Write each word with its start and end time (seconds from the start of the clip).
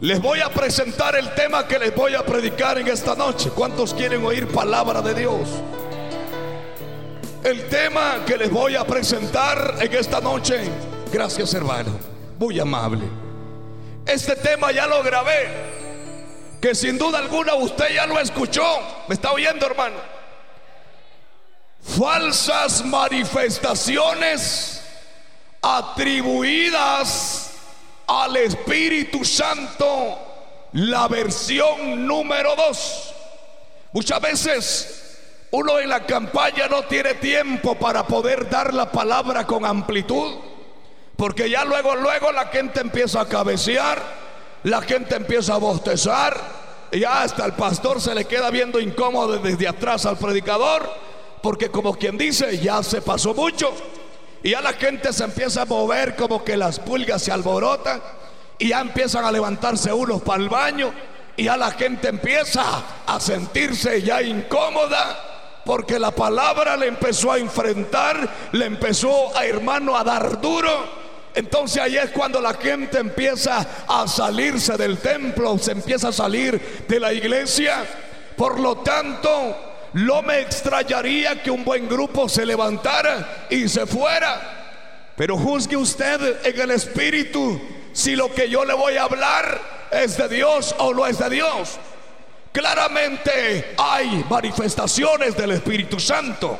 Les 0.00 0.20
voy 0.22 0.40
a 0.40 0.48
presentar 0.48 1.16
el 1.16 1.34
tema 1.34 1.66
que 1.66 1.76
les 1.76 1.92
voy 1.92 2.14
a 2.14 2.24
predicar 2.24 2.78
en 2.78 2.86
esta 2.86 3.16
noche. 3.16 3.50
¿Cuántos 3.50 3.92
quieren 3.92 4.24
oír 4.24 4.46
palabra 4.46 5.02
de 5.02 5.12
Dios? 5.12 5.48
El 7.42 7.66
tema 7.68 8.24
que 8.24 8.36
les 8.36 8.48
voy 8.48 8.76
a 8.76 8.86
presentar 8.86 9.74
en 9.80 9.92
esta 9.92 10.20
noche, 10.20 10.70
gracias 11.12 11.52
hermano, 11.52 11.98
muy 12.38 12.60
amable. 12.60 13.02
Este 14.06 14.36
tema 14.36 14.70
ya 14.70 14.86
lo 14.86 15.02
grabé, 15.02 15.48
que 16.60 16.76
sin 16.76 16.96
duda 16.96 17.18
alguna 17.18 17.54
usted 17.54 17.92
ya 17.92 18.06
lo 18.06 18.20
escuchó. 18.20 18.64
¿Me 19.08 19.16
está 19.16 19.32
oyendo 19.32 19.66
hermano? 19.66 19.96
Falsas 21.82 22.84
manifestaciones 22.84 24.80
atribuidas 25.60 27.47
al 28.08 28.36
Espíritu 28.36 29.24
Santo 29.24 30.18
la 30.72 31.06
versión 31.08 32.06
número 32.06 32.56
dos. 32.56 33.14
Muchas 33.92 34.20
veces 34.20 35.18
uno 35.50 35.78
en 35.78 35.88
la 35.88 36.04
campaña 36.04 36.66
no 36.68 36.82
tiene 36.84 37.14
tiempo 37.14 37.74
para 37.76 38.06
poder 38.06 38.48
dar 38.50 38.74
la 38.74 38.90
palabra 38.90 39.46
con 39.46 39.64
amplitud, 39.64 40.34
porque 41.16 41.48
ya 41.48 41.64
luego, 41.64 41.94
luego 41.96 42.32
la 42.32 42.46
gente 42.46 42.80
empieza 42.80 43.20
a 43.20 43.28
cabecear, 43.28 44.02
la 44.64 44.82
gente 44.82 45.16
empieza 45.16 45.54
a 45.54 45.58
bostezar, 45.58 46.38
y 46.92 47.04
hasta 47.04 47.44
el 47.44 47.52
pastor 47.52 48.00
se 48.00 48.14
le 48.14 48.24
queda 48.24 48.50
viendo 48.50 48.80
incómodo 48.80 49.38
desde 49.38 49.68
atrás 49.68 50.06
al 50.06 50.16
predicador, 50.16 50.90
porque 51.42 51.70
como 51.70 51.94
quien 51.94 52.16
dice, 52.16 52.58
ya 52.58 52.82
se 52.82 53.02
pasó 53.02 53.34
mucho. 53.34 53.72
Y 54.42 54.50
ya 54.50 54.60
la 54.60 54.72
gente 54.72 55.12
se 55.12 55.24
empieza 55.24 55.62
a 55.62 55.66
mover 55.66 56.14
como 56.16 56.44
que 56.44 56.56
las 56.56 56.78
pulgas 56.78 57.22
se 57.22 57.32
alborotan 57.32 58.00
y 58.58 58.68
ya 58.68 58.80
empiezan 58.80 59.24
a 59.24 59.32
levantarse 59.32 59.92
unos 59.92 60.22
para 60.22 60.42
el 60.42 60.48
baño 60.48 60.92
y 61.36 61.44
ya 61.44 61.56
la 61.56 61.70
gente 61.72 62.08
empieza 62.08 62.82
a 63.06 63.20
sentirse 63.20 64.02
ya 64.02 64.22
incómoda 64.22 65.28
porque 65.64 65.98
la 65.98 66.10
palabra 66.10 66.78
le 66.78 66.86
empezó 66.86 67.30
a 67.30 67.38
enfrentar, 67.38 68.48
le 68.52 68.64
empezó 68.64 69.36
a 69.36 69.44
hermano 69.44 69.96
a 69.96 70.02
dar 70.02 70.40
duro. 70.40 70.70
Entonces 71.34 71.82
ahí 71.82 71.98
es 71.98 72.10
cuando 72.10 72.40
la 72.40 72.54
gente 72.54 72.98
empieza 72.98 73.66
a 73.86 74.08
salirse 74.08 74.78
del 74.78 74.96
templo, 74.96 75.58
se 75.58 75.72
empieza 75.72 76.08
a 76.08 76.12
salir 76.12 76.84
de 76.88 76.98
la 76.98 77.12
iglesia. 77.12 77.84
Por 78.34 78.58
lo 78.58 78.78
tanto, 78.78 79.67
no 79.94 80.22
me 80.22 80.40
extrañaría 80.40 81.42
que 81.42 81.50
un 81.50 81.64
buen 81.64 81.88
grupo 81.88 82.28
se 82.28 82.44
levantara 82.44 83.46
y 83.50 83.68
se 83.68 83.86
fuera. 83.86 85.12
Pero 85.16 85.36
juzgue 85.36 85.76
usted 85.76 86.46
en 86.46 86.60
el 86.60 86.70
espíritu 86.70 87.60
si 87.92 88.14
lo 88.14 88.32
que 88.32 88.48
yo 88.48 88.64
le 88.64 88.74
voy 88.74 88.96
a 88.96 89.04
hablar 89.04 89.60
es 89.90 90.16
de 90.16 90.28
Dios 90.28 90.74
o 90.78 90.94
no 90.94 91.06
es 91.06 91.18
de 91.18 91.30
Dios. 91.30 91.78
Claramente 92.52 93.74
hay 93.76 94.24
manifestaciones 94.28 95.36
del 95.36 95.52
Espíritu 95.52 96.00
Santo, 96.00 96.58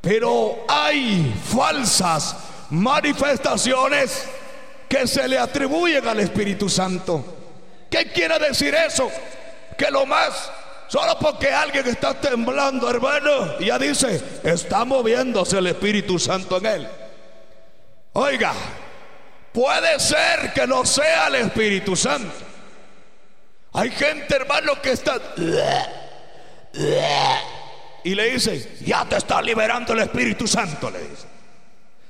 pero 0.00 0.64
hay 0.68 1.34
falsas 1.46 2.36
manifestaciones 2.70 4.24
que 4.88 5.06
se 5.06 5.26
le 5.28 5.38
atribuyen 5.38 6.06
al 6.06 6.20
Espíritu 6.20 6.68
Santo. 6.68 7.24
¿Qué 7.90 8.10
quiere 8.12 8.38
decir 8.38 8.74
eso? 8.74 9.10
Que 9.76 9.90
lo 9.90 10.06
más 10.06 10.50
Solo 10.92 11.18
porque 11.18 11.50
alguien 11.50 11.86
está 11.88 12.12
temblando, 12.12 12.90
hermano, 12.90 13.58
ya 13.60 13.78
dice, 13.78 14.22
está 14.44 14.84
moviéndose 14.84 15.56
el 15.56 15.68
Espíritu 15.68 16.18
Santo 16.18 16.58
en 16.58 16.66
él. 16.66 16.88
Oiga, 18.12 18.52
puede 19.54 19.98
ser 19.98 20.52
que 20.52 20.66
no 20.66 20.84
sea 20.84 21.28
el 21.28 21.36
Espíritu 21.36 21.96
Santo. 21.96 22.34
Hay 23.72 23.90
gente, 23.90 24.36
hermano, 24.36 24.82
que 24.82 24.90
está... 24.90 25.18
Y 28.04 28.14
le 28.14 28.30
dice, 28.32 28.76
ya 28.84 29.06
te 29.06 29.16
está 29.16 29.40
liberando 29.40 29.94
el 29.94 30.00
Espíritu 30.00 30.46
Santo, 30.46 30.90
le 30.90 30.98
dice. 30.98 31.26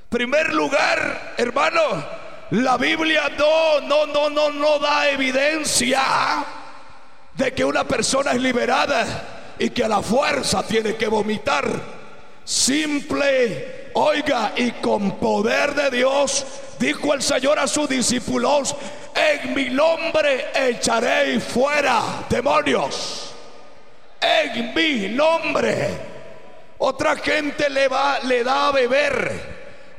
Primer 0.09 0.53
lugar, 0.53 1.35
hermano, 1.37 2.05
la 2.49 2.75
Biblia 2.75 3.29
no, 3.37 3.79
no, 3.79 4.05
no, 4.07 4.29
no, 4.29 4.49
no 4.51 4.79
da 4.79 5.09
evidencia 5.09 6.01
de 7.35 7.51
que 7.53 7.65
una 7.65 7.83
persona 7.83 8.31
es 8.31 8.41
liberada 8.41 9.55
y 9.59 9.69
que 9.69 9.83
a 9.83 9.87
la 9.87 10.01
fuerza 10.01 10.63
tiene 10.63 10.95
que 10.95 11.07
vomitar. 11.07 11.67
Simple, 12.43 13.91
oiga, 13.93 14.53
y 14.55 14.71
con 14.71 15.17
poder 15.17 15.73
de 15.73 15.97
Dios, 15.97 16.45
dijo 16.79 17.13
el 17.13 17.21
Señor 17.21 17.59
a 17.59 17.67
sus 17.67 17.87
discípulos, 17.87 18.75
en 19.15 19.53
mi 19.53 19.69
nombre 19.69 20.47
echaré 20.53 21.39
fuera 21.39 22.25
demonios. 22.29 23.33
En 24.19 24.73
mi 24.73 25.09
nombre. 25.09 26.13
Otra 26.79 27.15
gente 27.15 27.69
le 27.69 27.87
va, 27.87 28.19
le 28.19 28.43
da 28.43 28.67
a 28.67 28.71
beber 28.71 29.53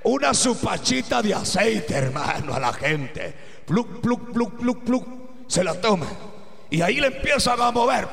una 0.04 0.34
supachita 0.34 1.22
de 1.22 1.32
aceite, 1.32 1.94
hermano, 1.94 2.54
a 2.54 2.60
la 2.60 2.72
gente. 2.72 3.34
Pluk, 3.64 4.00
pluk, 4.02 4.32
pluk, 4.32 4.58
pluk, 4.58 4.84
pluk. 4.84 5.06
Se 5.46 5.64
la 5.64 5.74
toma. 5.80 6.06
Y 6.74 6.82
ahí 6.82 6.96
le 6.96 7.06
empiezan 7.06 7.60
a 7.60 7.70
mover. 7.70 8.08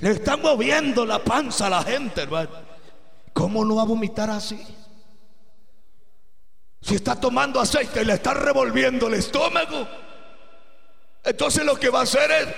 Le 0.00 0.12
están 0.12 0.40
moviendo 0.40 1.04
la 1.04 1.22
panza 1.22 1.66
a 1.66 1.70
la 1.70 1.82
gente, 1.82 2.22
hermano. 2.22 2.48
¿Cómo 3.34 3.66
no 3.66 3.76
va 3.76 3.82
a 3.82 3.84
vomitar 3.84 4.30
así? 4.30 4.58
Si 6.80 6.94
está 6.94 7.20
tomando 7.20 7.60
aceite 7.60 8.00
y 8.00 8.06
le 8.06 8.14
está 8.14 8.32
revolviendo 8.32 9.08
el 9.08 9.14
estómago, 9.14 9.86
entonces 11.22 11.66
lo 11.66 11.78
que 11.78 11.90
va 11.90 12.00
a 12.00 12.04
hacer 12.04 12.30
es... 12.30 12.48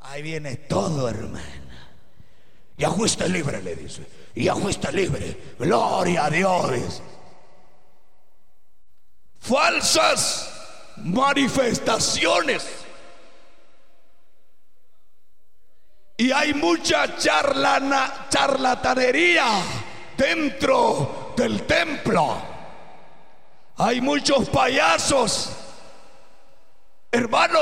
Ahí 0.00 0.22
viene 0.22 0.56
todo, 0.56 1.08
hermano. 1.08 1.38
Y 2.76 2.82
ajuste 2.82 3.28
libre, 3.28 3.62
le 3.62 3.76
dice. 3.76 4.04
Y 4.34 4.48
ajuste 4.48 4.90
libre. 4.90 5.54
Gloria 5.56 6.24
a 6.24 6.30
Dios 6.30 7.00
falsas 9.42 10.50
manifestaciones. 10.96 12.64
Y 16.16 16.30
hay 16.30 16.54
mucha 16.54 17.16
charlana, 17.16 18.26
charlatanería 18.28 19.46
dentro 20.16 21.34
del 21.36 21.66
templo. 21.66 22.40
Hay 23.78 24.00
muchos 24.00 24.48
payasos. 24.48 25.50
Hermano, 27.10 27.58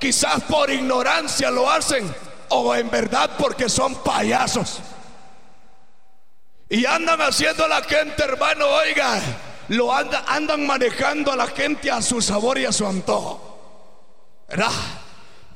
quizás 0.00 0.42
por 0.44 0.70
ignorancia 0.70 1.50
lo 1.50 1.70
hacen 1.70 2.12
o 2.48 2.74
en 2.74 2.90
verdad 2.90 3.30
porque 3.38 3.68
son 3.68 3.94
payasos. 3.96 4.80
Y 6.70 6.86
andan 6.86 7.20
haciendo 7.20 7.68
la 7.68 7.82
gente, 7.82 8.22
hermano, 8.24 8.66
oiga, 8.66 9.20
lo 9.68 9.92
andan 9.92 10.66
manejando 10.66 11.32
a 11.32 11.36
la 11.36 11.46
gente 11.46 11.90
a 11.90 12.02
su 12.02 12.20
sabor 12.20 12.58
y 12.58 12.64
a 12.64 12.72
su 12.72 12.86
antojo. 12.86 14.44
¿Verdad? 14.48 14.70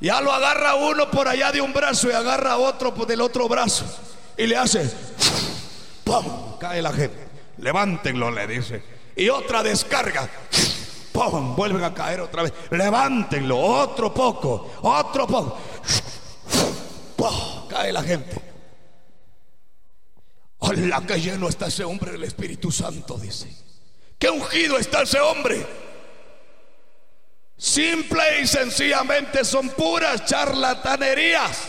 Ya 0.00 0.20
lo 0.20 0.32
agarra 0.32 0.76
uno 0.76 1.10
por 1.10 1.28
allá 1.28 1.50
de 1.52 1.60
un 1.60 1.72
brazo 1.72 2.08
y 2.08 2.12
agarra 2.12 2.56
otro 2.56 2.94
por 2.94 3.06
del 3.06 3.20
otro 3.20 3.48
brazo 3.48 3.84
y 4.36 4.46
le 4.46 4.56
hace 4.56 4.88
¡pum! 6.04 6.56
Cae 6.58 6.80
la 6.80 6.92
gente. 6.92 7.28
Levántenlo, 7.58 8.30
le 8.30 8.46
dice. 8.46 8.82
Y 9.16 9.28
otra 9.28 9.62
descarga. 9.62 10.28
¡Pum! 11.12 11.56
Vuelven 11.56 11.82
a 11.82 11.92
caer 11.92 12.20
otra 12.20 12.44
vez. 12.44 12.52
Levántenlo, 12.70 13.58
otro 13.58 14.14
poco, 14.14 14.74
otro 14.82 15.26
poco. 15.26 15.58
¡Pum! 17.16 17.68
Cae 17.68 17.92
la 17.92 18.02
gente. 18.02 18.40
Hola, 20.58 21.02
que 21.06 21.20
lleno 21.20 21.48
está 21.48 21.66
ese 21.66 21.84
hombre 21.84 22.12
del 22.12 22.24
Espíritu 22.24 22.70
Santo, 22.70 23.18
dice. 23.18 23.67
Qué 24.18 24.30
ungido 24.30 24.78
está 24.78 25.02
ese 25.02 25.20
hombre. 25.20 25.64
Simple 27.56 28.40
y 28.40 28.46
sencillamente 28.46 29.44
son 29.44 29.68
puras 29.70 30.24
charlatanerías, 30.24 31.62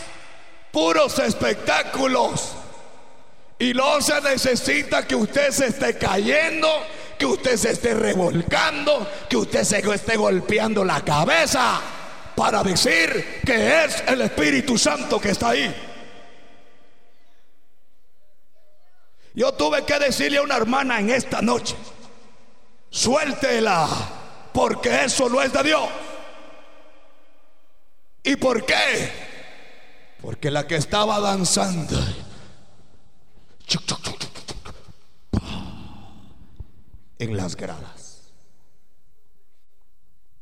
puros 0.70 1.18
espectáculos. 1.18 2.52
Y 3.58 3.74
no 3.74 4.00
se 4.00 4.20
necesita 4.22 5.06
que 5.06 5.14
usted 5.14 5.50
se 5.50 5.66
esté 5.66 5.98
cayendo, 5.98 6.68
que 7.18 7.26
usted 7.26 7.56
se 7.56 7.72
esté 7.72 7.92
revolcando, 7.94 9.06
que 9.28 9.36
usted 9.36 9.64
se 9.64 9.78
esté 9.78 10.16
golpeando 10.16 10.84
la 10.84 11.04
cabeza 11.04 11.80
para 12.34 12.62
decir 12.62 13.42
que 13.44 13.84
es 13.84 14.02
el 14.06 14.22
Espíritu 14.22 14.78
Santo 14.78 15.20
que 15.20 15.30
está 15.30 15.50
ahí. 15.50 15.74
Yo 19.34 19.52
tuve 19.52 19.84
que 19.84 19.98
decirle 19.98 20.38
a 20.38 20.42
una 20.42 20.56
hermana 20.56 20.98
en 21.00 21.10
esta 21.10 21.42
noche, 21.42 21.76
suéltela, 22.90 23.88
porque 24.52 25.04
eso 25.04 25.28
no 25.28 25.40
es 25.40 25.52
de 25.52 25.62
Dios. 25.62 25.88
¿Y 28.22 28.36
por 28.36 28.66
qué? 28.66 29.12
Porque 30.20 30.50
la 30.50 30.66
que 30.66 30.76
estaba 30.76 31.18
danzando 31.20 31.98
en 37.18 37.36
las 37.36 37.56
gradas 37.56 38.00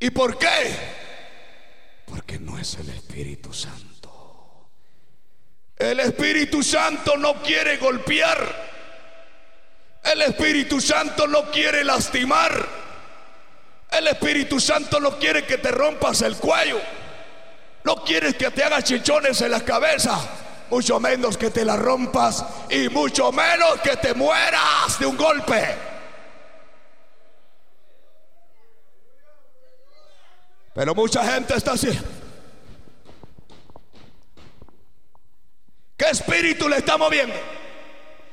¿Y 0.00 0.10
por 0.10 0.38
qué? 0.38 0.76
Porque 2.06 2.38
no 2.38 2.58
es 2.58 2.76
el 2.76 2.88
Espíritu 2.90 3.52
Santo. 3.52 4.70
El 5.76 6.00
Espíritu 6.00 6.62
Santo 6.62 7.16
no 7.16 7.42
quiere 7.42 7.78
golpear. 7.78 8.67
El 10.12 10.22
Espíritu 10.22 10.80
Santo 10.80 11.26
no 11.26 11.50
quiere 11.50 11.84
lastimar. 11.84 12.66
El 13.90 14.06
Espíritu 14.06 14.58
Santo 14.58 15.00
no 15.00 15.18
quiere 15.18 15.44
que 15.44 15.58
te 15.58 15.70
rompas 15.70 16.22
el 16.22 16.36
cuello. 16.36 16.80
No 17.84 17.96
quiere 18.04 18.34
que 18.34 18.50
te 18.50 18.64
hagas 18.64 18.84
chichones 18.84 19.40
en 19.42 19.50
la 19.50 19.60
cabeza. 19.60 20.18
Mucho 20.70 20.98
menos 20.98 21.36
que 21.36 21.50
te 21.50 21.64
la 21.64 21.76
rompas 21.76 22.44
y 22.70 22.88
mucho 22.88 23.32
menos 23.32 23.80
que 23.82 23.96
te 23.96 24.14
mueras 24.14 24.98
de 24.98 25.06
un 25.06 25.16
golpe. 25.16 25.76
Pero 30.74 30.94
mucha 30.94 31.24
gente 31.32 31.54
está 31.54 31.72
así. 31.72 31.98
¿Qué 35.96 36.10
espíritu 36.10 36.68
le 36.68 36.78
está 36.78 36.96
moviendo? 36.96 37.57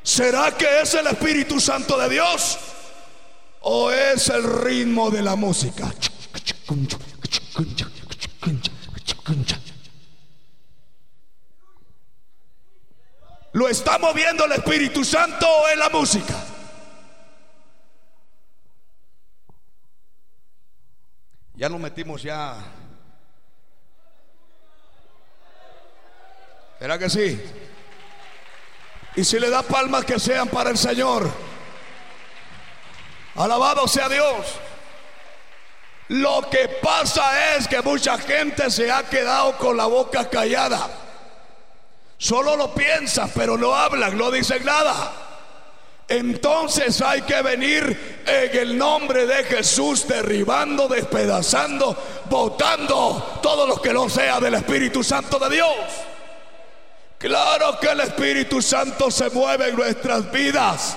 ¿Será 0.05 0.55
que 0.55 0.81
es 0.81 0.93
el 0.93 1.07
Espíritu 1.07 1.59
Santo 1.59 1.97
de 1.97 2.07
Dios? 2.09 2.59
¿O 3.61 3.89
es 3.89 4.29
el 4.29 4.43
ritmo 4.43 5.09
de 5.09 5.23
la 5.23 5.35
música? 5.35 5.91
¿Lo 13.53 13.67
está 13.67 13.97
moviendo 13.97 14.45
el 14.45 14.51
Espíritu 14.51 15.03
Santo 15.03 15.47
o 15.49 15.67
es 15.69 15.77
la 15.77 15.89
música? 15.89 16.35
Ya 21.55 21.67
lo 21.67 21.79
metimos 21.79 22.21
ya. 22.21 22.57
¿Será 26.77 26.99
que 26.99 27.09
sí? 27.09 27.41
Y 29.15 29.23
si 29.23 29.39
le 29.39 29.49
da 29.49 29.61
palmas 29.61 30.05
que 30.05 30.19
sean 30.19 30.49
para 30.49 30.69
el 30.69 30.77
Señor. 30.77 31.31
Alabado 33.35 33.87
sea 33.87 34.09
Dios. 34.09 34.45
Lo 36.07 36.47
que 36.49 36.67
pasa 36.81 37.55
es 37.55 37.67
que 37.67 37.81
mucha 37.81 38.17
gente 38.17 38.69
se 38.69 38.91
ha 38.91 39.03
quedado 39.03 39.57
con 39.57 39.75
la 39.75 39.85
boca 39.85 40.29
callada. 40.29 40.87
Solo 42.17 42.55
lo 42.55 42.73
piensan, 42.73 43.31
pero 43.33 43.57
no 43.57 43.73
hablan, 43.73 44.17
no 44.17 44.31
dicen 44.31 44.63
nada. 44.63 45.11
Entonces 46.07 47.01
hay 47.01 47.23
que 47.23 47.41
venir 47.41 48.23
en 48.27 48.57
el 48.57 48.77
nombre 48.77 49.25
de 49.25 49.43
Jesús, 49.45 50.07
derribando, 50.07 50.87
despedazando, 50.87 51.97
botando 52.29 53.39
todo 53.41 53.65
lo 53.65 53.81
que 53.81 53.91
no 53.91 54.07
sea 54.07 54.39
del 54.39 54.53
Espíritu 54.53 55.03
Santo 55.03 55.39
de 55.39 55.55
Dios. 55.55 55.75
Claro 57.25 57.79
que 57.79 57.87
el 57.87 58.01
Espíritu 58.01 58.61
Santo 58.61 59.09
se 59.09 59.31
mueve 59.31 59.69
en 59.69 59.75
nuestras 59.75 60.31
vidas, 60.31 60.95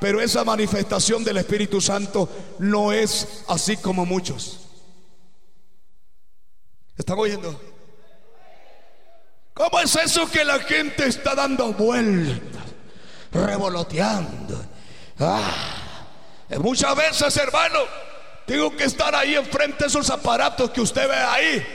pero 0.00 0.22
esa 0.22 0.42
manifestación 0.42 1.22
del 1.22 1.36
Espíritu 1.36 1.82
Santo 1.82 2.30
no 2.60 2.92
es 2.92 3.44
así 3.48 3.76
como 3.76 4.06
muchos. 4.06 4.58
¿Están 6.96 7.18
oyendo? 7.18 7.60
¿Cómo 9.52 9.78
es 9.80 9.94
eso 9.96 10.30
que 10.30 10.46
la 10.46 10.60
gente 10.60 11.08
está 11.08 11.34
dando 11.34 11.74
vueltas, 11.74 12.64
revoloteando? 13.30 14.64
Ah, 15.18 16.06
muchas 16.58 16.96
veces, 16.96 17.36
hermano, 17.36 17.80
tengo 18.46 18.74
que 18.74 18.84
estar 18.84 19.14
ahí 19.14 19.34
enfrente 19.34 19.76
de 19.80 19.88
esos 19.88 20.08
aparatos 20.08 20.70
que 20.70 20.80
usted 20.80 21.06
ve 21.06 21.16
ahí, 21.16 21.66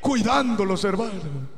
cuidándolos, 0.00 0.82
hermano 0.84 1.51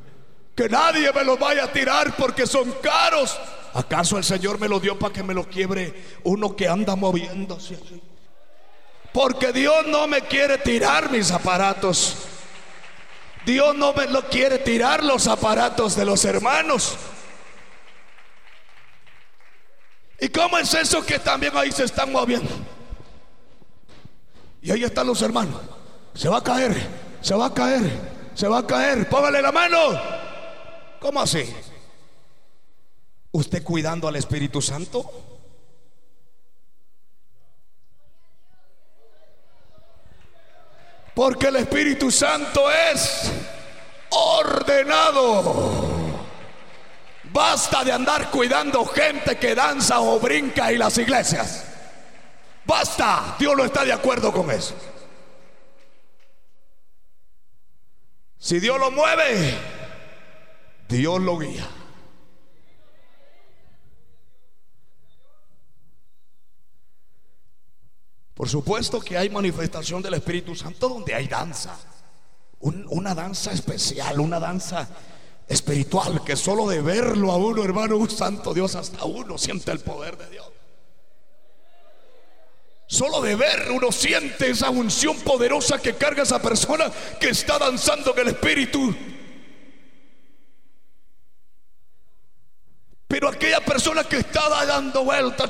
que 0.55 0.69
nadie 0.69 1.11
me 1.11 1.23
los 1.23 1.37
vaya 1.37 1.65
a 1.65 1.71
tirar 1.71 2.15
porque 2.15 2.47
son 2.47 2.71
caros. 2.81 3.37
¿Acaso 3.73 4.17
el 4.17 4.23
Señor 4.23 4.57
me 4.57 4.69
lo 4.69 4.79
dio 4.79 4.97
para 4.97 5.13
que 5.13 5.21
me 5.21 5.33
lo 5.33 5.49
quiebre 5.49 5.93
uno 6.23 6.55
que 6.55 6.67
anda 6.67 6.95
moviéndose? 6.95 7.77
Porque 9.11 9.51
Dios 9.51 9.85
no 9.87 10.07
me 10.07 10.21
quiere 10.21 10.57
tirar 10.57 11.11
mis 11.11 11.29
aparatos. 11.31 12.15
Dios 13.45 13.75
no 13.75 13.93
me 13.93 14.07
lo 14.07 14.23
quiere 14.29 14.59
tirar 14.59 15.03
los 15.03 15.27
aparatos 15.27 15.95
de 15.95 16.05
los 16.05 16.23
hermanos. 16.23 16.95
¿Y 20.19 20.29
cómo 20.29 20.57
es 20.57 20.73
eso 20.73 21.05
que 21.05 21.19
también 21.19 21.55
ahí 21.55 21.71
se 21.71 21.83
están 21.83 22.11
moviendo? 22.11 22.49
Y 24.61 24.71
ahí 24.71 24.83
están 24.83 25.05
los 25.05 25.21
hermanos. 25.21 25.61
Se 26.13 26.29
va 26.29 26.37
a 26.37 26.43
caer, 26.43 26.75
se 27.21 27.35
va 27.35 27.47
a 27.47 27.53
caer, 27.53 27.91
se 28.33 28.47
va 28.47 28.59
a 28.59 28.65
caer. 28.65 29.07
Póngale 29.09 29.41
la 29.41 29.51
mano. 29.51 30.24
¿Cómo 31.05 31.21
así? 31.21 31.45
¿Usted 33.33 33.63
cuidando 33.63 34.07
al 34.07 34.15
Espíritu 34.15 34.59
Santo? 34.59 35.07
Porque 41.13 41.49
el 41.49 41.57
Espíritu 41.57 42.09
Santo 42.09 42.71
es 42.71 43.31
ordenado. 44.09 46.23
Basta 47.25 47.83
de 47.83 47.91
andar 47.91 48.31
cuidando 48.31 48.83
gente 48.87 49.37
que 49.37 49.53
danza 49.53 49.99
o 49.99 50.19
brinca 50.19 50.71
en 50.71 50.79
las 50.79 50.97
iglesias. 50.97 51.65
Basta, 52.65 53.35
Dios 53.37 53.55
no 53.55 53.63
está 53.63 53.85
de 53.85 53.93
acuerdo 53.93 54.33
con 54.33 54.49
eso. 54.49 54.73
Si 58.39 58.59
Dios 58.59 58.79
lo 58.79 58.89
mueve, 58.89 59.74
Dios 60.87 61.21
lo 61.21 61.37
guía. 61.39 61.67
Por 68.35 68.49
supuesto 68.49 68.99
que 68.99 69.17
hay 69.17 69.29
manifestación 69.29 70.01
del 70.01 70.15
Espíritu 70.15 70.55
Santo 70.55 70.89
donde 70.89 71.15
hay 71.15 71.27
danza. 71.27 71.77
una 72.59 73.15
danza 73.15 73.51
especial, 73.51 74.19
una 74.19 74.39
danza 74.39 74.87
espiritual 75.47 76.23
que 76.23 76.35
solo 76.35 76.67
de 76.67 76.81
verlo 76.81 77.31
a 77.31 77.37
uno, 77.37 77.63
hermano, 77.63 77.97
un 77.97 78.09
santo 78.09 78.53
Dios, 78.53 78.75
hasta 78.75 79.05
uno 79.05 79.37
siente 79.37 79.71
el 79.71 79.79
poder 79.79 80.17
de 80.17 80.29
Dios. 80.29 80.45
Solo 82.87 83.21
de 83.21 83.35
ver 83.35 83.71
uno 83.71 83.91
siente 83.91 84.49
esa 84.49 84.69
unción 84.69 85.17
poderosa 85.21 85.81
que 85.81 85.95
carga 85.95 86.23
esa 86.23 86.41
persona 86.41 86.91
que 87.19 87.29
está 87.29 87.57
danzando 87.57 88.13
en 88.13 88.19
el 88.19 88.27
Espíritu. 88.29 88.95
Pero 93.15 93.29
aquella 93.29 93.61
persona 93.61 94.03
que 94.03 94.17
estaba 94.17 94.65
dando 94.65 95.05
vueltas, 95.05 95.49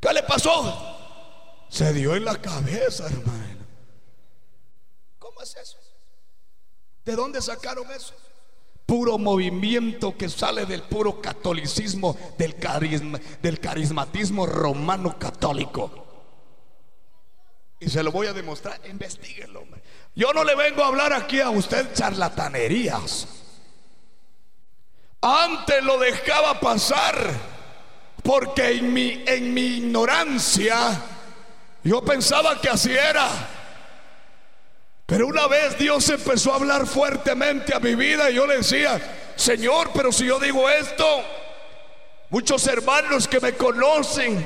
¿qué 0.00 0.12
le 0.14 0.22
pasó? 0.22 1.66
Se 1.68 1.92
dio 1.92 2.14
en 2.14 2.24
la 2.26 2.40
cabeza, 2.40 3.06
hermano. 3.06 3.66
¿Cómo 5.18 5.42
es 5.42 5.56
eso? 5.56 5.76
¿De 7.04 7.16
dónde 7.16 7.42
sacaron 7.42 7.90
eso? 7.90 8.14
Puro 8.86 9.18
movimiento 9.18 10.16
que 10.16 10.28
sale 10.28 10.66
del 10.66 10.84
puro 10.84 11.20
catolicismo, 11.20 12.16
del, 12.38 12.54
carisma, 12.54 13.18
del 13.42 13.58
carismatismo 13.58 14.46
romano 14.46 15.18
católico. 15.18 15.90
Y 17.80 17.90
se 17.90 18.04
lo 18.04 18.12
voy 18.12 18.28
a 18.28 18.32
demostrar, 18.32 18.80
investiguenlo. 18.88 19.64
Yo 20.14 20.32
no 20.32 20.44
le 20.44 20.54
vengo 20.54 20.84
a 20.84 20.86
hablar 20.86 21.12
aquí 21.12 21.40
a 21.40 21.50
usted 21.50 21.92
charlatanerías. 21.92 23.41
Antes 25.22 25.84
lo 25.84 25.98
dejaba 25.98 26.58
pasar 26.58 27.14
porque 28.24 28.72
en 28.72 28.92
mi, 28.92 29.22
en 29.24 29.54
mi 29.54 29.78
ignorancia 29.78 31.00
yo 31.84 32.02
pensaba 32.02 32.60
que 32.60 32.68
así 32.68 32.92
era. 32.92 33.28
Pero 35.06 35.28
una 35.28 35.46
vez 35.46 35.78
Dios 35.78 36.08
empezó 36.08 36.52
a 36.52 36.56
hablar 36.56 36.86
fuertemente 36.86 37.74
a 37.74 37.78
mi 37.78 37.94
vida 37.94 38.30
y 38.30 38.34
yo 38.34 38.46
le 38.46 38.58
decía, 38.58 39.00
Señor, 39.36 39.90
pero 39.94 40.10
si 40.10 40.26
yo 40.26 40.40
digo 40.40 40.68
esto, 40.68 41.22
muchos 42.30 42.66
hermanos 42.66 43.28
que 43.28 43.38
me 43.38 43.52
conocen, 43.52 44.44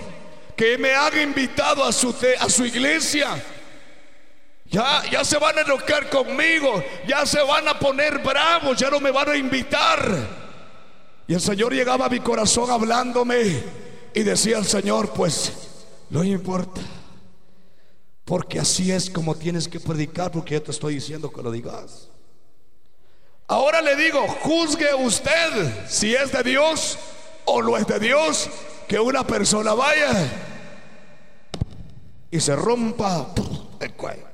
que 0.56 0.76
me 0.76 0.94
han 0.94 1.18
invitado 1.20 1.84
a 1.84 1.92
su, 1.92 2.14
a 2.40 2.48
su 2.50 2.66
iglesia, 2.66 3.42
ya, 4.66 5.04
ya 5.10 5.24
se 5.24 5.38
van 5.38 5.56
a 5.56 5.60
enojar 5.62 6.10
conmigo, 6.10 6.84
ya 7.06 7.24
se 7.24 7.40
van 7.42 7.68
a 7.68 7.78
poner 7.78 8.18
bravos, 8.18 8.76
ya 8.76 8.90
no 8.90 9.00
me 9.00 9.10
van 9.10 9.30
a 9.30 9.36
invitar. 9.36 10.45
Y 11.28 11.34
el 11.34 11.40
Señor 11.40 11.72
llegaba 11.72 12.06
a 12.06 12.08
mi 12.08 12.20
corazón 12.20 12.70
hablándome 12.70 13.62
y 14.14 14.22
decía 14.22 14.58
el 14.58 14.64
Señor, 14.64 15.12
pues 15.12 15.52
no 16.10 16.22
importa. 16.22 16.80
Porque 18.24 18.58
así 18.60 18.90
es 18.92 19.10
como 19.10 19.34
tienes 19.34 19.68
que 19.68 19.80
predicar, 19.80 20.30
porque 20.30 20.54
yo 20.54 20.62
te 20.62 20.70
estoy 20.70 20.94
diciendo 20.94 21.32
que 21.32 21.42
lo 21.42 21.50
digas. 21.50 22.08
Ahora 23.48 23.80
le 23.80 23.94
digo, 23.96 24.26
juzgue 24.42 24.94
usted 24.94 25.86
si 25.88 26.14
es 26.14 26.32
de 26.32 26.42
Dios 26.42 26.98
o 27.44 27.62
no 27.62 27.76
es 27.76 27.86
de 27.86 28.00
Dios 28.00 28.48
que 28.88 28.98
una 28.98 29.26
persona 29.26 29.74
vaya 29.74 30.12
y 32.30 32.40
se 32.40 32.56
rompa 32.56 33.28
el 33.80 33.92
cuello. 33.94 34.26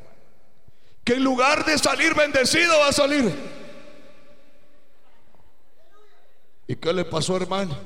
Que 1.04 1.14
en 1.14 1.24
lugar 1.24 1.64
de 1.64 1.76
salir 1.78 2.14
bendecido 2.14 2.78
va 2.78 2.88
a 2.88 2.92
salir. 2.92 3.61
¿Y 6.66 6.76
qué 6.76 6.92
le 6.92 7.04
pasó, 7.04 7.36
hermano? 7.36 7.76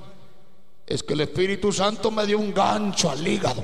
Es 0.87 1.03
que 1.03 1.15
el 1.15 1.23
Espíritu 1.23 1.73
Santo 1.73 2.11
me 2.11 2.27
dio 2.27 2.39
un 2.39 2.55
gancho 2.55 3.11
al 3.11 3.27
hígado. 3.27 3.63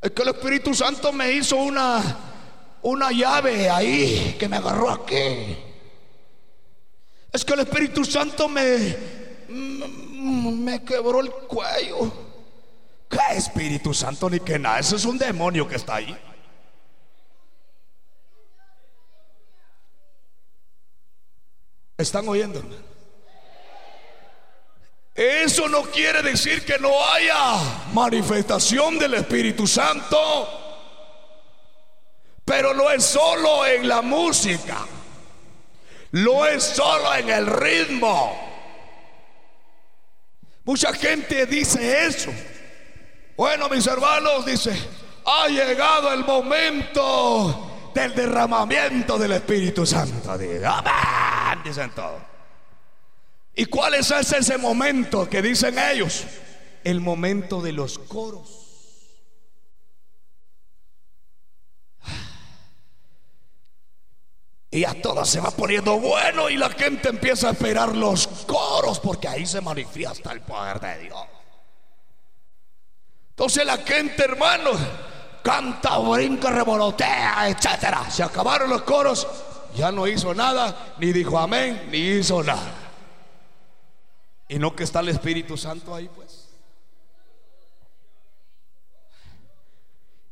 Es 0.00 0.10
que 0.12 0.22
el 0.22 0.28
Espíritu 0.28 0.74
Santo 0.74 1.12
me 1.12 1.32
hizo 1.32 1.56
una, 1.56 2.00
una 2.82 3.10
llave 3.10 3.68
ahí 3.68 4.36
que 4.38 4.48
me 4.48 4.56
agarró 4.56 4.90
aquí. 4.90 5.56
Es 7.32 7.44
que 7.44 7.54
el 7.54 7.60
Espíritu 7.60 8.04
Santo 8.04 8.48
me, 8.48 8.96
me 9.48 10.84
quebró 10.84 11.20
el 11.20 11.30
cuello. 11.30 12.12
¿Qué 13.08 13.18
Espíritu 13.36 13.92
Santo 13.92 14.30
ni 14.30 14.40
que 14.40 14.58
nada? 14.58 14.78
Ese 14.78 14.96
es 14.96 15.04
un 15.04 15.18
demonio 15.18 15.66
que 15.66 15.76
está 15.76 15.96
ahí. 15.96 16.16
¿Están 21.98 22.28
oyendo? 22.28 22.62
Eso 25.16 25.66
no 25.66 25.82
quiere 25.84 26.22
decir 26.22 26.62
que 26.62 26.78
no 26.78 26.92
haya 27.06 27.58
manifestación 27.94 28.98
del 28.98 29.14
Espíritu 29.14 29.66
Santo, 29.66 30.46
pero 32.44 32.74
no 32.74 32.90
es 32.90 33.02
solo 33.02 33.64
en 33.64 33.88
la 33.88 34.02
música, 34.02 34.86
no 36.12 36.44
es 36.44 36.62
solo 36.62 37.14
en 37.14 37.30
el 37.30 37.46
ritmo. 37.46 38.46
Mucha 40.64 40.92
gente 40.92 41.46
dice 41.46 42.06
eso. 42.06 42.30
Bueno, 43.38 43.70
mis 43.70 43.86
hermanos, 43.86 44.44
dice, 44.44 44.76
ha 45.24 45.48
llegado 45.48 46.12
el 46.12 46.24
momento 46.24 47.90
del 47.94 48.14
derramamiento 48.14 49.16
del 49.16 49.32
Espíritu 49.32 49.86
Santo. 49.86 50.30
Amén, 50.30 51.62
dicen 51.64 51.90
todos. 51.92 52.25
¿Y 53.58 53.64
cuál 53.64 53.94
es 53.94 54.10
ese, 54.10 54.58
momento 54.58 55.28
que 55.30 55.40
dicen 55.40 55.78
ellos? 55.78 56.24
El 56.84 57.00
momento 57.00 57.62
de 57.62 57.72
los 57.72 57.98
coros. 57.98 58.62
Y 64.70 64.84
a 64.84 65.00
todo 65.00 65.24
se 65.24 65.40
va 65.40 65.50
poniendo 65.50 65.98
bueno 65.98 66.50
y 66.50 66.58
la 66.58 66.68
gente 66.68 67.08
empieza 67.08 67.48
a 67.48 67.52
esperar 67.52 67.96
los 67.96 68.26
coros 68.46 69.00
porque 69.00 69.26
ahí 69.26 69.46
se 69.46 69.62
manifiesta 69.62 70.32
el 70.32 70.42
poder 70.42 70.78
de 70.78 70.98
Dios. 70.98 71.22
Entonces 73.30 73.64
la 73.64 73.78
gente, 73.78 74.22
hermano, 74.22 74.72
canta, 75.42 75.96
brinca, 75.96 76.50
revolotea, 76.50 77.48
etcétera. 77.48 78.10
Se 78.10 78.22
acabaron 78.22 78.68
los 78.68 78.82
coros, 78.82 79.26
ya 79.74 79.90
no 79.90 80.06
hizo 80.06 80.34
nada, 80.34 80.94
ni 80.98 81.10
dijo 81.10 81.38
amén, 81.38 81.88
ni 81.90 81.98
hizo 81.98 82.42
nada. 82.42 82.85
Y 84.48 84.58
no 84.58 84.74
que 84.74 84.84
está 84.84 85.00
el 85.00 85.08
Espíritu 85.08 85.56
Santo 85.56 85.94
ahí, 85.94 86.08
pues. 86.14 86.48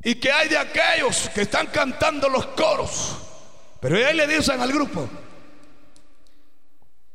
¿Y 0.02 0.16
que 0.16 0.30
hay 0.30 0.48
de 0.48 0.58
aquellos 0.58 1.30
que 1.30 1.42
están 1.42 1.68
cantando 1.68 2.28
los 2.28 2.46
coros? 2.48 3.16
Pero 3.80 3.96
ahí 3.96 4.14
le 4.14 4.26
dicen 4.26 4.60
al 4.60 4.72
grupo, 4.72 5.08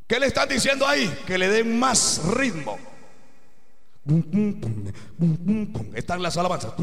¿qué 0.08 0.20
le 0.20 0.26
están 0.28 0.50
diciendo 0.50 0.88
ahí? 0.88 1.08
Que 1.26 1.38
le 1.38 1.48
den 1.50 1.78
más 1.80 2.22
ritmo. 2.26 2.78
Están 5.94 6.22
las 6.22 6.36
alabanzas. 6.38 6.74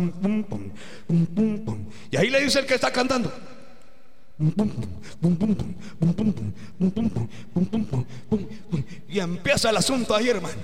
Y 2.11 2.17
ahí 2.17 2.31
le 2.31 2.41
dice 2.41 2.61
el 2.61 2.67
que 2.67 2.75
está 2.75 2.93
cantando. 2.93 3.33
Y 9.09 9.19
empieza 9.19 9.71
el 9.71 9.77
asunto 9.77 10.15
ahí, 10.15 10.29
hermano. 10.29 10.55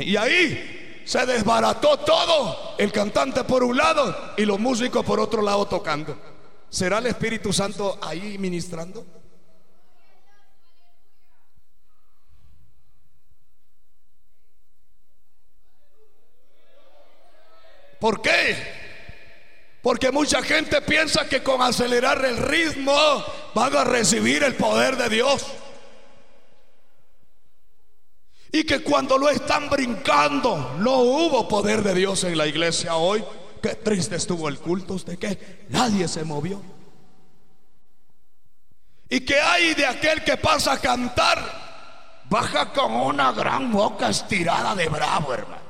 Y 0.00 0.16
ahí 0.16 1.02
se 1.04 1.24
desbarató 1.24 1.98
todo. 1.98 2.74
El 2.78 2.92
cantante 2.92 3.44
por 3.44 3.64
un 3.64 3.76
lado 3.76 4.14
y 4.36 4.44
los 4.44 4.58
músicos 4.60 5.04
por 5.04 5.20
otro 5.20 5.40
lado 5.42 5.66
tocando. 5.66 6.16
¿Será 6.68 6.98
el 6.98 7.06
Espíritu 7.06 7.52
Santo 7.52 7.98
ahí 8.02 8.36
ministrando? 8.38 9.04
¿Por 18.00 18.20
qué? 18.20 18.81
Porque 19.82 20.12
mucha 20.12 20.40
gente 20.42 20.80
piensa 20.80 21.28
que 21.28 21.42
con 21.42 21.60
acelerar 21.60 22.24
el 22.24 22.36
ritmo 22.36 22.94
van 23.52 23.76
a 23.76 23.82
recibir 23.82 24.44
el 24.44 24.54
poder 24.54 24.96
de 24.96 25.08
Dios. 25.08 25.44
Y 28.52 28.64
que 28.64 28.82
cuando 28.82 29.18
lo 29.18 29.28
están 29.28 29.68
brincando 29.68 30.76
no 30.78 30.98
hubo 30.98 31.48
poder 31.48 31.82
de 31.82 31.94
Dios 31.94 32.22
en 32.22 32.38
la 32.38 32.46
iglesia 32.46 32.94
hoy. 32.94 33.24
Qué 33.60 33.74
triste 33.74 34.16
estuvo 34.16 34.48
el 34.48 34.58
culto 34.58 34.96
de 34.98 35.16
que 35.16 35.66
nadie 35.70 36.06
se 36.06 36.22
movió. 36.22 36.62
Y 39.08 39.20
que 39.20 39.40
hay 39.40 39.74
de 39.74 39.86
aquel 39.86 40.22
que 40.22 40.36
pasa 40.36 40.72
a 40.72 40.78
cantar, 40.78 42.22
baja 42.30 42.72
con 42.72 42.92
una 42.92 43.32
gran 43.32 43.72
boca 43.72 44.08
estirada 44.08 44.74
de 44.76 44.88
bravo, 44.88 45.34
hermano. 45.34 45.62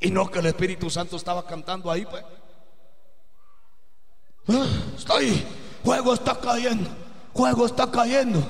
Y 0.00 0.10
no 0.10 0.30
que 0.30 0.38
el 0.38 0.46
Espíritu 0.46 0.90
Santo 0.90 1.16
estaba 1.16 1.46
cantando 1.46 1.90
ahí, 1.90 2.06
pues. 2.06 2.24
Estoy, 4.96 5.44
juego 5.84 6.14
está 6.14 6.38
cayendo, 6.40 6.88
juego 7.32 7.66
está 7.66 7.90
cayendo, 7.90 8.42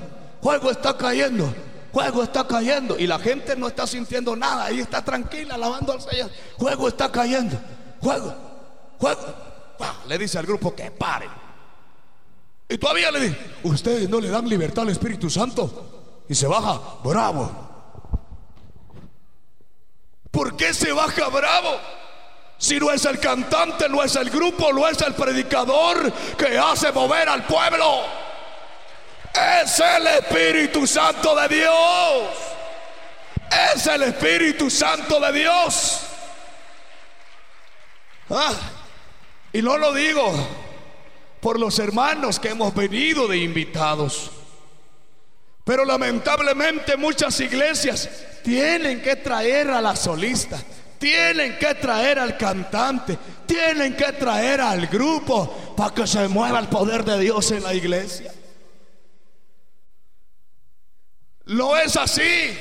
juego 0.42 0.70
está 0.70 0.96
cayendo, 0.96 1.54
juego 1.92 2.22
está 2.22 2.46
cayendo. 2.46 2.98
Y 2.98 3.06
la 3.06 3.18
gente 3.18 3.56
no 3.56 3.68
está 3.68 3.86
sintiendo 3.86 4.36
nada, 4.36 4.66
ahí 4.66 4.80
está 4.80 5.02
tranquila, 5.04 5.54
alabando 5.54 5.92
al 5.92 6.00
Señor. 6.00 6.30
Juego 6.58 6.88
está 6.88 7.10
cayendo, 7.10 7.58
juego, 8.00 8.34
juego. 8.98 9.22
Le 10.08 10.18
dice 10.18 10.38
al 10.38 10.46
grupo 10.46 10.74
que 10.74 10.90
pare. 10.90 11.28
Y 12.68 12.78
todavía 12.78 13.10
le 13.10 13.20
dice, 13.20 13.38
ustedes 13.62 14.08
no 14.08 14.20
le 14.20 14.28
dan 14.28 14.48
libertad 14.48 14.82
al 14.82 14.90
Espíritu 14.90 15.30
Santo. 15.30 16.24
Y 16.28 16.34
se 16.34 16.46
baja, 16.46 16.80
bravo. 17.04 17.50
¿Por 20.30 20.56
qué 20.56 20.74
se 20.74 20.92
baja 20.92 21.28
bravo? 21.28 21.78
Si 22.58 22.78
no 22.78 22.90
es 22.90 23.04
el 23.04 23.18
cantante, 23.18 23.88
no 23.88 24.02
es 24.02 24.16
el 24.16 24.30
grupo, 24.30 24.72
no 24.72 24.88
es 24.88 25.00
el 25.02 25.14
predicador 25.14 26.10
que 26.36 26.56
hace 26.58 26.90
mover 26.90 27.28
al 27.28 27.44
pueblo. 27.44 28.04
Es 29.62 29.78
el 29.78 30.06
Espíritu 30.06 30.86
Santo 30.86 31.34
de 31.36 31.48
Dios. 31.48 32.30
Es 33.74 33.86
el 33.86 34.02
Espíritu 34.04 34.70
Santo 34.70 35.20
de 35.20 35.32
Dios. 35.32 36.00
Ah, 38.30 38.54
y 39.52 39.60
no 39.60 39.76
lo 39.76 39.92
digo 39.92 40.32
por 41.40 41.60
los 41.60 41.78
hermanos 41.78 42.40
que 42.40 42.48
hemos 42.48 42.74
venido 42.74 43.28
de 43.28 43.38
invitados. 43.38 44.30
Pero 45.64 45.84
lamentablemente 45.84 46.96
muchas 46.96 47.38
iglesias 47.40 48.08
tienen 48.42 49.02
que 49.02 49.16
traer 49.16 49.70
a 49.70 49.80
la 49.82 49.94
solista 49.94 50.58
tienen 50.98 51.58
que 51.58 51.74
traer 51.74 52.18
al 52.18 52.36
cantante, 52.36 53.18
tienen 53.46 53.96
que 53.96 54.12
traer 54.12 54.60
al 54.60 54.86
grupo 54.86 55.74
para 55.76 55.94
que 55.94 56.06
se 56.06 56.28
mueva 56.28 56.58
el 56.58 56.68
poder 56.68 57.04
de 57.04 57.18
Dios 57.18 57.50
en 57.50 57.62
la 57.62 57.74
iglesia. 57.74 58.32
Lo 61.46 61.76
es 61.76 61.96
así, 61.96 62.58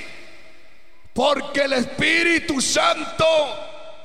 porque 1.14 1.62
el 1.62 1.74
Espíritu 1.74 2.62
Santo 2.62 3.26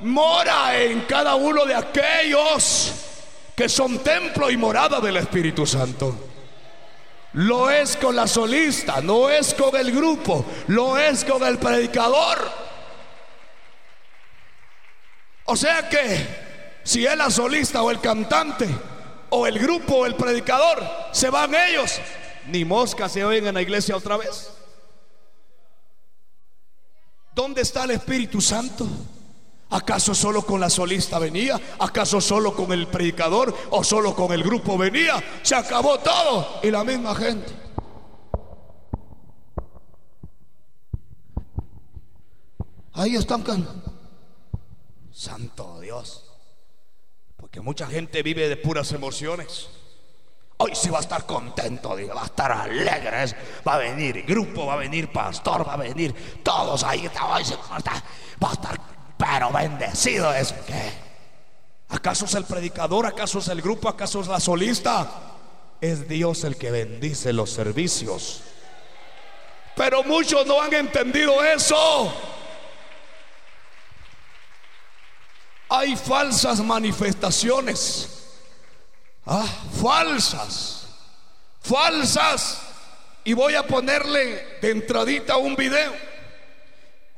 mora 0.00 0.80
en 0.80 1.02
cada 1.02 1.34
uno 1.34 1.66
de 1.66 1.74
aquellos 1.74 2.92
que 3.54 3.68
son 3.68 3.98
templo 3.98 4.50
y 4.50 4.56
morada 4.56 5.00
del 5.00 5.18
Espíritu 5.18 5.66
Santo. 5.66 6.28
Lo 7.34 7.70
es 7.70 7.96
con 7.96 8.16
la 8.16 8.26
solista, 8.26 9.00
no 9.00 9.28
es 9.28 9.54
con 9.54 9.76
el 9.76 9.92
grupo, 9.92 10.44
lo 10.68 10.98
es 10.98 11.24
con 11.24 11.44
el 11.44 11.58
predicador. 11.58 12.69
O 15.50 15.56
sea 15.56 15.88
que 15.88 16.28
si 16.84 17.04
es 17.04 17.16
la 17.16 17.28
solista 17.28 17.82
o 17.82 17.90
el 17.90 18.00
cantante 18.00 18.68
o 19.30 19.48
el 19.48 19.58
grupo 19.58 19.96
o 19.96 20.06
el 20.06 20.14
predicador, 20.14 20.80
se 21.10 21.28
van 21.28 21.52
ellos, 21.56 22.00
ni 22.46 22.64
moscas 22.64 23.10
se 23.10 23.24
oyen 23.24 23.48
en 23.48 23.54
la 23.54 23.62
iglesia 23.62 23.96
otra 23.96 24.16
vez. 24.16 24.52
¿Dónde 27.34 27.62
está 27.62 27.82
el 27.82 27.90
Espíritu 27.90 28.40
Santo? 28.40 28.86
¿Acaso 29.70 30.14
solo 30.14 30.46
con 30.46 30.60
la 30.60 30.70
solista 30.70 31.18
venía? 31.18 31.60
¿Acaso 31.80 32.20
solo 32.20 32.54
con 32.54 32.70
el 32.70 32.86
predicador 32.86 33.52
o 33.70 33.82
solo 33.82 34.14
con 34.14 34.30
el 34.30 34.44
grupo 34.44 34.78
venía? 34.78 35.20
Se 35.42 35.56
acabó 35.56 35.98
todo 35.98 36.60
y 36.62 36.70
la 36.70 36.84
misma 36.84 37.12
gente. 37.16 37.52
Ahí 42.92 43.16
están 43.16 43.42
Santo 45.20 45.78
Dios. 45.80 46.24
Porque 47.36 47.60
mucha 47.60 47.86
gente 47.86 48.22
vive 48.22 48.48
de 48.48 48.56
puras 48.56 48.90
emociones. 48.92 49.68
Hoy 50.56 50.72
sí 50.74 50.88
va 50.88 50.96
a 50.96 51.02
estar 51.02 51.26
contento, 51.26 51.90
va 51.90 52.22
a 52.22 52.24
estar 52.24 52.50
alegre, 52.50 53.26
va 53.66 53.74
a 53.74 53.78
venir 53.78 54.24
grupo, 54.26 54.64
va 54.64 54.74
a 54.74 54.76
venir 54.76 55.12
pastor, 55.12 55.68
va 55.68 55.74
a 55.74 55.76
venir 55.76 56.42
todos 56.42 56.84
ahí, 56.84 57.06
va 57.06 57.36
a 57.36 58.52
estar, 58.52 58.80
pero 59.18 59.50
bendecido 59.50 60.32
es 60.32 60.52
que. 60.52 61.10
¿Acaso 61.90 62.24
es 62.24 62.34
el 62.34 62.44
predicador? 62.44 63.04
¿Acaso 63.04 63.40
es 63.40 63.48
el 63.48 63.60
grupo? 63.60 63.90
¿Acaso 63.90 64.22
es 64.22 64.26
la 64.26 64.40
solista? 64.40 65.10
Es 65.82 66.08
Dios 66.08 66.44
el 66.44 66.56
que 66.56 66.70
bendice 66.70 67.34
los 67.34 67.50
servicios. 67.50 68.40
Pero 69.76 70.02
muchos 70.02 70.46
no 70.46 70.62
han 70.62 70.72
entendido 70.72 71.44
eso. 71.44 72.29
Hay 75.80 75.96
falsas 75.96 76.60
manifestaciones 76.60 78.20
Ah, 79.24 79.46
falsas, 79.80 80.88
falsas. 81.62 82.60
Y 83.24 83.32
voy 83.32 83.54
a 83.54 83.66
ponerle 83.66 84.58
de 84.60 84.70
entradita 84.70 85.36
un 85.36 85.54
video. 85.56 85.92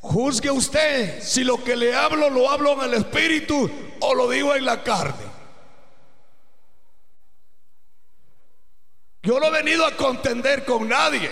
Juzgue 0.00 0.50
usted 0.50 1.23
si 1.23 1.42
lo 1.42 1.64
que 1.64 1.75
le 1.75 1.95
hablo 1.95 2.28
lo 2.28 2.50
hablo 2.50 2.73
en 2.75 2.92
el 2.92 2.95
espíritu 2.95 3.71
o 4.00 4.14
lo 4.14 4.28
digo 4.28 4.54
en 4.54 4.64
la 4.64 4.83
carne. 4.83 5.25
Yo 9.23 9.40
no 9.40 9.47
he 9.47 9.50
venido 9.50 9.87
a 9.87 9.97
contender 9.97 10.64
con 10.64 10.88
nadie. 10.88 11.31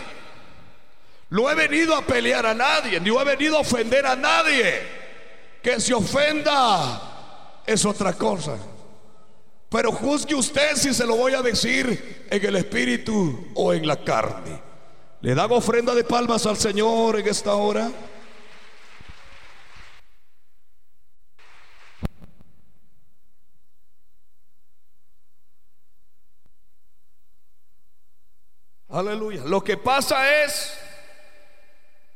No 1.29 1.51
he 1.51 1.55
venido 1.55 1.95
a 1.95 2.03
pelear 2.03 2.47
a 2.47 2.55
nadie, 2.55 2.99
ni 3.01 3.11
he 3.11 3.25
venido 3.25 3.57
a 3.57 3.61
ofender 3.61 4.07
a 4.07 4.17
nadie. 4.17 4.83
Que 5.63 5.79
se 5.79 5.93
ofenda 5.93 7.10
es 7.67 7.85
otra 7.85 8.13
cosa. 8.13 8.57
Pero 9.69 9.93
juzgue 9.93 10.35
usted 10.35 10.75
si 10.77 10.93
se 10.93 11.07
lo 11.07 11.17
voy 11.17 11.35
a 11.35 11.43
decir 11.43 12.27
en 12.29 12.45
el 12.45 12.57
espíritu 12.57 13.53
o 13.55 13.73
en 13.73 13.87
la 13.87 14.03
carne. 14.03 14.61
¿Le 15.21 15.35
dan 15.35 15.53
ofrenda 15.53 15.95
de 15.95 16.03
palmas 16.03 16.47
al 16.47 16.57
Señor 16.57 17.19
en 17.19 17.29
esta 17.29 17.55
hora? 17.55 17.91
Aleluya. 28.89 29.43
Lo 29.45 29.63
que 29.63 29.77
pasa 29.77 30.43
es 30.45 30.77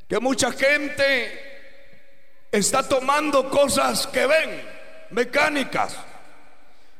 que 0.08 0.18
mucha 0.18 0.50
gente 0.50 2.48
está 2.50 2.86
tomando 2.88 3.48
cosas 3.48 4.06
que 4.08 4.26
ven, 4.26 4.73
mecánicas 5.14 5.96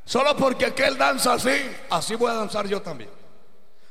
Solo 0.04 0.37
porque 0.37 0.66
aquel 0.66 0.99
danza 0.99 1.33
así, 1.35 1.50
así 1.90 2.14
voy 2.14 2.30
a 2.30 2.35
danzar 2.35 2.68
yo 2.68 2.83
también. 2.83 3.11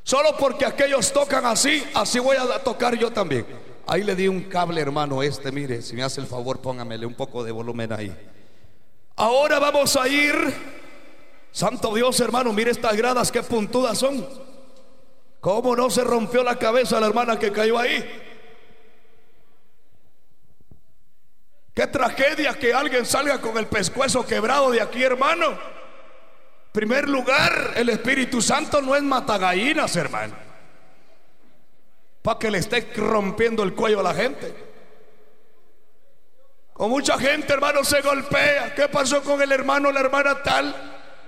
Solo 0.04 0.36
porque 0.38 0.66
aquellos 0.66 1.12
tocan 1.12 1.46
así, 1.46 1.84
así 1.96 2.20
voy 2.20 2.38
a 2.38 2.60
tocar 2.60 2.96
yo 2.96 3.12
también. 3.12 3.46
Ahí 3.88 4.04
le 4.04 4.16
di 4.16 4.28
un 4.28 4.42
cable, 4.44 4.80
hermano, 4.80 5.24
este, 5.24 5.52
mire, 5.52 5.82
si 5.82 5.96
me 5.96 6.04
hace 6.04 6.22
el 6.22 6.28
favor, 6.28 6.60
póngamele 6.60 7.06
un 7.06 7.16
poco 7.16 7.44
de 7.44 7.52
volumen 7.52 7.92
ahí. 7.92 8.16
Ahora 9.16 9.60
vamos 9.60 9.96
a 9.96 10.08
ir, 10.08 10.36
Santo 11.52 11.94
Dios, 11.94 12.20
hermano, 12.20 12.54
mire 12.54 12.72
estas 12.72 12.96
gradas, 12.96 13.32
qué 13.32 13.42
puntudas 13.42 13.98
son. 13.98 14.26
¿Cómo 15.40 15.76
no 15.76 15.90
se 15.90 16.04
rompió 16.04 16.44
la 16.44 16.58
cabeza 16.58 17.00
la 17.00 17.08
hermana 17.08 17.40
que 17.40 17.52
cayó 17.52 17.78
ahí? 17.78 18.33
Qué 21.74 21.88
tragedia 21.88 22.54
que 22.54 22.74
alguien 22.74 23.06
salga 23.06 23.42
con 23.42 23.58
el 23.58 23.68
pescuezo 23.68 24.26
quebrado 24.26 24.72
de 24.72 24.82
aquí, 24.82 25.04
hermano 25.04 25.74
primer 26.74 27.08
lugar, 27.08 27.74
el 27.76 27.88
Espíritu 27.90 28.42
Santo 28.42 28.82
no 28.82 28.96
es 28.96 29.04
matagallinas, 29.04 29.96
hermano. 29.96 30.34
Para 32.24 32.40
que 32.40 32.52
le 32.52 32.58
esté 32.58 32.92
rompiendo 32.96 33.64
el 33.64 33.74
cuello 33.74 34.00
a 34.00 34.04
la 34.04 34.14
gente. 34.14 34.54
Con 36.74 36.90
mucha 36.90 37.18
gente, 37.20 37.54
hermano, 37.54 37.84
se 37.84 38.02
golpea. 38.02 38.74
¿Qué 38.74 38.90
pasó 38.90 39.22
con 39.22 39.42
el 39.42 39.52
hermano, 39.52 39.92
la 39.92 40.00
hermana 40.00 40.42
tal? 40.42 40.76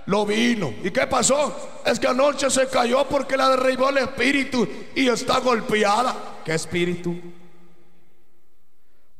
Lo 0.06 0.26
vino. 0.26 0.74
¿Y 0.82 0.90
qué 0.90 1.06
pasó? 1.06 1.82
Es 1.84 2.00
que 2.00 2.08
anoche 2.08 2.50
se 2.50 2.66
cayó 2.66 3.06
porque 3.08 3.36
la 3.36 3.50
derribó 3.50 3.90
el 3.90 3.98
espíritu 3.98 4.68
y 4.96 5.08
está 5.08 5.38
golpeada. 5.38 6.40
¿Qué 6.44 6.54
espíritu? 6.54 7.14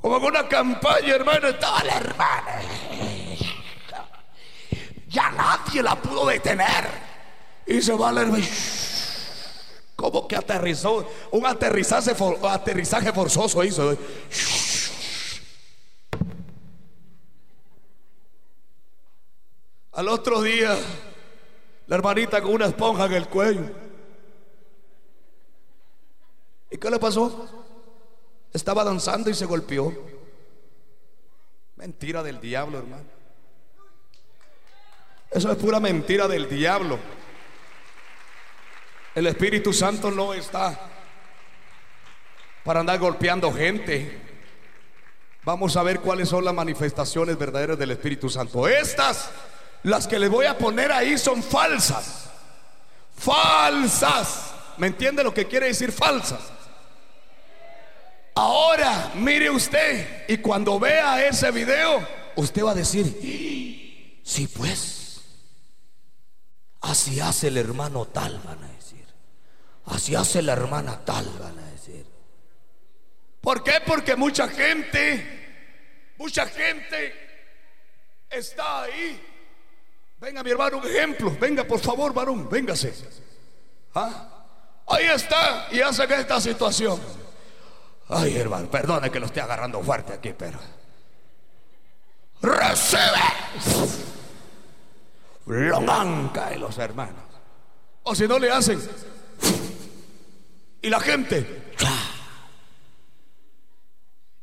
Como 0.07 0.19
en 0.19 0.25
una 0.25 0.47
campaña, 0.47 1.17
hermano, 1.17 1.49
estaba 1.49 1.83
la 1.83 1.97
hermana 1.97 2.61
ya 5.09 5.33
nadie 5.33 5.83
la 5.83 6.01
pudo 6.01 6.27
detener. 6.27 6.87
Y 7.67 7.83
se 7.83 7.93
va 7.93 8.11
a 8.11 8.13
leer, 8.13 8.29
como 9.97 10.29
que 10.29 10.37
aterrizó, 10.37 11.11
un 11.33 11.45
aterrizaje, 11.45 12.15
aterrizaje 12.49 13.13
forzoso 13.13 13.65
hizo. 13.65 13.99
Al 19.91 20.09
otro 20.09 20.41
día, 20.41 20.79
la 21.89 21.97
hermanita 21.97 22.41
con 22.41 22.53
una 22.53 22.67
esponja 22.67 23.07
en 23.07 23.13
el 23.15 23.29
cuello. 23.29 23.71
¿Y 26.71 26.79
qué 26.79 26.91
le 26.91 27.01
pasó? 27.01 27.66
Estaba 28.57 28.85
danzando 28.85 29.29
y 29.29 29.35
se 29.35 29.45
golpeó. 29.45 29.93
Mentira 31.77 32.23
del 32.23 32.41
diablo, 32.41 32.79
hermano. 32.79 33.05
Eso 35.31 35.53
es 35.53 35.59
pura 35.59 35.79
mentira 35.79 36.27
del 36.27 36.49
diablo. 36.49 36.99
El 39.15 39.27
Espíritu 39.27 39.75
Santo 39.75 40.11
no 40.11 40.33
está 40.33 40.89
para 42.65 42.81
andar 42.81 42.99
golpeando 42.99 43.53
gente. 43.53 44.23
Vamos 45.45 45.77
a 45.77 45.83
ver 45.83 46.01
cuáles 46.01 46.31
son 46.31 46.43
las 46.43 46.55
manifestaciones 46.55 47.37
verdaderas 47.37 47.79
del 47.79 47.91
Espíritu 47.91 48.31
Santo. 48.31 48.67
Estas, 48.67 49.29
las 49.83 50.09
que 50.09 50.19
le 50.19 50.29
voy 50.29 50.47
a 50.47 50.57
poner 50.57 50.93
ahí, 50.93 51.19
son 51.19 51.43
falsas. 51.43 52.31
Falsas. 53.19 54.55
¿Me 54.79 54.87
entiende 54.87 55.23
lo 55.23 55.35
que 55.35 55.47
quiere 55.47 55.67
decir 55.67 55.93
falsas? 55.93 56.56
Ahora, 58.37 59.13
mire 59.15 59.49
usted, 59.49 60.27
y 60.29 60.37
cuando 60.37 60.79
vea 60.79 61.27
ese 61.27 61.51
video, 61.51 62.07
usted 62.37 62.63
va 62.63 62.73
a 62.73 62.75
decir, 62.75 63.07
sí 64.23 64.47
pues. 64.47 65.23
Así 66.83 67.19
hace 67.19 67.49
el 67.49 67.57
hermano 67.57 68.05
tal, 68.05 68.39
van 68.45 68.63
a 68.63 68.69
decir. 68.69 69.07
Así 69.87 70.15
hace 70.15 70.43
la 70.43 70.53
hermana 70.53 71.03
tal, 71.03 71.27
van 71.41 71.59
a 71.59 71.71
decir. 71.71 72.05
¿Por 73.41 73.65
qué? 73.65 73.81
Porque 73.87 74.15
mucha 74.17 74.49
gente, 74.49 76.13
mucha 76.19 76.47
gente 76.47 77.15
está 78.29 78.83
ahí. 78.83 79.19
Venga, 80.21 80.43
mi 80.43 80.51
hermano, 80.51 80.77
un 80.77 80.87
ejemplo. 80.87 81.35
Venga, 81.41 81.65
por 81.65 81.81
favor, 81.81 82.13
varón, 82.13 82.51
véngase. 82.51 82.93
¿Ah? 83.95 84.45
Ahí 84.89 85.07
está 85.07 85.69
y 85.73 85.81
hace 85.81 86.07
que 86.07 86.15
esta 86.17 86.39
situación. 86.39 87.26
Ay, 88.09 88.37
hermano, 88.37 88.71
perdone 88.71 89.11
que 89.11 89.19
lo 89.19 89.27
esté 89.27 89.41
agarrando 89.41 89.83
fuerte 89.83 90.13
aquí, 90.13 90.33
pero. 90.37 90.59
Recibe 92.43 93.23
lo 95.47 95.81
manca 95.81 96.51
de 96.51 96.59
los 96.59 96.77
hermanos. 96.79 97.23
O 98.03 98.15
si 98.15 98.27
no 98.27 98.39
le 98.39 98.51
hacen. 98.51 98.81
Y 100.83 100.91
la 100.91 101.01
gente. 101.01 101.75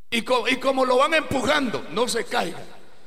Y, 0.09 0.21
como 0.21 0.85
lo 0.85 0.97
van 0.97 1.13
empujando, 1.15 1.87
no 1.91 2.07
se 2.07 2.25
caiga. 2.25 2.59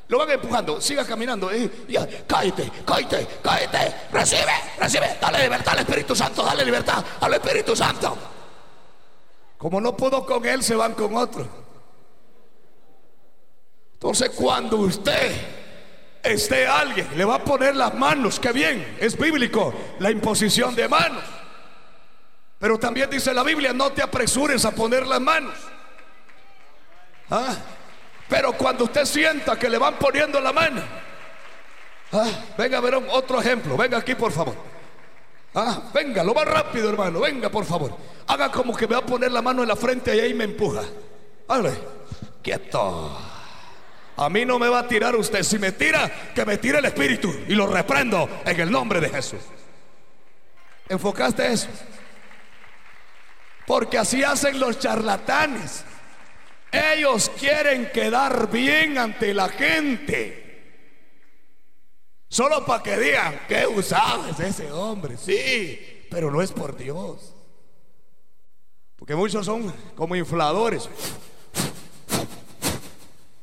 Lo 0.08 0.18
van 0.18 0.30
empujando, 0.30 0.80
siga 0.80 1.04
caminando. 1.04 1.54
Y, 1.54 1.70
ya, 1.88 2.06
cállate, 2.26 2.70
cállate, 2.84 3.26
cállate. 3.42 3.94
Recibe, 4.12 4.52
recibe. 4.78 5.16
Dale 5.20 5.42
libertad 5.42 5.74
al 5.74 5.80
Espíritu 5.80 6.14
Santo, 6.16 6.42
dale 6.42 6.64
libertad 6.64 7.04
al 7.20 7.34
Espíritu 7.34 7.76
Santo. 7.76 8.16
Como 9.66 9.80
no 9.80 9.96
puedo 9.96 10.24
con 10.24 10.46
él, 10.46 10.62
se 10.62 10.76
van 10.76 10.94
con 10.94 11.16
otro. 11.16 11.44
Entonces, 13.94 14.30
cuando 14.30 14.76
usted 14.76 15.32
esté 16.22 16.68
alguien, 16.68 17.08
le 17.16 17.24
va 17.24 17.34
a 17.34 17.42
poner 17.42 17.74
las 17.74 17.92
manos, 17.92 18.38
que 18.38 18.52
bien, 18.52 18.96
es 19.00 19.18
bíblico 19.18 19.74
la 19.98 20.12
imposición 20.12 20.76
de 20.76 20.88
manos. 20.88 21.24
Pero 22.60 22.78
también 22.78 23.10
dice 23.10 23.34
la 23.34 23.42
Biblia, 23.42 23.72
no 23.72 23.90
te 23.90 24.02
apresures 24.02 24.64
a 24.64 24.70
poner 24.70 25.04
las 25.04 25.20
manos. 25.20 25.56
¿Ah? 27.28 27.56
Pero 28.28 28.52
cuando 28.52 28.84
usted 28.84 29.04
sienta 29.04 29.58
que 29.58 29.68
le 29.68 29.78
van 29.78 29.96
poniendo 29.96 30.40
la 30.40 30.52
mano, 30.52 30.80
¿ah? 32.12 32.30
venga 32.56 32.78
a 32.78 32.82
ver 32.82 32.94
otro 32.94 33.40
ejemplo, 33.40 33.76
venga 33.76 33.98
aquí 33.98 34.14
por 34.14 34.30
favor. 34.30 34.54
¿Ah? 35.56 35.90
Venga, 35.92 36.22
lo 36.22 36.34
más 36.34 36.44
rápido 36.44 36.88
hermano, 36.88 37.18
venga 37.18 37.48
por 37.48 37.64
favor. 37.64 38.15
Haga 38.26 38.50
como 38.50 38.76
que 38.76 38.86
me 38.86 38.94
va 38.94 39.00
a 39.00 39.06
poner 39.06 39.30
la 39.30 39.42
mano 39.42 39.62
en 39.62 39.68
la 39.68 39.76
frente 39.76 40.14
y 40.16 40.20
ahí 40.20 40.34
me 40.34 40.44
empuja. 40.44 40.82
Vale, 41.46 41.72
quieto. 42.42 43.18
A 44.16 44.30
mí 44.30 44.44
no 44.44 44.58
me 44.58 44.68
va 44.68 44.80
a 44.80 44.88
tirar 44.88 45.14
usted. 45.14 45.42
Si 45.42 45.58
me 45.58 45.72
tira, 45.72 46.10
que 46.34 46.44
me 46.44 46.56
tire 46.56 46.78
el 46.78 46.84
espíritu. 46.86 47.32
Y 47.48 47.54
lo 47.54 47.66
reprendo 47.66 48.28
en 48.44 48.60
el 48.60 48.70
nombre 48.70 49.00
de 49.00 49.10
Jesús. 49.10 49.40
¿Enfocaste 50.88 51.52
eso? 51.52 51.68
Porque 53.66 53.98
así 53.98 54.22
hacen 54.24 54.58
los 54.58 54.78
charlatanes. 54.78 55.84
Ellos 56.72 57.30
quieren 57.38 57.90
quedar 57.92 58.50
bien 58.50 58.96
ante 58.98 59.34
la 59.34 59.48
gente. 59.48 60.46
Solo 62.28 62.64
para 62.64 62.82
que 62.82 62.96
digan, 62.98 63.40
qué 63.48 63.66
usado 63.66 64.28
es 64.28 64.40
ese 64.40 64.70
hombre. 64.72 65.16
Sí, 65.16 66.06
pero 66.10 66.30
no 66.30 66.42
es 66.42 66.52
por 66.52 66.76
Dios. 66.76 67.35
Porque 69.06 69.14
muchos 69.14 69.46
son 69.46 69.72
como 69.94 70.16
infladores 70.16 70.88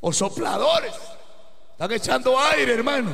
o 0.01 0.11
sopladores. 0.11 0.93
Están 1.71 1.89
echando 1.93 2.37
aire, 2.37 2.73
hermano. 2.73 3.11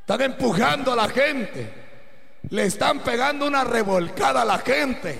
Están 0.00 0.20
empujando 0.20 0.92
a 0.92 0.96
la 0.96 1.08
gente. 1.08 1.72
Le 2.50 2.66
están 2.66 3.00
pegando 3.00 3.46
una 3.46 3.64
revolcada 3.64 4.42
a 4.42 4.44
la 4.44 4.58
gente. 4.58 5.18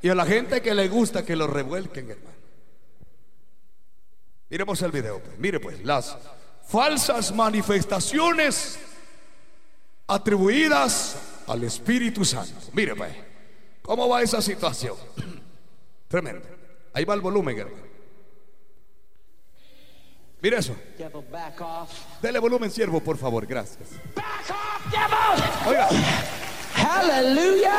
Y 0.00 0.08
a 0.08 0.14
la 0.14 0.24
gente 0.24 0.62
que 0.62 0.74
le 0.74 0.88
gusta 0.88 1.22
que 1.22 1.36
lo 1.36 1.46
revuelquen, 1.46 2.12
hermano. 2.12 2.36
Miremos 4.48 4.80
el 4.80 4.90
video. 4.90 5.20
Pues. 5.20 5.38
Mire 5.38 5.60
pues, 5.60 5.84
las 5.84 6.16
falsas 6.66 7.34
manifestaciones 7.34 8.78
atribuidas 10.06 11.18
al 11.46 11.62
Espíritu 11.64 12.24
Santo. 12.24 12.70
Mire 12.72 12.96
pues, 12.96 13.25
¿cómo 13.86 14.08
va 14.08 14.22
esa 14.22 14.42
situación? 14.42 14.96
Tremendo. 16.08 16.46
Ahí 16.92 17.04
va 17.04 17.14
el 17.14 17.20
volumen, 17.20 17.58
hermano. 17.58 17.86
Mire 20.42 20.58
eso. 20.58 20.76
Dele 22.20 22.38
volumen, 22.38 22.70
siervo, 22.70 23.00
por 23.00 23.16
favor. 23.16 23.46
Gracias. 23.46 23.88
Oiga. 25.66 25.88
Aleluya. 26.88 27.74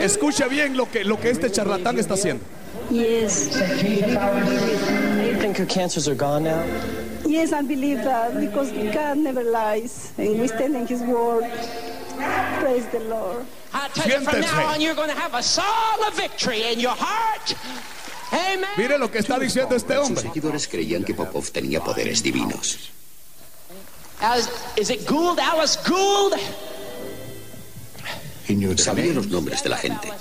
Escuche 0.00 0.48
bien 0.48 0.76
lo 0.76 0.90
que, 0.90 1.04
lo 1.04 1.18
que 1.18 1.30
este 1.30 1.50
charlatán 1.50 1.98
está 1.98 2.14
haciendo. 2.14 2.44
Yes. 2.90 3.50
You 3.82 5.34
think 5.40 5.58
your 5.58 5.66
cancers 5.66 6.08
are 6.08 6.14
gone 6.14 6.44
now? 6.44 6.62
Yes, 7.26 7.52
I 7.52 7.62
believe 7.62 8.04
that 8.04 8.38
because 8.38 8.70
God 8.92 9.18
never 9.18 9.42
lies 9.42 10.12
and 10.18 10.38
we 10.38 10.46
stand 10.46 10.76
in 10.76 10.86
His 10.86 11.00
word. 11.02 11.50
Praise 12.60 12.86
the 12.92 13.00
Lord. 13.00 13.44
I 13.76 13.88
tell 13.88 14.08
you, 14.08 14.24
from 14.24 14.34
Siéntese. 14.34 14.52
now 14.52 14.72
on, 14.72 14.80
you're 14.80 14.94
going 14.94 15.10
to 15.10 15.20
have 15.20 15.34
a 15.34 15.42
song 15.42 15.98
of 16.06 16.14
victory 16.14 16.72
in 16.72 16.80
your 16.80 16.96
heart. 16.96 17.54
Amen. 18.32 18.68
Mire 18.76 18.98
lo 18.98 19.08
que 19.10 19.20
está 19.20 19.38
diciendo 19.38 19.76
este 19.76 19.94
Sus 19.94 20.06
hombre. 20.06 20.22
seguidores 20.22 20.66
creían 20.66 21.04
que 21.04 21.14
Popov 21.14 21.50
tenía 21.50 21.80
poderes 21.82 22.22
divinos. 22.22 22.90
Alice, 24.20 24.48
is 24.76 24.90
it 24.90 25.06
Gould? 25.06 25.38
Alice 25.38 25.78
Gould? 25.86 26.34
Sabía 28.78 29.12
los 29.12 29.26
nombres 29.26 29.62
de 29.62 29.68
la 29.68 29.76
gente 29.76 30.12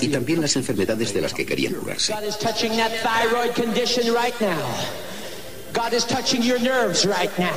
y 0.00 0.08
también 0.08 0.40
las 0.40 0.56
enfermedades 0.56 1.14
de 1.14 1.20
las 1.20 1.32
que 1.32 1.46
querían 1.46 1.74
curarse. 1.74 2.12
God 2.12 2.24
is 2.24 2.36
touching 2.36 2.76
that 2.76 2.90
thyroid 3.02 3.54
condition 3.54 4.12
right 4.12 4.34
now. 4.40 4.58
God 5.72 5.92
is 5.92 6.04
touching 6.04 6.42
your 6.42 6.58
nerves 6.58 7.06
right 7.06 7.30
now. 7.38 7.54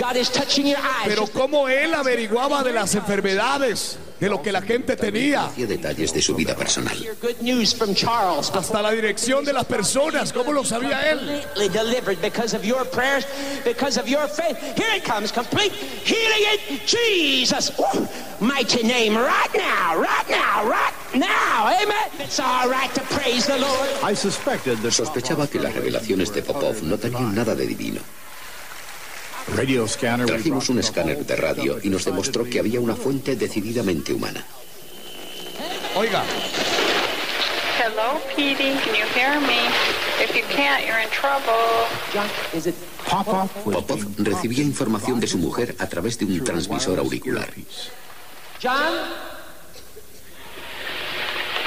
God 0.00 0.16
is 0.16 0.30
touching 0.30 0.66
your 0.66 0.78
eyes. 0.78 1.08
Pero 1.08 1.26
cómo 1.26 1.68
él 1.68 1.92
averiguaba 1.92 2.62
de 2.62 2.72
las 2.72 2.94
enfermedades, 2.94 3.98
de 4.18 4.30
lo 4.30 4.40
que 4.40 4.50
la 4.50 4.62
gente 4.62 4.96
tenía, 4.96 5.50
detalles 5.56 6.14
de 6.14 6.22
su 6.22 6.34
vida 6.34 6.54
personal. 6.56 6.96
Hear 6.96 7.14
good 7.20 7.42
news 7.42 7.74
from 7.74 7.94
Charles. 7.94 8.50
hasta 8.54 8.80
la 8.80 8.92
dirección 8.92 9.44
de 9.44 9.52
las 9.52 9.66
personas, 9.66 10.32
¿cómo 10.32 10.52
lo 10.52 10.64
sabía 10.64 11.10
él? 11.10 11.18
Completely 11.18 11.68
delivered 11.68 12.18
because 12.22 12.56
of 12.56 12.64
your 12.64 12.86
prayers, 12.86 13.26
because 13.62 14.00
of 14.00 14.08
your 14.08 14.26
faith. 14.26 14.56
Here 14.74 14.96
it 14.96 15.04
comes, 15.04 15.32
complete 15.32 15.72
healing 15.72 16.60
in 16.70 16.80
Jesus' 16.86 17.70
Woo! 17.78 18.08
mighty 18.40 18.82
name, 18.82 19.16
right 19.16 19.54
now, 19.54 20.00
right 20.00 20.28
now, 20.30 20.66
right 20.66 20.94
now. 21.14 21.68
Amen. 21.68 22.10
It's 22.20 22.40
all 22.40 22.70
right 22.70 22.92
to 22.94 23.02
praise 23.02 23.46
the 23.46 23.58
Lord. 23.58 23.88
I 24.02 24.14
suspected 24.14 24.78
that 24.78 24.92
Sospechaba 24.92 25.46
que 25.46 25.60
las 25.60 25.74
revelaciones 25.74 26.32
de 26.32 26.42
Popov 26.42 26.82
no 26.82 26.96
tenían 26.96 27.34
nada 27.34 27.54
de 27.54 27.66
divino. 27.66 28.00
Trajimos 29.46 30.68
un 30.68 30.76
from 30.76 30.78
escáner 30.78 31.26
de 31.26 31.36
radio 31.36 31.78
y 31.82 31.88
nos 31.88 32.04
demostró 32.04 32.44
que 32.44 32.58
había 32.58 32.80
una 32.80 32.94
fuente 32.94 33.36
decididamente 33.36 34.12
humana. 34.12 34.44
Oiga, 35.96 36.22
Hello, 37.80 38.20
Petey. 38.36 38.76
Can 38.84 38.94
you 38.94 39.06
hear 39.14 39.40
me? 39.40 39.58
If 40.22 40.36
you 40.36 40.42
can't, 40.50 40.84
you're 40.86 40.98
in 40.98 41.08
trouble. 41.08 41.88
Popov 43.08 43.48
recibía 44.18 44.62
información 44.62 45.18
de 45.18 45.26
su 45.26 45.38
mujer 45.38 45.74
a 45.78 45.86
través 45.86 46.18
de 46.18 46.26
un 46.26 46.44
transmisor 46.44 46.98
auricular. 46.98 47.48
John? 48.62 48.92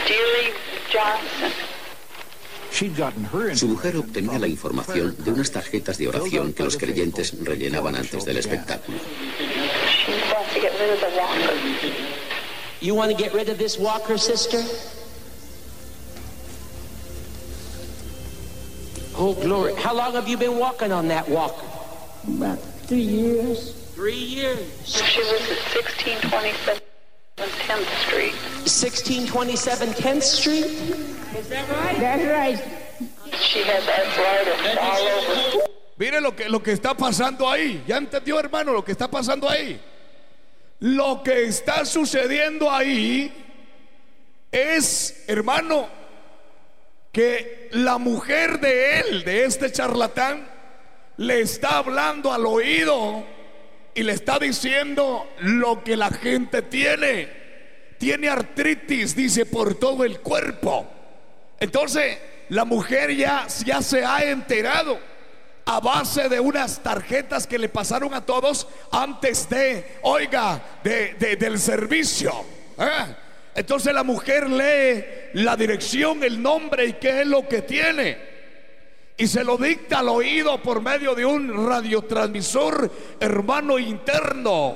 Dealey 0.07 0.53
Johnson. 0.91 1.72
Su 2.73 3.67
mujer 3.67 3.97
obtenía 3.97 4.39
la 4.39 4.47
información 4.47 5.15
de 5.19 5.31
unas 5.31 5.51
tarjetas 5.51 5.99
de 5.99 6.07
oración 6.07 6.53
que 6.53 6.63
los 6.63 6.75
creyentes 6.75 7.33
rellenaban 7.43 7.95
antes 7.95 8.25
del 8.25 8.37
espectáculo. 8.37 8.97
She 8.97 10.13
wants 10.33 10.53
to 10.53 10.59
get 10.59 10.71
rid 10.79 10.89
of 10.89 10.99
the 10.99 11.15
walker. 11.15 11.53
You 12.81 12.95
want 12.95 13.11
to 13.11 13.17
get 13.17 13.31
rid 13.33 13.49
of 13.49 13.59
this 13.59 13.77
walker, 13.77 14.17
sister? 14.17 14.59
Oh, 19.15 19.35
glory. 19.35 19.75
How 19.75 19.93
long 19.93 20.15
have 20.15 20.27
you 20.27 20.37
been 20.37 20.57
walking 20.57 20.91
on 20.91 21.07
that 21.09 21.29
walker? 21.29 21.67
About 22.27 22.59
three 22.87 23.01
years. 23.01 23.73
Three 23.93 24.17
years. 24.17 24.67
She 24.83 25.21
lives 25.21 25.49
at 25.51 25.61
1627 25.77 26.92
10th 27.37 27.89
Street. 28.05 28.33
1627 28.65 29.89
10th 29.93 30.21
Street? 30.21 30.65
Is 31.35 31.49
that 31.49 31.67
right? 31.69 31.99
That's 31.99 32.25
right. 32.25 32.59
She 33.39 33.63
has 33.63 33.87
arthritis 33.87 34.77
all 34.79 35.07
over. 35.07 35.73
mire 35.97 36.21
lo 36.21 36.35
que, 36.35 36.49
lo 36.49 36.61
que 36.61 36.71
está 36.73 36.95
pasando 36.95 37.49
ahí. 37.49 37.83
¿Ya 37.87 37.97
entendió, 37.97 38.39
hermano, 38.39 38.73
lo 38.73 38.83
que 38.83 38.91
está 38.91 39.09
pasando 39.09 39.49
ahí? 39.49 39.81
Lo 40.79 41.23
que 41.23 41.45
está 41.45 41.85
sucediendo 41.85 42.69
ahí 42.69 43.33
es, 44.51 45.23
hermano, 45.27 45.87
que 47.11 47.69
la 47.71 47.97
mujer 47.97 48.59
de 48.59 48.99
él, 48.99 49.23
de 49.23 49.45
este 49.45 49.71
charlatán, 49.71 50.47
le 51.17 51.41
está 51.41 51.77
hablando 51.77 52.33
al 52.33 52.45
oído 52.45 53.23
y 53.95 54.03
le 54.03 54.13
está 54.13 54.39
diciendo 54.39 55.29
lo 55.39 55.83
que 55.83 55.95
la 55.97 56.09
gente 56.09 56.61
tiene. 56.61 57.29
Tiene 57.97 58.27
artritis, 58.29 59.15
dice, 59.15 59.45
por 59.45 59.75
todo 59.75 60.03
el 60.03 60.19
cuerpo. 60.19 60.87
Entonces, 61.59 62.17
la 62.49 62.65
mujer 62.65 63.15
ya, 63.15 63.47
ya 63.65 63.81
se 63.81 64.03
ha 64.03 64.23
enterado 64.23 64.99
a 65.65 65.79
base 65.79 66.27
de 66.27 66.39
unas 66.41 66.83
tarjetas 66.83 67.47
que 67.47 67.57
le 67.57 67.69
pasaron 67.69 68.13
a 68.13 68.25
todos 68.25 68.67
antes 68.91 69.47
de, 69.47 69.97
oiga, 70.01 70.61
de, 70.83 71.13
de- 71.13 71.35
del 71.37 71.57
servicio. 71.57 72.33
¿eh? 72.77 73.15
Entonces 73.55 73.93
la 73.93 74.03
mujer 74.03 74.49
lee 74.49 75.05
la 75.41 75.55
dirección, 75.55 76.21
el 76.23 76.41
nombre 76.41 76.85
y 76.85 76.93
qué 76.93 77.21
es 77.21 77.27
lo 77.27 77.47
que 77.47 77.61
tiene. 77.61 78.32
Y 79.17 79.27
se 79.27 79.43
lo 79.43 79.57
dicta 79.57 79.99
al 79.99 80.09
oído 80.09 80.61
por 80.61 80.81
medio 80.81 81.13
de 81.13 81.25
un 81.25 81.67
radiotransmisor 81.67 82.91
hermano 83.19 83.77
interno. 83.77 84.75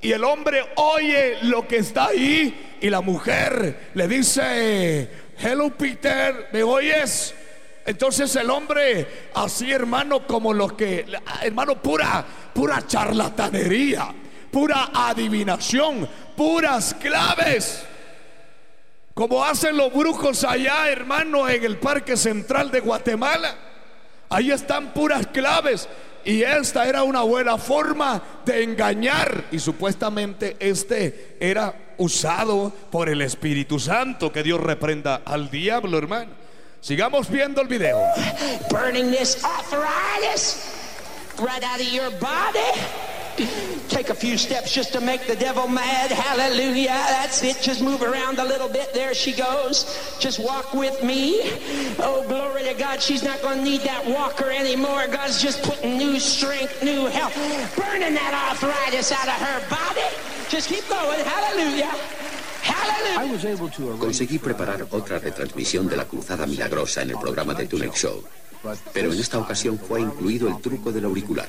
Y 0.00 0.12
el 0.12 0.24
hombre 0.24 0.62
oye 0.76 1.38
lo 1.42 1.66
que 1.66 1.78
está 1.78 2.06
ahí 2.06 2.76
y 2.80 2.90
la 2.90 3.00
mujer 3.00 3.90
le 3.94 4.08
dice, 4.08 5.08
hello 5.38 5.70
Peter, 5.70 6.48
¿me 6.52 6.62
oyes? 6.62 7.34
Entonces 7.86 8.34
el 8.36 8.50
hombre, 8.50 9.30
así 9.34 9.70
hermano, 9.70 10.26
como 10.26 10.52
los 10.52 10.74
que, 10.74 11.06
hermano, 11.42 11.80
pura, 11.80 12.24
pura 12.52 12.86
charlatanería, 12.86 14.08
pura 14.50 14.90
adivinación, 14.92 16.08
puras 16.36 16.94
claves. 16.94 17.84
Como 19.22 19.44
hacen 19.44 19.76
los 19.76 19.94
brujos 19.94 20.42
allá, 20.42 20.90
hermano, 20.90 21.48
en 21.48 21.62
el 21.62 21.78
Parque 21.78 22.16
Central 22.16 22.72
de 22.72 22.80
Guatemala. 22.80 23.54
Ahí 24.28 24.50
están 24.50 24.92
puras 24.92 25.28
claves. 25.28 25.88
Y 26.24 26.42
esta 26.42 26.88
era 26.88 27.04
una 27.04 27.22
buena 27.22 27.56
forma 27.56 28.20
de 28.44 28.64
engañar. 28.64 29.44
Y 29.52 29.60
supuestamente 29.60 30.56
este 30.58 31.36
era 31.38 31.72
usado 31.98 32.72
por 32.90 33.08
el 33.08 33.22
Espíritu 33.22 33.78
Santo. 33.78 34.32
Que 34.32 34.42
Dios 34.42 34.60
reprenda 34.60 35.22
al 35.24 35.48
diablo, 35.52 35.98
hermano. 35.98 36.32
Sigamos 36.80 37.30
viendo 37.30 37.60
el 37.60 37.68
video. 37.68 38.02
Burning 38.70 39.12
this 39.12 39.40
arthritis 39.44 40.66
right 41.38 41.62
out 41.62 41.80
of 41.80 41.92
your 41.92 42.10
body. 42.18 43.11
Take 43.88 44.08
a 44.08 44.14
few 44.14 44.38
steps 44.38 44.72
just 44.72 44.92
to 44.92 45.00
make 45.00 45.26
the 45.26 45.36
devil 45.36 45.68
mad. 45.68 46.10
Hallelujah. 46.10 46.88
That's 46.88 47.42
it. 47.42 47.60
Just 47.60 47.82
move 47.82 48.02
around 48.02 48.38
a 48.38 48.44
little 48.44 48.68
bit. 48.68 48.94
There 48.94 49.14
she 49.14 49.32
goes. 49.32 50.16
Just 50.18 50.38
walk 50.38 50.72
with 50.72 51.02
me. 51.04 51.40
Oh, 51.98 52.24
glory 52.26 52.62
to 52.64 52.74
God. 52.74 53.00
She's 53.02 53.22
not 53.22 53.40
going 53.42 53.58
to 53.58 53.64
need 53.64 53.82
that 53.82 54.04
walker 54.06 54.50
anymore. 54.50 55.06
God's 55.08 55.40
just 55.42 55.62
putting 55.62 55.98
new 55.98 56.18
strength, 56.18 56.82
new 56.82 57.06
health, 57.06 57.34
burning 57.76 58.14
that 58.14 58.32
arthritis 58.32 59.12
out 59.12 59.28
of 59.28 59.34
her 59.34 59.60
body. 59.68 60.08
Just 60.48 60.68
keep 60.68 60.88
going. 60.88 61.20
Hallelujah. 61.20 61.92
I 62.64 62.64
Hallelujah. 62.64 63.32
was 63.32 63.44
able 63.44 63.68
to 63.70 63.88
arrange 63.90 64.00
Conseguí 64.00 64.38
preparar 64.38 64.86
otra 64.90 65.18
retransmisión 65.18 65.88
de 65.88 65.96
la 65.96 66.04
Cruzada 66.04 66.46
Milagrosa 66.46 67.02
en 67.02 67.10
el 67.10 67.18
programa 67.18 67.54
de 67.54 67.66
Tonight 67.66 67.94
Show. 67.94 68.22
Pero 68.92 69.12
en 69.12 69.18
esta 69.18 69.38
ocasión 69.38 69.78
fue 69.78 70.00
incluido 70.00 70.48
el 70.48 70.60
truco 70.60 70.92
del 70.92 71.04
auricular. 71.04 71.48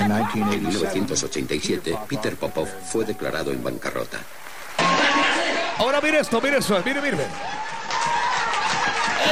En 0.00 0.08
1987. 0.08 0.94
1987, 0.94 1.98
Peter 2.08 2.36
Popov 2.36 2.68
fue 2.86 3.04
declarado 3.04 3.52
en 3.52 3.62
bancarrota. 3.62 4.18
Ahora 5.78 6.00
mire 6.00 6.20
esto, 6.20 6.40
mire 6.40 6.58
eso, 6.58 6.80
mire, 6.84 7.00
mire. 7.00 7.16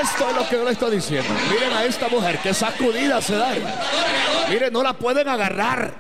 Esto 0.02 0.31
es 0.31 0.37
lo 0.37 0.48
que 0.48 0.57
yo 0.57 0.64
le 0.64 0.72
estoy 0.72 0.96
diciendo. 0.96 1.33
Miren 1.50 1.72
a 1.72 1.85
esta 1.85 2.09
mujer, 2.09 2.38
que 2.38 2.55
sacudida 2.55 3.20
se 3.20 3.37
da. 3.37 3.52
Miren, 4.48 4.72
no 4.72 4.83
la 4.83 4.92
pueden 4.94 5.28
agarrar. 5.28 5.92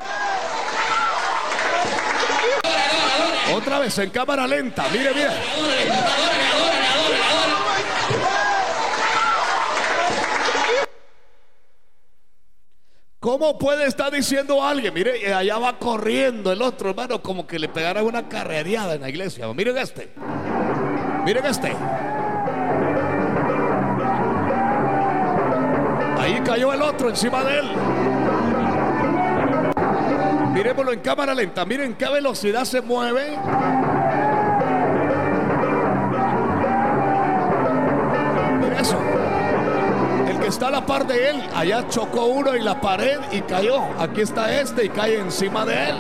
Otra 3.54 3.78
vez 3.78 3.98
en 3.98 4.10
cámara 4.10 4.46
lenta, 4.46 4.84
mire, 4.90 5.12
mire. 5.14 5.30
¿Cómo 13.32 13.56
puede 13.56 13.86
estar 13.86 14.12
diciendo 14.12 14.62
alguien? 14.62 14.92
Mire, 14.92 15.18
y 15.18 15.24
allá 15.24 15.56
va 15.56 15.78
corriendo 15.78 16.52
el 16.52 16.60
otro 16.60 16.90
hermano, 16.90 17.22
como 17.22 17.46
que 17.46 17.58
le 17.58 17.66
pegara 17.66 18.02
una 18.02 18.28
carrereada 18.28 18.96
en 18.96 19.00
la 19.00 19.08
iglesia. 19.08 19.50
Miren 19.54 19.78
este. 19.78 20.10
Miren 21.24 21.46
este. 21.46 21.72
Ahí 26.18 26.42
cayó 26.44 26.74
el 26.74 26.82
otro 26.82 27.08
encima 27.08 27.42
de 27.42 27.58
él. 27.60 27.70
Miremoslo 30.52 30.92
en 30.92 31.00
cámara 31.00 31.34
lenta. 31.34 31.64
Miren 31.64 31.94
qué 31.94 32.10
velocidad 32.10 32.66
se 32.66 32.82
mueve. 32.82 33.38
Está 40.52 40.68
a 40.68 40.70
la 40.70 40.84
par 40.84 41.06
de 41.06 41.30
él, 41.30 41.42
allá 41.54 41.88
chocó 41.88 42.26
uno 42.26 42.52
en 42.54 42.62
la 42.62 42.78
pared 42.78 43.18
y 43.30 43.40
cayó. 43.40 43.80
Aquí 43.98 44.20
está 44.20 44.60
este 44.60 44.84
y 44.84 44.90
cae 44.90 45.18
encima 45.18 45.64
de 45.64 45.88
él. 45.88 45.96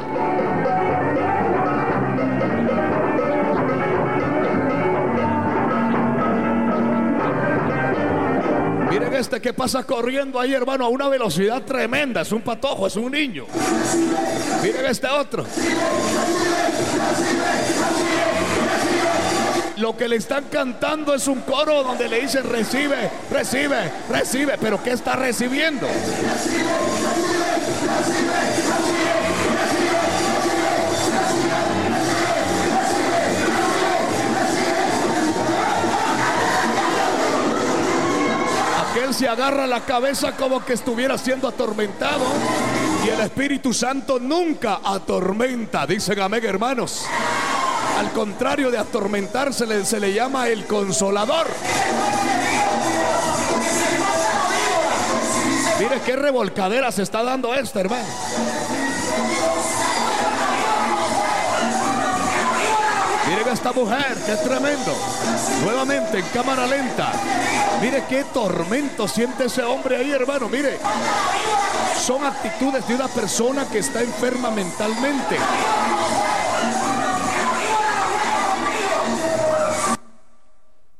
Miren 8.90 9.14
este 9.14 9.40
que 9.40 9.54
pasa 9.54 9.84
corriendo 9.84 10.38
ahí, 10.38 10.52
hermano, 10.52 10.84
a 10.84 10.88
una 10.90 11.08
velocidad 11.08 11.62
tremenda. 11.62 12.20
Es 12.20 12.30
un 12.30 12.42
patojo, 12.42 12.86
es 12.86 12.96
un 12.96 13.10
niño. 13.10 13.46
Miren 14.62 14.84
este 14.84 15.08
otro. 15.08 15.46
Lo 19.82 19.96
que 19.96 20.06
le 20.06 20.14
están 20.14 20.44
cantando 20.44 21.12
es 21.12 21.26
un 21.26 21.40
coro 21.40 21.82
donde 21.82 22.08
le 22.08 22.20
dicen 22.20 22.48
recibe, 22.48 23.10
recibe, 23.32 23.90
recibe. 24.08 24.56
Pero 24.60 24.80
¿qué 24.80 24.92
está 24.92 25.16
recibiendo? 25.16 25.88
Aquel 38.88 39.12
se 39.12 39.26
agarra 39.26 39.66
la 39.66 39.80
cabeza 39.80 40.36
como 40.36 40.64
que 40.64 40.74
estuviera 40.74 41.18
siendo 41.18 41.48
atormentado. 41.48 42.24
Y 43.04 43.08
el 43.08 43.20
Espíritu 43.20 43.72
Santo 43.74 44.20
nunca 44.20 44.78
atormenta, 44.84 45.88
dicen 45.88 46.20
amén 46.20 46.44
hermanos. 46.44 47.04
Al 48.02 48.10
contrario 48.10 48.72
de 48.72 48.78
atormentarse, 48.78 49.84
se 49.84 50.00
le 50.00 50.12
llama 50.12 50.48
el 50.48 50.66
consolador. 50.66 51.46
Mire 55.78 56.00
qué 56.04 56.16
revolcadera 56.16 56.90
se 56.90 57.04
está 57.04 57.22
dando 57.22 57.54
esta, 57.54 57.78
hermano. 57.78 58.04
Miren 63.28 63.48
a 63.48 63.52
esta 63.52 63.72
mujer, 63.72 64.16
qué 64.26 64.34
tremendo. 64.34 64.96
Nuevamente 65.62 66.18
en 66.18 66.26
cámara 66.34 66.66
lenta. 66.66 67.12
Mire 67.80 68.02
qué 68.08 68.24
tormento 68.34 69.06
siente 69.06 69.44
ese 69.44 69.62
hombre 69.62 69.98
ahí, 69.98 70.10
hermano. 70.10 70.48
Mire, 70.48 70.80
son 72.04 72.24
actitudes 72.24 72.84
de 72.88 72.96
una 72.96 73.06
persona 73.06 73.64
que 73.70 73.78
está 73.78 74.02
enferma 74.02 74.50
mentalmente. 74.50 75.36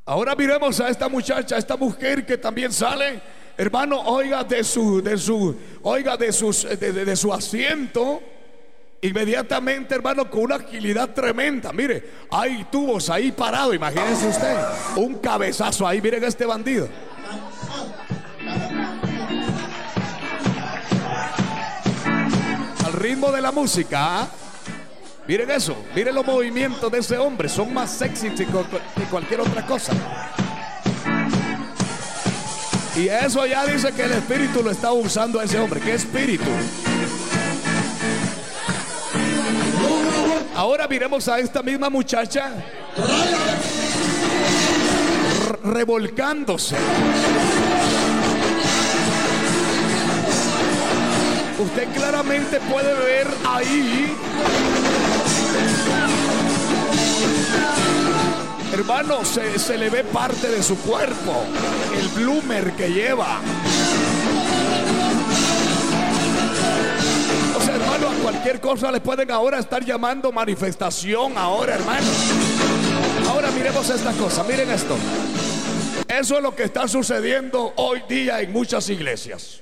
Ahora 0.05 0.35
miremos 0.35 0.81
a 0.81 0.89
esta 0.89 1.07
muchacha, 1.07 1.55
a 1.55 1.59
esta 1.59 1.77
mujer 1.77 2.25
que 2.25 2.37
también 2.37 2.73
sale, 2.73 3.21
hermano, 3.55 4.01
oiga 4.01 4.43
de 4.43 4.61
su, 4.61 5.01
de 5.01 5.17
su, 5.17 5.55
oiga 5.81 6.17
de 6.17 6.27
de 6.27 7.15
su 7.15 7.33
asiento. 7.33 8.21
Inmediatamente, 9.01 9.95
hermano, 9.95 10.29
con 10.29 10.43
una 10.43 10.55
agilidad 10.55 11.09
tremenda. 11.09 11.71
Mire, 11.71 12.03
hay 12.31 12.65
tubos 12.65 13.09
ahí 13.09 13.31
parado, 13.31 13.73
imagínense 13.73 14.27
usted. 14.27 14.55
Un 14.97 15.15
cabezazo 15.15 15.87
ahí, 15.87 16.01
miren 16.01 16.23
a 16.23 16.27
este 16.27 16.45
bandido. 16.45 16.89
Al 22.85 22.93
ritmo 22.93 23.31
de 23.31 23.41
la 23.41 23.51
música. 23.53 24.21
¿ah? 24.21 24.27
Miren 25.27 25.49
eso, 25.51 25.75
miren 25.95 26.13
los 26.15 26.25
movimientos 26.25 26.91
de 26.91 26.99
ese 26.99 27.17
hombre, 27.17 27.47
son 27.47 27.73
más 27.73 27.91
sexy 27.91 28.29
que 28.31 28.45
cu- 28.45 28.65
que 28.95 29.03
cualquier 29.09 29.39
otra 29.41 29.65
cosa. 29.65 29.93
Y 32.95 33.07
eso 33.07 33.45
ya 33.45 33.65
dice 33.65 33.91
que 33.93 34.03
el 34.03 34.11
espíritu 34.11 34.61
lo 34.61 34.69
está 34.69 34.91
usando 34.91 35.39
a 35.39 35.45
ese 35.45 35.57
hombre. 35.59 35.79
¿Qué 35.79 35.93
espíritu? 35.95 36.43
Ahora 40.55 40.87
miremos 40.87 41.27
a 41.27 41.39
esta 41.39 41.63
misma 41.63 41.89
muchacha 41.89 42.51
revolcándose. 45.63 46.75
Usted 51.59 51.87
claramente 51.95 52.59
puede 52.69 52.93
ver 52.93 53.27
ahí 53.47 54.13
Hermano, 58.73 59.23
se, 59.23 59.59
se 59.59 59.77
le 59.77 59.89
ve 59.89 60.03
parte 60.03 60.49
de 60.49 60.63
su 60.63 60.77
cuerpo, 60.79 61.43
el 61.99 62.07
bloomer 62.09 62.71
que 62.73 62.89
lleva. 62.89 63.39
O 67.55 67.61
sea, 67.61 67.75
hermano, 67.75 68.09
a 68.09 68.13
cualquier 68.23 68.59
cosa 68.59 68.91
le 68.91 68.99
pueden 68.99 69.29
ahora 69.29 69.59
estar 69.59 69.85
llamando 69.85 70.31
manifestación 70.31 71.37
ahora, 71.37 71.75
hermano. 71.75 72.07
Ahora 73.29 73.51
miremos 73.51 73.89
esta 73.89 74.11
cosa, 74.13 74.43
miren 74.43 74.71
esto. 74.71 74.95
Eso 76.07 76.37
es 76.37 76.43
lo 76.43 76.55
que 76.55 76.63
está 76.63 76.87
sucediendo 76.87 77.73
hoy 77.75 78.01
día 78.09 78.41
en 78.41 78.51
muchas 78.51 78.89
iglesias. 78.89 79.61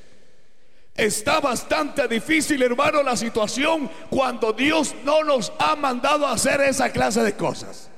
Está 0.95 1.39
bastante 1.39 2.07
difícil, 2.07 2.61
hermano, 2.61 3.01
la 3.01 3.15
situación 3.15 3.89
cuando 4.09 4.51
Dios 4.53 4.93
no 5.03 5.23
nos 5.23 5.51
ha 5.57 5.75
mandado 5.75 6.27
a 6.27 6.33
hacer 6.33 6.61
esa 6.61 6.91
clase 6.91 7.23
de 7.23 7.35
cosas. 7.35 7.89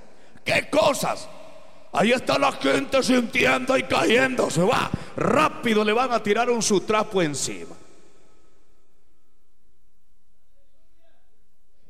¿Qué 0.46 0.70
cosas? 0.70 1.28
Ahí 1.92 2.12
está 2.12 2.38
la 2.38 2.52
gente 2.52 3.02
sintiendo 3.02 3.78
y 3.78 3.84
cayendo. 3.84 4.50
Se 4.50 4.62
va. 4.62 4.90
Rápido 5.16 5.84
le 5.84 5.94
van 5.94 6.12
a 6.12 6.22
tirar 6.22 6.50
un 6.50 6.62
su 6.62 6.82
trapo 6.82 7.22
encima. 7.22 7.76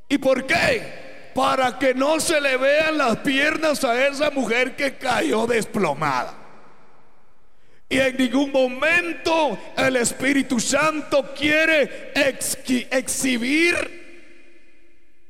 ¿Y 0.10 0.18
por 0.18 0.46
qué? 0.46 1.32
Para 1.34 1.80
que 1.80 1.94
no 1.94 2.20
se 2.20 2.40
le 2.40 2.58
vean 2.58 2.98
las 2.98 3.18
piernas 3.18 3.84
a 3.84 4.08
esa 4.08 4.30
mujer 4.30 4.76
que 4.76 4.98
cayó 4.98 5.48
desplomada. 5.48 6.43
Y 7.90 8.00
en 8.00 8.18
ningún 8.18 8.52
momento 8.52 9.58
el 9.78 9.98
Espíritu 9.98 10.60
Santo 10.60 11.34
quiere 11.36 12.12
exhibir 12.92 14.04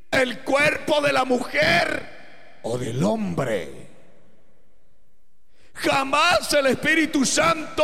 el 0.10 0.40
cuerpo 0.40 1.02
de 1.02 1.12
la 1.12 1.26
mujer 1.26 2.60
o 2.62 2.78
del 2.78 3.04
hombre. 3.04 3.84
Jamás 5.74 6.54
el 6.54 6.68
Espíritu 6.68 7.26
Santo 7.26 7.84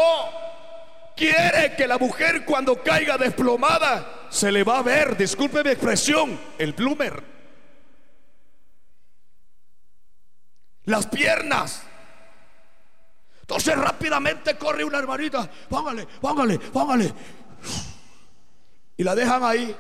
quiere 1.16 1.76
que 1.76 1.88
la 1.88 1.98
mujer 1.98 2.46
cuando 2.46 2.82
caiga 2.82 3.18
desplomada 3.18 4.28
se 4.30 4.52
le 4.52 4.64
va 4.64 4.78
a 4.78 4.84
ver, 4.84 5.18
disculpe 5.18 5.64
mi 5.64 5.72
expresión, 5.72 6.40
el 6.58 6.74
bloomer. 6.74 7.22
Las 10.86 11.08
piernas. 11.08 11.84
Entonces 13.50 13.76
rápidamente 13.76 14.56
corre 14.58 14.84
una 14.84 15.00
hermanita, 15.00 15.50
póngale, 15.68 16.06
póngale, 16.22 16.60
póngale. 16.60 17.12
Y 18.96 19.04
la 19.04 19.16
dejan 19.16 19.44
ahí. 19.44 19.76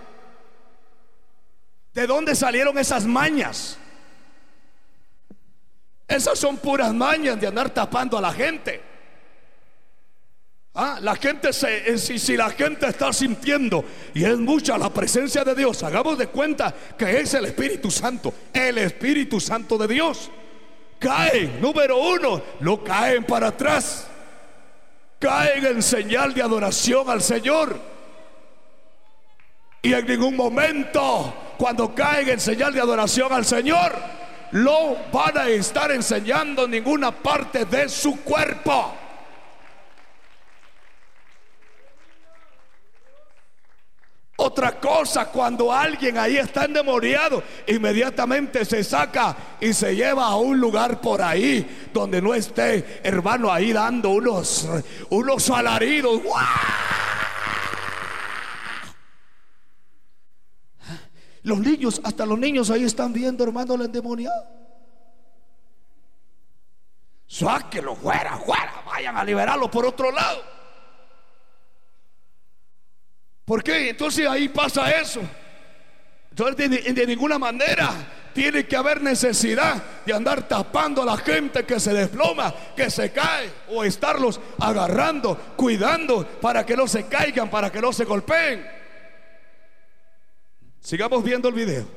¿De 1.93 2.07
dónde 2.07 2.33
salieron 2.33 2.79
esas 2.79 3.05
mañas? 3.05 3.77
Esas 6.07 6.39
son 6.39 6.57
puras 6.57 6.91
mañas 6.95 7.39
de 7.39 7.45
andar 7.45 7.69
tapando 7.69 8.17
a 8.17 8.21
la 8.21 8.33
gente. 8.33 8.81
Ah, 10.73 10.97
la 10.99 11.15
gente 11.15 11.53
se, 11.53 11.91
eh, 11.91 11.99
si, 11.99 12.17
si 12.17 12.35
la 12.35 12.49
gente 12.49 12.87
está 12.87 13.13
sintiendo 13.13 13.85
y 14.15 14.23
es 14.23 14.39
mucha 14.39 14.79
la 14.79 14.91
presencia 14.91 15.43
de 15.43 15.53
Dios, 15.53 15.83
hagamos 15.83 16.17
de 16.17 16.25
cuenta 16.25 16.73
que 16.97 17.19
es 17.19 17.35
el 17.35 17.45
Espíritu 17.45 17.91
Santo, 17.91 18.33
el 18.51 18.79
Espíritu 18.79 19.39
Santo 19.39 19.77
de 19.77 19.87
Dios. 19.87 20.31
Caen, 20.99 21.61
número 21.61 21.97
uno, 21.97 22.41
no 22.59 22.83
caen 22.83 23.23
para 23.23 23.47
atrás, 23.47 24.07
caen 25.17 25.65
en 25.65 25.81
señal 25.81 26.33
de 26.33 26.43
adoración 26.43 27.09
al 27.09 27.21
Señor. 27.21 27.79
Y 29.81 29.93
en 29.93 30.05
ningún 30.05 30.35
momento, 30.35 31.33
cuando 31.57 31.95
caen 31.95 32.27
en 32.27 32.39
señal 32.39 32.73
de 32.73 32.81
adoración 32.81 33.31
al 33.31 33.45
Señor, 33.45 33.93
lo 34.51 34.97
van 35.11 35.37
a 35.37 35.47
estar 35.47 35.89
enseñando 35.91 36.67
ninguna 36.67 37.11
parte 37.11 37.63
de 37.63 37.87
su 37.87 38.21
cuerpo. 38.21 38.93
Otra 44.41 44.79
cosa, 44.79 45.25
cuando 45.25 45.73
alguien 45.73 46.17
ahí 46.17 46.37
está 46.37 46.63
endemoniado, 46.63 47.43
inmediatamente 47.67 48.63
se 48.63 48.85
saca 48.85 49.35
y 49.59 49.73
se 49.73 49.93
lleva 49.93 50.27
a 50.27 50.37
un 50.37 50.57
lugar 50.57 51.01
por 51.01 51.21
ahí 51.21 51.89
donde 51.93 52.21
no 52.21 52.33
esté, 52.33 53.01
hermano, 53.03 53.51
ahí 53.51 53.73
dando 53.73 54.11
unos, 54.11 54.65
unos 55.09 55.49
alaridos. 55.49 56.21
Los 61.43 61.59
niños, 61.59 61.99
hasta 62.05 62.25
los 62.25 62.39
niños 62.39 62.69
ahí 62.69 62.85
están 62.85 63.11
viendo, 63.11 63.43
hermano, 63.43 63.73
el 63.75 63.81
endemoniado. 63.81 64.45
Sáquenlo 67.27 67.93
fuera, 67.93 68.37
fuera, 68.37 68.83
vayan 68.85 69.17
a 69.17 69.23
liberarlo 69.25 69.69
por 69.69 69.85
otro 69.85 70.13
lado. 70.13 70.58
¿Por 73.49 73.63
qué? 73.63 73.89
Entonces 73.89 74.27
ahí 74.27 74.47
pasa 74.47 74.91
eso. 74.91 75.21
Entonces 76.29 76.69
de, 76.93 77.07
ninguna 77.07 77.39
manera 77.39 77.89
tiene 78.31 78.67
que 78.67 78.75
haber 78.75 79.01
necesidad 79.01 79.81
de 80.05 80.13
andar 80.13 80.47
tapando 80.47 81.01
a 81.01 81.05
la 81.05 81.17
gente 81.17 81.63
que 81.63 81.79
se 81.79 81.91
desploma, 81.91 82.53
que 82.75 82.91
se 82.91 83.11
cae, 83.11 83.49
o 83.69 83.83
estarlos 83.83 84.39
agarrando, 84.59 85.35
cuidando 85.55 86.27
para 86.39 86.63
que 86.63 86.77
no 86.77 86.87
se 86.87 87.07
caigan, 87.07 87.49
para 87.49 87.71
que 87.71 87.81
no 87.81 87.91
se 87.91 88.05
golpeen. 88.05 88.69
Sigamos 90.79 91.23
viendo 91.23 91.49
el 91.49 91.55
video. 91.55 91.87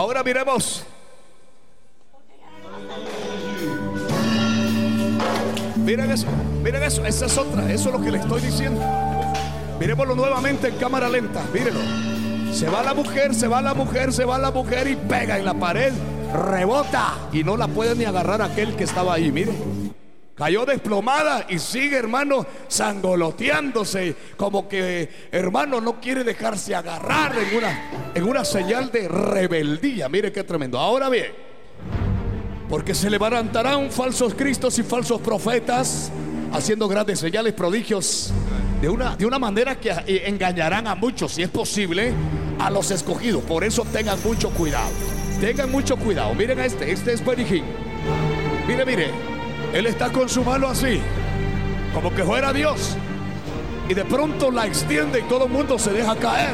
Ahora 0.00 0.22
miremos. 0.22 0.82
Miren 5.76 6.10
eso, 6.10 6.26
miren 6.62 6.82
eso, 6.84 7.04
esa 7.04 7.26
es 7.26 7.36
otra, 7.36 7.70
eso 7.70 7.90
es 7.90 7.94
lo 7.94 8.00
que 8.00 8.10
le 8.10 8.16
estoy 8.16 8.40
diciendo. 8.40 8.80
Miremoslo 9.78 10.14
nuevamente 10.14 10.68
en 10.68 10.76
cámara 10.76 11.06
lenta, 11.06 11.42
mírenlo. 11.52 11.80
Se 12.50 12.66
va 12.70 12.82
la 12.82 12.94
mujer, 12.94 13.34
se 13.34 13.46
va 13.46 13.60
la 13.60 13.74
mujer, 13.74 14.10
se 14.14 14.24
va 14.24 14.38
la 14.38 14.50
mujer 14.50 14.88
y 14.88 14.96
pega 14.96 15.38
en 15.38 15.44
la 15.44 15.52
pared 15.52 15.92
rebota 16.32 17.18
y 17.30 17.44
no 17.44 17.58
la 17.58 17.68
puede 17.68 17.94
ni 17.94 18.06
agarrar 18.06 18.40
aquel 18.40 18.76
que 18.76 18.84
estaba 18.84 19.12
ahí. 19.12 19.30
Mire, 19.30 19.52
cayó 20.40 20.64
desplomada 20.64 21.44
y 21.50 21.58
sigue, 21.58 21.98
hermano, 21.98 22.46
sangoloteándose, 22.66 24.16
como 24.38 24.66
que, 24.66 25.28
hermano, 25.30 25.82
no 25.82 26.00
quiere 26.00 26.24
dejarse 26.24 26.74
agarrar 26.74 27.34
en 27.36 27.58
una, 27.58 27.90
en 28.14 28.24
una 28.24 28.42
señal 28.46 28.90
de 28.90 29.06
rebeldía. 29.06 30.08
Mire 30.08 30.32
qué 30.32 30.42
tremendo. 30.42 30.78
Ahora 30.78 31.10
bien, 31.10 31.26
porque 32.70 32.94
se 32.94 33.10
levantarán 33.10 33.90
falsos 33.90 34.32
cristos 34.32 34.78
y 34.78 34.82
falsos 34.82 35.20
profetas 35.20 36.10
haciendo 36.54 36.88
grandes 36.88 37.18
señales, 37.18 37.52
prodigios, 37.52 38.32
de 38.80 38.88
una, 38.88 39.16
de 39.16 39.26
una 39.26 39.38
manera 39.38 39.78
que 39.78 39.92
engañarán 40.24 40.86
a 40.86 40.94
muchos, 40.94 41.32
si 41.32 41.42
es 41.42 41.50
posible, 41.50 42.14
a 42.58 42.70
los 42.70 42.90
escogidos. 42.90 43.42
Por 43.42 43.62
eso 43.62 43.84
tengan 43.92 44.18
mucho 44.24 44.48
cuidado. 44.48 44.88
Tengan 45.38 45.70
mucho 45.70 45.98
cuidado. 45.98 46.32
Miren 46.32 46.60
a 46.60 46.64
este. 46.64 46.90
Este 46.90 47.12
es 47.12 47.22
Benny 47.22 47.62
Mire, 48.66 48.86
mire. 48.86 49.39
Él 49.72 49.86
está 49.86 50.10
con 50.10 50.28
su 50.28 50.44
mano 50.44 50.68
así. 50.68 51.00
Como 51.94 52.14
que 52.14 52.24
fuera 52.24 52.52
Dios. 52.52 52.96
Y 53.88 53.94
de 53.94 54.04
pronto 54.04 54.50
la 54.50 54.66
extiende 54.66 55.20
y 55.20 55.22
todo 55.22 55.46
el 55.46 55.50
mundo 55.50 55.78
se 55.78 55.92
deja 55.92 56.14
caer. 56.16 56.52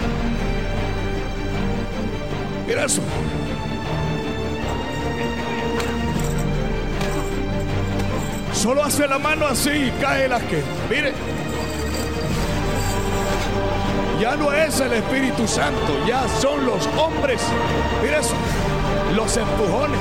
Mira 2.66 2.85
eso. 2.85 3.02
Solo 8.52 8.83
hace 8.83 9.07
la 9.07 9.18
mano 9.18 9.46
así 9.46 9.70
y 9.70 9.90
cae 10.00 10.29
la 10.29 10.40
que. 10.40 10.62
Mire. 10.90 11.12
Ya 14.20 14.35
no 14.35 14.50
es 14.50 14.81
el 14.81 14.94
Espíritu 14.94 15.46
Santo, 15.46 16.07
ya 16.07 16.26
son 16.40 16.64
los 16.64 16.87
hombres. 16.96 17.40
Mira 18.02 18.20
eso 18.20 18.35
los 19.14 19.37
empujones. 19.37 20.00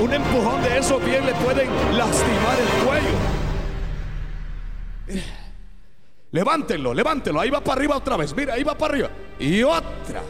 Un 0.00 0.14
empujón 0.14 0.62
de 0.62 0.78
eso 0.78 0.98
bien 1.00 1.26
le 1.26 1.34
pueden 1.34 1.68
lastimar 1.96 2.56
el 2.60 2.86
cuello. 2.86 3.08
Levántenlo, 6.30 6.94
levántenlo. 6.94 7.40
Ahí 7.40 7.50
va 7.50 7.60
para 7.60 7.78
arriba 7.78 7.96
otra 7.96 8.16
vez. 8.16 8.34
Mira, 8.34 8.54
ahí 8.54 8.62
va 8.62 8.76
para 8.76 8.92
arriba. 8.92 9.10
Y 9.40 9.62
otra. 9.62 10.22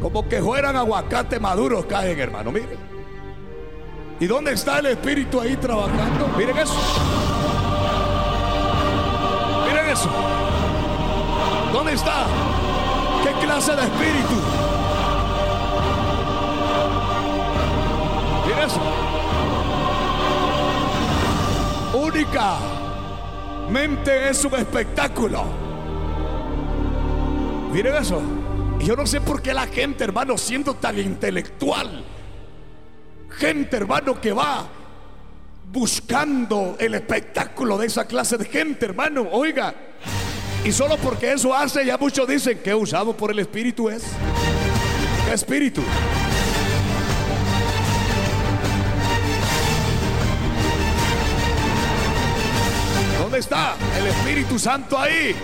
Como 0.00 0.28
que 0.28 0.40
fueran 0.40 0.76
aguacate 0.76 1.40
maduros 1.40 1.86
caen, 1.86 2.20
hermano. 2.20 2.52
Miren. 2.52 2.78
¿Y 4.20 4.26
dónde 4.26 4.52
está 4.52 4.78
el 4.78 4.86
espíritu 4.86 5.40
ahí 5.40 5.56
trabajando? 5.56 6.28
Miren 6.36 6.58
eso. 6.58 6.76
Miren 9.66 9.88
eso. 9.88 10.10
¿Dónde 11.72 11.94
está? 11.94 12.26
¿Qué 13.24 13.46
clase 13.46 13.74
de 13.74 13.82
espíritu? 13.82 14.69
Miren 18.60 18.60
eso. 18.60 18.80
Únicamente 21.94 24.28
es 24.28 24.44
un 24.44 24.54
espectáculo. 24.54 25.44
Miren 27.72 27.96
eso. 27.96 28.20
Yo 28.80 28.96
no 28.96 29.06
sé 29.06 29.20
por 29.20 29.40
qué 29.40 29.54
la 29.54 29.66
gente, 29.66 30.04
hermano, 30.04 30.36
siendo 30.36 30.74
tan 30.74 30.98
intelectual, 30.98 32.04
gente, 33.30 33.76
hermano, 33.76 34.20
que 34.20 34.32
va 34.32 34.66
buscando 35.70 36.76
el 36.78 36.94
espectáculo 36.94 37.78
de 37.78 37.86
esa 37.86 38.06
clase 38.06 38.36
de 38.38 38.46
gente, 38.46 38.86
hermano, 38.86 39.28
oiga, 39.30 39.74
y 40.64 40.72
solo 40.72 40.96
porque 40.96 41.32
eso 41.32 41.54
hace, 41.54 41.86
ya 41.86 41.98
muchos 41.98 42.26
dicen 42.26 42.58
que 42.58 42.74
usado 42.74 43.16
por 43.16 43.30
el 43.30 43.38
Espíritu 43.38 43.88
es. 43.88 44.02
¿Qué 45.26 45.34
espíritu? 45.34 45.82
Está 53.40 53.74
el 53.98 54.06
Espíritu 54.06 54.58
Santo 54.58 54.98
ahí? 54.98 55.34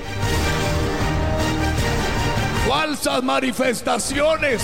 Falsas 2.68 3.22
manifestaciones. 3.22 4.62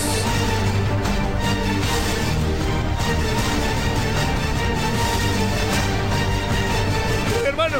Hermano, 7.45 7.77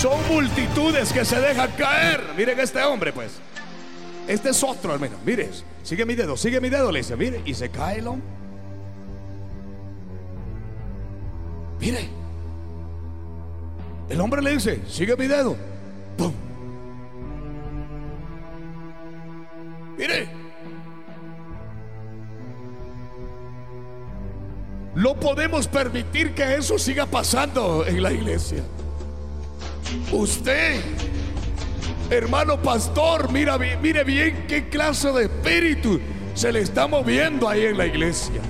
Son 0.00 0.28
multitudes 0.28 1.12
que 1.12 1.26
se 1.26 1.38
dejan 1.38 1.70
caer. 1.72 2.22
Miren 2.34 2.58
este 2.58 2.82
hombre, 2.82 3.12
pues. 3.12 3.32
Este 4.30 4.50
es 4.50 4.62
otro, 4.62 4.94
hermano. 4.94 5.16
Mire, 5.26 5.50
sigue 5.82 6.06
mi 6.06 6.14
dedo, 6.14 6.36
sigue 6.36 6.60
mi 6.60 6.68
dedo, 6.68 6.92
le 6.92 7.00
dice. 7.00 7.16
Mire, 7.16 7.42
y 7.44 7.52
se 7.52 7.68
cae 7.68 7.98
el 7.98 8.06
hombre. 8.06 8.28
Mire. 11.80 12.08
El 14.08 14.20
hombre 14.20 14.40
le 14.40 14.52
dice, 14.52 14.82
sigue 14.88 15.16
mi 15.16 15.26
dedo. 15.26 15.56
Mire, 19.98 20.28
no 24.94 25.18
podemos 25.18 25.66
permitir 25.66 26.34
que 26.34 26.54
eso 26.54 26.78
siga 26.78 27.04
pasando 27.04 27.84
en 27.84 28.00
la 28.00 28.12
iglesia. 28.12 28.62
Usted, 30.12 30.80
hermano 32.10 32.60
pastor, 32.60 33.30
mira, 33.32 33.58
mire 33.58 34.04
bien 34.04 34.44
qué 34.48 34.68
clase 34.68 35.12
de 35.12 35.24
espíritu 35.24 36.00
se 36.34 36.52
le 36.52 36.60
está 36.60 36.86
moviendo 36.86 37.48
ahí 37.48 37.66
en 37.66 37.78
la 37.78 37.86
iglesia. 37.86 38.40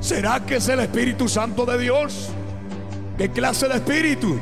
¿Será 0.00 0.44
que 0.44 0.56
es 0.56 0.68
el 0.68 0.80
Espíritu 0.80 1.28
Santo 1.28 1.64
de 1.66 1.78
Dios? 1.78 2.28
¿Qué 3.18 3.30
clase 3.30 3.66
de 3.68 3.74
espíritu? 3.74 4.38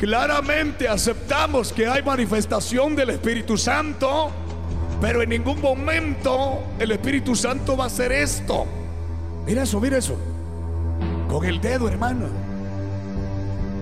Claramente 0.00 0.88
aceptamos 0.88 1.72
que 1.72 1.86
hay 1.86 2.02
manifestación 2.02 2.96
del 2.96 3.10
Espíritu 3.10 3.56
Santo, 3.56 4.30
pero 5.00 5.22
en 5.22 5.28
ningún 5.28 5.60
momento 5.60 6.62
el 6.78 6.90
Espíritu 6.92 7.36
Santo 7.36 7.76
va 7.76 7.84
a 7.84 7.86
hacer 7.88 8.10
esto. 8.10 8.66
Mira 9.46 9.62
eso, 9.62 9.80
mira 9.80 9.98
eso. 9.98 10.31
Con 11.32 11.46
el 11.46 11.62
dedo, 11.62 11.88
hermano. 11.88 12.26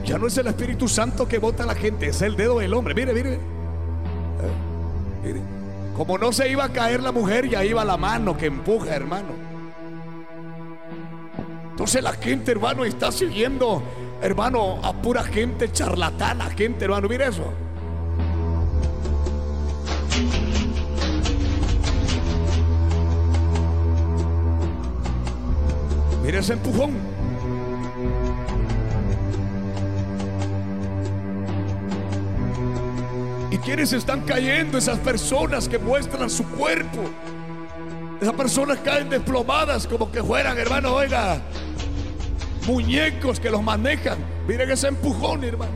Ya 0.04 0.18
no 0.18 0.28
es 0.28 0.38
el 0.38 0.46
Espíritu 0.46 0.86
Santo 0.86 1.26
que 1.26 1.38
vota 1.38 1.64
a 1.64 1.66
la 1.66 1.74
gente, 1.74 2.06
es 2.06 2.22
el 2.22 2.36
dedo 2.36 2.60
del 2.60 2.72
hombre. 2.72 2.94
Mire, 2.94 3.12
mire. 3.12 3.34
Eh, 3.34 3.40
mire. 5.24 5.40
Como 5.96 6.16
no 6.16 6.32
se 6.32 6.48
iba 6.48 6.64
a 6.64 6.68
caer 6.68 7.02
la 7.02 7.10
mujer, 7.10 7.48
ya 7.48 7.64
iba 7.64 7.84
la 7.84 7.96
mano 7.96 8.36
que 8.36 8.46
empuja, 8.46 8.94
hermano. 8.94 9.30
Entonces 11.70 12.00
la 12.04 12.12
gente, 12.12 12.52
hermano, 12.52 12.84
está 12.84 13.10
siguiendo, 13.10 13.82
hermano, 14.22 14.78
a 14.84 14.92
pura 14.92 15.24
gente 15.24 15.72
charlatana, 15.72 16.50
gente, 16.50 16.84
hermano. 16.84 17.08
Mire 17.08 17.26
eso. 17.26 17.52
Mire 26.22 26.38
ese 26.38 26.52
empujón. 26.52 27.19
¿Y 33.60 33.62
quiénes 33.62 33.92
están 33.92 34.22
cayendo? 34.22 34.78
Esas 34.78 34.98
personas 35.00 35.68
que 35.68 35.78
muestran 35.78 36.30
su 36.30 36.48
cuerpo. 36.48 37.10
Esas 38.18 38.32
personas 38.34 38.78
caen 38.78 39.10
desplomadas 39.10 39.86
como 39.86 40.10
que 40.10 40.22
fueran, 40.22 40.56
hermano, 40.56 40.94
oiga, 40.94 41.42
muñecos 42.66 43.38
que 43.38 43.50
los 43.50 43.62
manejan. 43.62 44.16
Miren 44.48 44.70
ese 44.70 44.88
empujón, 44.88 45.44
hermano. 45.44 45.72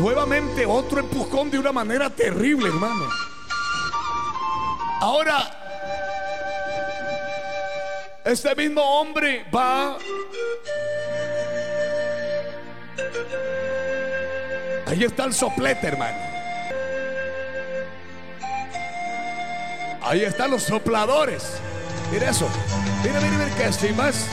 Nuevamente 0.00 0.64
otro 0.64 1.00
empujón 1.00 1.50
de 1.50 1.58
una 1.58 1.72
manera 1.72 2.08
terrible, 2.08 2.68
hermano. 2.68 3.04
Ahora, 5.02 5.66
este 8.24 8.54
mismo 8.54 8.80
hombre 8.80 9.44
va 9.54 9.98
Ahí 14.86 15.02
está 15.02 15.24
el 15.24 15.34
soplete, 15.34 15.88
hermano. 15.88 16.16
Ahí 20.00 20.22
están 20.22 20.52
los 20.52 20.62
sopladores. 20.62 21.58
Mira 22.12 22.30
eso. 22.30 22.48
Mira, 23.02 23.20
mira, 23.20 23.36
mira 23.36 23.56
que 23.56 23.72
si 23.72 23.92
más 23.92 24.26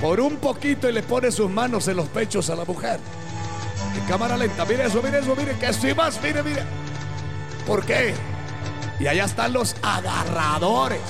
por 0.00 0.20
un 0.20 0.36
poquito 0.36 0.88
y 0.88 0.92
le 0.92 1.04
pone 1.04 1.30
sus 1.30 1.48
manos 1.48 1.86
en 1.86 1.96
los 1.96 2.08
pechos 2.08 2.50
a 2.50 2.56
la 2.56 2.64
mujer. 2.64 2.98
En 3.96 4.04
cámara 4.06 4.36
lenta. 4.36 4.64
Mira 4.64 4.86
eso, 4.86 5.00
mira 5.00 5.18
eso, 5.18 5.36
mire 5.36 5.54
que 5.56 5.72
si 5.72 5.94
más, 5.94 6.20
mire, 6.20 6.42
mira. 6.42 6.64
¿Por 7.64 7.86
qué? 7.86 8.12
Y 8.98 9.06
allá 9.06 9.26
están 9.26 9.52
los 9.52 9.76
agarradores. 9.82 11.00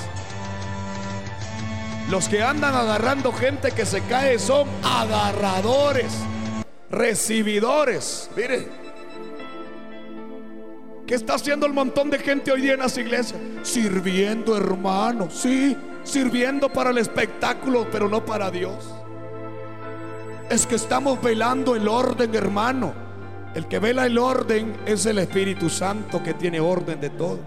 Los 2.11 2.29
que 2.29 2.43
andan 2.43 2.75
agarrando 2.75 3.33
gente 3.33 3.71
que 3.71 3.87
se 3.87 4.01
cae 4.01 4.37
son 4.37 4.67
agarradores, 4.83 6.13
recibidores. 6.91 8.29
Mire. 8.35 8.82
¿Qué 11.13 11.17
está 11.17 11.35
haciendo 11.35 11.67
el 11.67 11.73
montón 11.73 12.09
de 12.09 12.17
gente 12.17 12.51
hoy 12.51 12.61
día 12.61 12.73
en 12.73 12.79
las 12.79 12.97
iglesias? 12.97 13.39
Sirviendo, 13.61 14.57
hermano. 14.57 15.29
Sí, 15.29 15.77
sirviendo 16.03 16.69
para 16.69 16.89
el 16.89 16.97
espectáculo, 16.97 17.85
pero 17.91 18.09
no 18.09 18.25
para 18.25 18.49
Dios. 18.49 18.83
Es 20.49 20.65
que 20.65 20.73
estamos 20.73 21.21
velando 21.21 21.75
el 21.75 21.87
orden, 21.87 22.33
hermano. 22.33 22.95
El 23.53 23.67
que 23.67 23.77
vela 23.77 24.07
el 24.07 24.17
orden 24.17 24.75
es 24.87 25.05
el 25.05 25.19
Espíritu 25.19 25.69
Santo 25.69 26.23
que 26.23 26.33
tiene 26.33 26.59
orden 26.59 26.99
de 26.99 27.11
todo. 27.11 27.37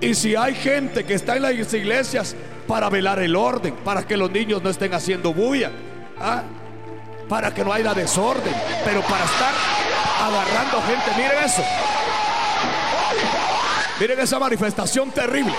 Y 0.00 0.14
si 0.14 0.36
hay 0.36 0.54
gente 0.54 1.02
que 1.02 1.14
está 1.14 1.34
en 1.34 1.42
las 1.42 1.74
iglesias 1.74 2.36
para 2.68 2.88
velar 2.88 3.18
el 3.18 3.34
orden, 3.34 3.74
para 3.84 4.06
que 4.06 4.16
los 4.16 4.30
niños 4.30 4.62
no 4.62 4.70
estén 4.70 4.94
haciendo 4.94 5.34
bulla, 5.34 5.72
¿ah? 6.20 6.44
para 7.28 7.52
que 7.52 7.64
no 7.64 7.72
haya 7.72 7.92
desorden, 7.94 8.54
pero 8.84 9.00
para 9.00 9.24
estar 9.24 9.54
agarrando 10.22 10.80
gente, 10.82 11.20
miren 11.20 11.44
eso. 11.44 11.64
Miren 13.98 14.20
esa 14.20 14.38
manifestación 14.38 15.10
terrible. 15.10 15.54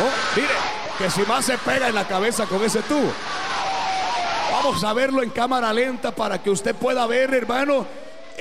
Oh, 0.00 0.98
que 0.98 1.10
si 1.10 1.22
más 1.22 1.44
se 1.44 1.56
pega 1.58 1.88
en 1.88 1.94
la 1.94 2.06
cabeza 2.06 2.46
con 2.46 2.62
ese 2.64 2.82
tubo. 2.82 3.12
Vamos 4.52 4.82
a 4.82 4.92
verlo 4.92 5.22
en 5.22 5.30
cámara 5.30 5.72
lenta 5.72 6.10
para 6.10 6.42
que 6.42 6.50
usted 6.50 6.74
pueda 6.74 7.06
ver, 7.06 7.32
hermano, 7.32 7.86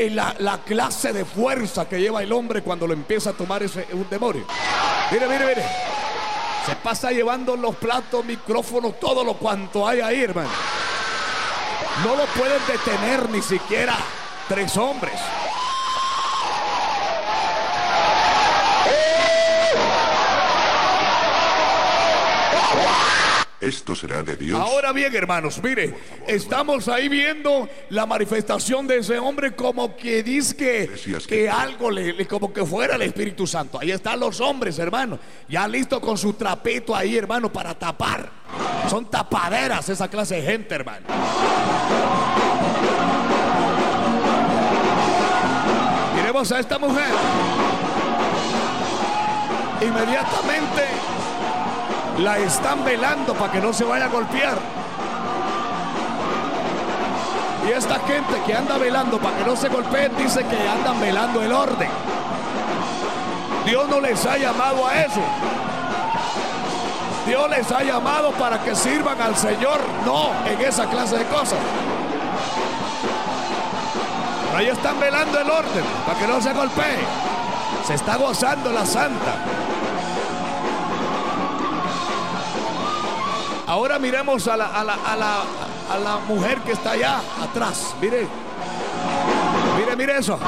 la, 0.09 0.59
clase 0.65 1.13
de 1.13 1.25
fuerza 1.25 1.87
que 1.87 1.99
lleva 1.99 2.23
el 2.23 2.31
hombre 2.31 2.61
cuando 2.61 2.87
lo 2.87 2.93
empieza 2.93 3.31
a 3.31 3.33
tomar 3.33 3.63
ese 3.63 3.87
un 3.93 4.09
demonio. 4.09 4.45
Mire, 5.11 5.27
mire, 5.27 5.45
mire. 5.45 5.63
Se 6.65 6.75
pasa 6.75 7.11
llevando 7.11 7.55
los 7.55 7.75
platos, 7.75 8.25
micrófonos, 8.25 8.99
todo 8.99 9.23
lo 9.23 9.35
cuanto 9.35 9.87
hay 9.87 10.01
ahí, 10.01 10.23
hermano. 10.23 10.49
No 12.03 12.15
lo 12.15 12.25
pueden 12.25 12.61
detener 12.67 13.29
ni 13.29 13.41
siquiera 13.41 13.95
tres 14.49 14.75
hombres. 14.75 15.19
Esto 23.59 23.95
será 23.95 24.21
de 24.21 24.35
Dios. 24.35 24.59
Ahora 24.59 24.91
bien, 24.91 25.15
hermanos, 25.15 25.59
mire, 25.63 25.95
estamos 26.27 26.87
ahí 26.87 27.09
viendo 27.09 27.67
la 27.89 28.05
manifestación 28.05 28.85
de 28.85 28.99
ese 28.99 29.17
hombre 29.17 29.55
como 29.55 29.97
que 29.97 30.21
dice 30.21 30.55
que, 30.55 30.91
que 31.27 31.49
algo 31.49 31.89
le, 31.89 32.27
como 32.27 32.53
que 32.53 32.63
fuera 32.63 32.95
el 32.95 33.01
Espíritu 33.01 33.47
Santo. 33.47 33.79
Ahí 33.79 33.89
están 33.89 34.19
los 34.19 34.39
hombres, 34.41 34.77
hermano, 34.77 35.17
ya 35.49 35.67
listo 35.67 35.99
con 35.99 36.19
su 36.19 36.33
trapito 36.33 36.95
ahí, 36.95 37.17
hermano, 37.17 37.51
para 37.51 37.73
tapar. 37.73 38.29
Son 38.87 39.09
tapaderas 39.09 39.89
esa 39.89 40.07
clase 40.07 40.35
de 40.35 40.43
gente, 40.43 40.75
hermano. 40.75 41.07
Miremos 46.15 46.51
a 46.51 46.59
esta 46.59 46.77
mujer. 46.77 47.09
Inmediatamente 49.81 51.16
la 52.19 52.37
están 52.39 52.83
velando 52.83 53.33
para 53.33 53.51
que 53.51 53.61
no 53.61 53.73
se 53.73 53.83
vaya 53.83 54.05
a 54.05 54.09
golpear. 54.09 54.57
Y 57.67 57.71
esta 57.71 57.99
gente 57.99 58.41
que 58.45 58.53
anda 58.53 58.77
velando 58.77 59.19
para 59.19 59.37
que 59.37 59.43
no 59.43 59.55
se 59.55 59.67
golpeen 59.67 60.15
dice 60.17 60.43
que 60.45 60.67
andan 60.67 60.99
velando 60.99 61.41
el 61.41 61.51
orden. 61.51 61.89
Dios 63.65 63.89
no 63.89 63.99
les 63.99 64.25
ha 64.25 64.37
llamado 64.37 64.87
a 64.87 65.01
eso. 65.01 65.21
Dios 67.27 67.49
les 67.49 67.69
ha 67.71 67.83
llamado 67.83 68.31
para 68.31 68.63
que 68.63 68.73
sirvan 68.73 69.21
al 69.21 69.35
Señor, 69.35 69.81
no 70.05 70.31
en 70.45 70.61
esa 70.61 70.85
clase 70.85 71.17
de 71.17 71.25
cosas. 71.25 71.59
ahí 74.55 74.67
están 74.69 74.99
velando 74.99 75.39
el 75.39 75.49
orden 75.49 75.83
para 76.05 76.17
que 76.17 76.25
no 76.25 76.41
se 76.41 76.53
golpee. 76.53 76.99
Se 77.85 77.95
está 77.95 78.15
gozando 78.15 78.71
la 78.71 78.85
santa. 78.85 79.35
Ahora 83.67 83.99
miremos 83.99 84.47
a 84.47 84.55
la, 84.55 84.67
a 84.67 84.81
la, 84.81 84.93
a 84.93 85.15
la, 85.17 85.43
a 85.91 85.97
la 85.99 86.17
mujer 86.25 86.59
que 86.59 86.71
está 86.71 86.91
allá 86.91 87.19
atrás. 87.43 87.93
Mire, 87.99 88.25
mire, 89.77 89.95
mire 89.97 90.17
eso. 90.17 90.39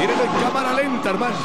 Miren 0.00 0.20
en 0.20 0.42
cámara 0.42 0.72
lenta, 0.72 1.10
hermano. 1.10 1.36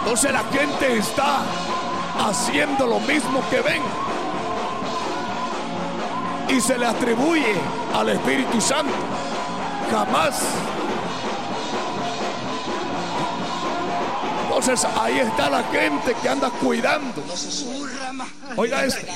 Entonces 0.00 0.32
la 0.32 0.44
gente 0.44 0.98
está 0.98 1.38
haciendo 2.28 2.86
lo 2.86 3.00
mismo 3.00 3.42
que 3.48 3.62
ven. 3.62 3.82
Y 6.48 6.60
se 6.60 6.78
le 6.78 6.86
atribuye 6.86 7.54
al 7.94 8.08
Espíritu 8.10 8.60
Santo. 8.60 8.92
Jamás. 9.90 10.40
Entonces 14.44 14.84
ahí 15.00 15.18
está 15.20 15.48
la 15.50 15.62
gente 15.64 16.14
que 16.20 16.28
anda 16.28 16.50
cuidando. 16.50 17.22
Oiga 18.56 18.84
esto. 18.84 19.06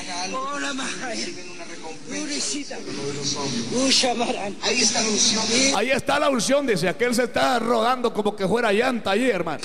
Ahí 5.75 5.91
está 5.91 6.19
la 6.19 6.29
unción, 6.29 6.65
dice. 6.65 6.87
Aquel 6.87 7.13
se 7.13 7.23
está 7.23 7.59
rodando 7.59 8.13
como 8.13 8.35
que 8.35 8.47
fuera 8.47 8.71
llanta 8.71 9.11
allí, 9.11 9.29
hermano. 9.29 9.59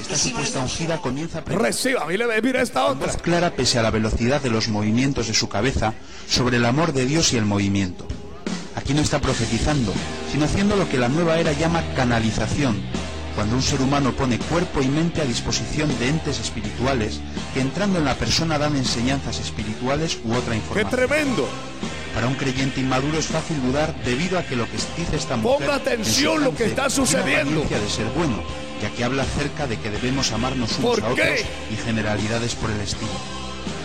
Esta 0.00 0.16
supuesta 0.16 0.60
ungida 0.60 0.98
comienza 1.00 1.38
a 1.38 1.42
Reciba, 1.42 2.06
mire, 2.06 2.26
mire 2.42 2.62
esta 2.62 2.84
otra. 2.86 3.06
voz 3.06 3.16
clara 3.16 3.50
pese 3.50 3.78
a 3.78 3.82
la 3.82 3.90
velocidad 3.90 4.40
de 4.40 4.50
los 4.50 4.68
movimientos 4.68 5.26
de 5.26 5.34
su 5.34 5.48
cabeza 5.48 5.94
sobre 6.28 6.56
el 6.58 6.64
amor 6.64 6.92
de 6.92 7.06
Dios 7.06 7.32
y 7.32 7.36
el 7.36 7.44
movimiento. 7.44 8.06
Aquí 8.76 8.94
no 8.94 9.00
está 9.00 9.20
profetizando, 9.20 9.92
sino 10.30 10.44
haciendo 10.44 10.76
lo 10.76 10.88
que 10.88 10.98
la 10.98 11.08
nueva 11.08 11.38
era 11.38 11.52
llama 11.52 11.82
canalización, 11.96 12.80
cuando 13.34 13.56
un 13.56 13.62
ser 13.62 13.80
humano 13.80 14.12
pone 14.12 14.38
cuerpo 14.38 14.80
y 14.80 14.88
mente 14.88 15.20
a 15.20 15.24
disposición 15.24 15.88
de 15.98 16.08
entes 16.08 16.38
espirituales 16.38 17.20
que 17.54 17.60
entrando 17.60 17.98
en 17.98 18.04
la 18.04 18.14
persona 18.14 18.58
dan 18.58 18.76
enseñanzas 18.76 19.40
espirituales 19.40 20.18
u 20.24 20.32
otra 20.34 20.52
¡Qué 20.52 20.58
información. 20.58 20.90
tremendo! 20.90 21.48
Para 22.14 22.26
un 22.26 22.34
creyente 22.34 22.80
inmaduro 22.80 23.18
es 23.18 23.26
fácil 23.26 23.60
dudar 23.62 23.94
debido 24.04 24.38
a 24.38 24.42
que 24.42 24.56
lo 24.56 24.64
que 24.66 24.72
dice 24.96 25.16
esta 25.16 25.36
mujer 25.36 25.58
Ponga 25.58 25.74
atención 25.76 26.42
lo 26.42 26.54
que 26.54 26.64
está 26.64 26.90
sucediendo. 26.90 27.62
de 27.62 27.88
ser 27.88 28.06
bueno, 28.16 28.42
ya 28.82 28.90
que 28.90 29.04
habla 29.04 29.22
acerca 29.22 29.66
de 29.66 29.78
que 29.78 29.90
debemos 29.90 30.32
amarnos 30.32 30.78
unos 30.78 30.96
¿Por 30.96 31.04
a 31.04 31.12
otros 31.12 31.40
y 31.70 31.76
generalidades 31.76 32.54
por 32.54 32.70
el 32.70 32.80
estilo. 32.80 33.10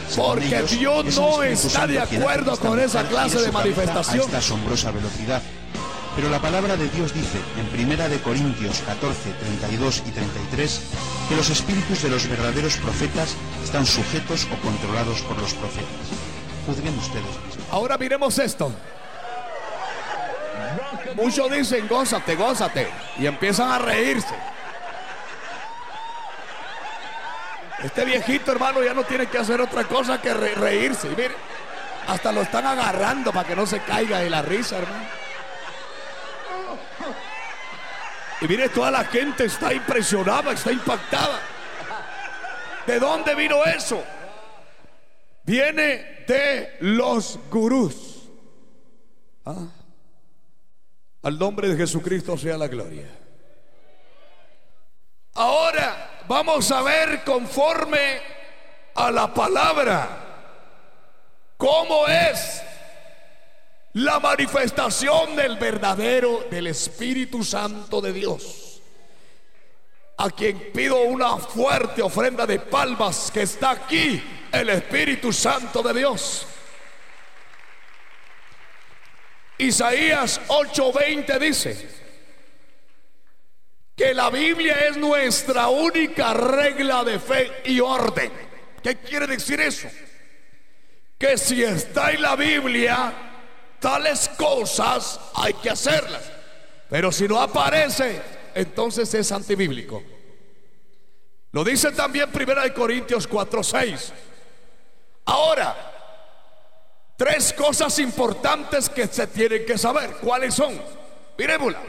Según 0.09 0.29
Porque 0.31 0.47
ellos, 0.47 0.71
Dios 0.71 1.17
no 1.17 1.43
está 1.43 1.87
de 1.87 1.99
acuerdo 1.99 2.57
con 2.57 2.79
esa 2.79 3.07
clase 3.07 3.41
de 3.41 3.51
manifestación. 3.51 4.21
A 4.21 4.25
esta 4.25 4.37
asombrosa 4.37 4.91
velocidad. 4.91 5.41
Pero 6.15 6.29
la 6.29 6.39
palabra 6.39 6.77
de 6.77 6.87
Dios 6.89 7.11
dice 7.13 7.39
en 7.57 7.65
Primera 7.67 8.07
de 8.07 8.19
Corintios 8.19 8.83
14, 8.85 9.31
32 9.31 10.03
y 10.07 10.11
33 10.11 10.81
que 11.27 11.35
los 11.35 11.49
espíritus 11.49 12.03
de 12.03 12.09
los 12.09 12.27
verdaderos 12.27 12.77
profetas 12.77 13.35
están 13.63 13.87
sujetos 13.87 14.45
o 14.45 14.61
controlados 14.61 15.21
por 15.21 15.39
los 15.39 15.55
profetas. 15.55 15.89
Juzguen 16.67 16.95
ustedes 16.99 17.25
mismos. 17.25 17.67
Ahora 17.71 17.97
miremos 17.97 18.37
esto. 18.37 18.71
Muchos 21.15 21.51
dicen, 21.51 21.87
gózate, 21.87 22.35
gózate. 22.35 22.87
Y 23.17 23.25
empiezan 23.25 23.71
a 23.71 23.79
reírse. 23.79 24.53
Este 27.84 28.05
viejito, 28.05 28.51
hermano, 28.51 28.81
ya 28.81 28.93
no 28.93 29.03
tiene 29.03 29.27
que 29.27 29.38
hacer 29.38 29.59
otra 29.59 29.84
cosa 29.84 30.21
que 30.21 30.34
re- 30.34 30.55
reírse. 30.55 31.07
Y 31.07 31.15
mire, 31.15 31.36
hasta 32.07 32.31
lo 32.31 32.41
están 32.41 32.65
agarrando 32.65 33.31
para 33.34 33.47
que 33.47 33.55
no 33.55 33.65
se 33.65 33.81
caiga 33.81 34.19
de 34.19 34.29
la 34.29 34.41
risa, 34.41 34.77
hermano. 34.77 35.05
Y 38.41 38.47
mire, 38.47 38.69
toda 38.69 38.91
la 38.91 39.05
gente 39.05 39.45
está 39.45 39.73
impresionada, 39.73 40.51
está 40.51 40.71
impactada. 40.71 41.39
¿De 42.86 42.99
dónde 42.99 43.36
vino 43.36 43.63
eso? 43.65 44.03
Viene 45.45 46.23
de 46.27 46.77
los 46.81 47.39
gurús. 47.49 48.29
Ah. 49.45 49.67
Al 51.21 51.39
nombre 51.39 51.69
de 51.69 51.77
Jesucristo 51.77 52.38
sea 52.38 52.57
la 52.57 52.67
gloria. 52.67 53.07
Ahora 55.36 56.12
vamos 56.28 56.71
a 56.71 56.82
ver 56.82 57.24
conforme 57.24 58.21
a 58.95 59.11
la 59.11 59.34
palabra 59.34 60.07
cómo 61.57 62.07
es 62.07 62.61
la 63.93 64.19
manifestación 64.19 65.36
del 65.36 65.57
verdadero 65.57 66.45
del 66.49 66.67
Espíritu 66.67 67.43
Santo 67.43 68.01
de 68.01 68.13
Dios. 68.13 68.82
A 70.17 70.30
quien 70.30 70.71
pido 70.71 71.01
una 71.01 71.38
fuerte 71.38 72.01
ofrenda 72.01 72.45
de 72.45 72.59
palmas 72.59 73.32
que 73.32 73.41
está 73.43 73.71
aquí 73.71 74.24
el 74.51 74.69
Espíritu 74.69 75.34
Santo 75.34 75.82
de 75.82 75.93
Dios. 75.93 76.47
Isaías 79.57 80.41
8:20 80.47 81.39
dice 81.39 82.03
que 83.95 84.13
la 84.13 84.29
Biblia 84.29 84.73
es 84.89 84.97
nuestra 84.97 85.67
única 85.67 86.33
regla 86.33 87.03
de 87.03 87.19
fe 87.19 87.61
y 87.65 87.79
orden. 87.79 88.31
¿Qué 88.81 88.97
quiere 88.97 89.27
decir 89.27 89.61
eso? 89.61 89.87
Que 91.17 91.37
si 91.37 91.63
está 91.63 92.11
en 92.11 92.21
la 92.21 92.35
Biblia, 92.35 93.13
tales 93.79 94.29
cosas 94.37 95.19
hay 95.35 95.53
que 95.53 95.69
hacerlas. 95.69 96.23
Pero 96.89 97.11
si 97.11 97.27
no 97.27 97.39
aparece, 97.39 98.21
entonces 98.55 99.13
es 99.13 99.31
antibíblico. 99.31 100.03
Lo 101.51 101.63
dice 101.63 101.91
también 101.91 102.29
1 102.33 102.73
Corintios 102.73 103.29
4:6. 103.29 104.11
Ahora, 105.25 105.75
tres 107.15 107.53
cosas 107.53 107.97
importantes 107.99 108.89
que 108.89 109.07
se 109.07 109.27
tienen 109.27 109.65
que 109.65 109.77
saber. 109.77 110.15
¿Cuáles 110.17 110.55
son? 110.55 110.81
Miremosla. 111.37 111.79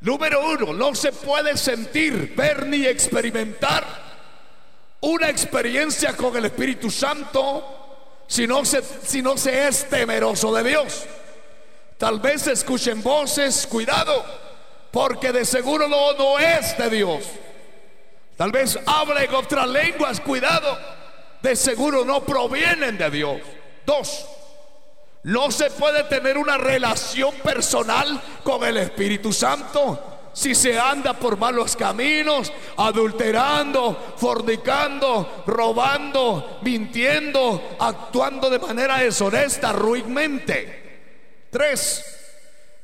Número 0.00 0.48
uno, 0.48 0.72
no 0.72 0.94
se 0.94 1.12
puede 1.12 1.56
sentir, 1.56 2.34
ver 2.34 2.66
ni 2.66 2.86
experimentar 2.86 3.84
una 5.00 5.28
experiencia 5.28 6.16
con 6.16 6.36
el 6.36 6.46
Espíritu 6.46 6.90
Santo 6.90 8.24
si 8.26 8.46
no 8.46 8.64
se, 8.64 9.66
es 9.66 9.88
temeroso 9.88 10.54
de 10.54 10.62
Dios. 10.62 11.04
Tal 11.98 12.20
vez 12.20 12.46
escuchen 12.46 13.02
voces, 13.02 13.66
cuidado, 13.66 14.24
porque 14.90 15.32
de 15.32 15.44
seguro 15.44 15.88
no, 15.88 16.12
no 16.14 16.38
es 16.38 16.78
de 16.78 16.88
Dios. 16.88 17.24
Tal 18.36 18.52
vez 18.52 18.78
hablen 18.86 19.34
otras 19.34 19.68
lenguas, 19.68 20.20
cuidado, 20.20 20.78
de 21.42 21.56
seguro 21.56 22.04
no 22.04 22.24
provienen 22.24 22.96
de 22.96 23.10
Dios. 23.10 23.40
Dos, 23.84 24.26
no 25.24 25.50
se 25.50 25.70
puede 25.70 26.04
tener 26.04 26.38
una 26.38 26.56
relación 26.56 27.34
personal 27.36 28.20
con 28.42 28.64
el 28.64 28.78
Espíritu 28.78 29.32
Santo 29.32 30.10
si 30.32 30.54
se 30.54 30.78
anda 30.78 31.14
por 31.14 31.36
malos 31.36 31.76
caminos, 31.76 32.52
adulterando, 32.76 34.14
fornicando, 34.16 35.42
robando, 35.46 36.60
mintiendo, 36.62 37.76
actuando 37.78 38.48
de 38.48 38.58
manera 38.58 38.98
deshonesta, 38.98 39.72
ruinmente. 39.72 41.48
Tres, 41.50 42.04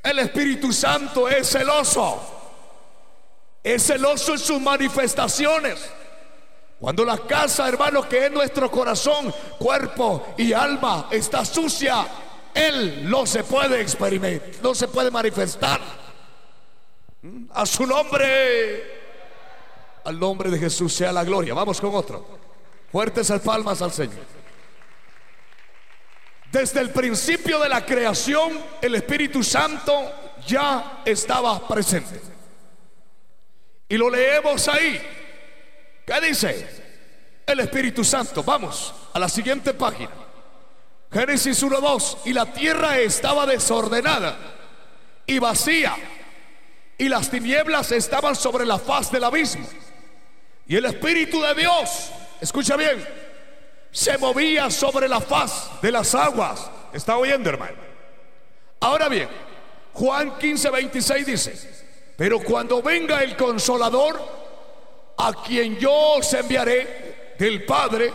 el 0.03 0.19
Espíritu 0.19 0.73
Santo 0.73 1.29
es 1.29 1.49
celoso. 1.49 2.33
Es 3.63 3.87
celoso 3.87 4.33
en 4.33 4.39
sus 4.39 4.61
manifestaciones. 4.61 5.79
Cuando 6.79 7.05
la 7.05 7.17
casa, 7.19 7.69
hermano, 7.69 8.07
que 8.09 8.27
es 8.27 8.33
nuestro 8.33 8.71
corazón, 8.71 9.33
cuerpo 9.59 10.35
y 10.37 10.53
alma 10.53 11.09
está 11.11 11.45
sucia, 11.45 12.07
Él 12.57 13.09
no 13.09 13.27
se 13.27 13.45
puede 13.45 13.83
experimentar, 13.83 14.49
no 14.63 14.75
se 14.75 14.89
puede 14.89 15.11
manifestar. 15.11 15.79
A 17.53 17.67
su 17.67 17.87
nombre, 17.87 18.83
al 20.05 20.19
nombre 20.19 20.51
de 20.51 20.59
Jesús 20.59 20.95
sea 20.95 21.13
la 21.13 21.23
gloria. 21.23 21.53
Vamos 21.53 21.79
con 21.79 21.95
otro. 21.95 22.27
Fuertes 22.91 23.31
palmas 23.45 23.83
al 23.83 23.93
Señor. 23.93 24.25
Desde 26.51 26.81
el 26.81 26.91
principio 26.91 27.59
de 27.59 27.69
la 27.69 27.85
creación, 27.85 28.59
el 28.81 28.95
Espíritu 28.95 29.43
Santo 29.43 29.93
ya 30.47 31.03
estaba 31.05 31.69
presente. 31.69 32.19
Y 33.87 33.99
lo 33.99 34.09
leemos 34.09 34.67
ahí. 34.69 34.99
¿Qué 36.07 36.21
dice? 36.23 36.69
El 37.47 37.61
Espíritu 37.61 38.03
Santo. 38.03 38.43
Vamos 38.43 38.95
a 39.13 39.19
la 39.19 39.29
siguiente 39.29 39.75
página. 39.75 40.26
Génesis 41.17 41.63
1.2. 41.63 42.19
Y 42.27 42.35
la 42.35 42.53
tierra 42.53 42.99
estaba 42.99 43.47
desordenada 43.47 44.37
y 45.25 45.39
vacía. 45.39 45.97
Y 46.99 47.09
las 47.09 47.31
tinieblas 47.31 47.91
estaban 47.93 48.37
sobre 48.37 48.67
la 48.67 48.79
faz 48.79 49.11
del 49.11 49.25
abismo. 49.25 49.67
Y 50.67 50.77
el 50.77 50.85
Espíritu 50.85 51.41
de 51.41 51.55
Dios, 51.55 52.11
escucha 52.39 52.77
bien, 52.77 53.03
se 53.91 54.19
movía 54.19 54.71
sobre 54.71 55.09
la 55.09 55.23
faz 55.23 55.81
de 55.81 55.91
las 55.91 56.15
aguas. 56.15 56.71
¿Está 56.93 57.17
oyendo, 57.17 57.49
hermano? 57.49 57.79
Ahora 58.81 59.09
bien, 59.09 59.29
Juan 59.95 60.33
15.26 60.39 61.25
dice, 61.25 61.85
pero 62.17 62.41
cuando 62.41 62.83
venga 62.83 63.23
el 63.23 63.37
consolador, 63.37 64.21
a 65.17 65.33
quien 65.47 65.79
yo 65.79 65.93
os 65.93 66.31
enviaré 66.35 67.35
del 67.39 67.65
Padre, 67.65 68.13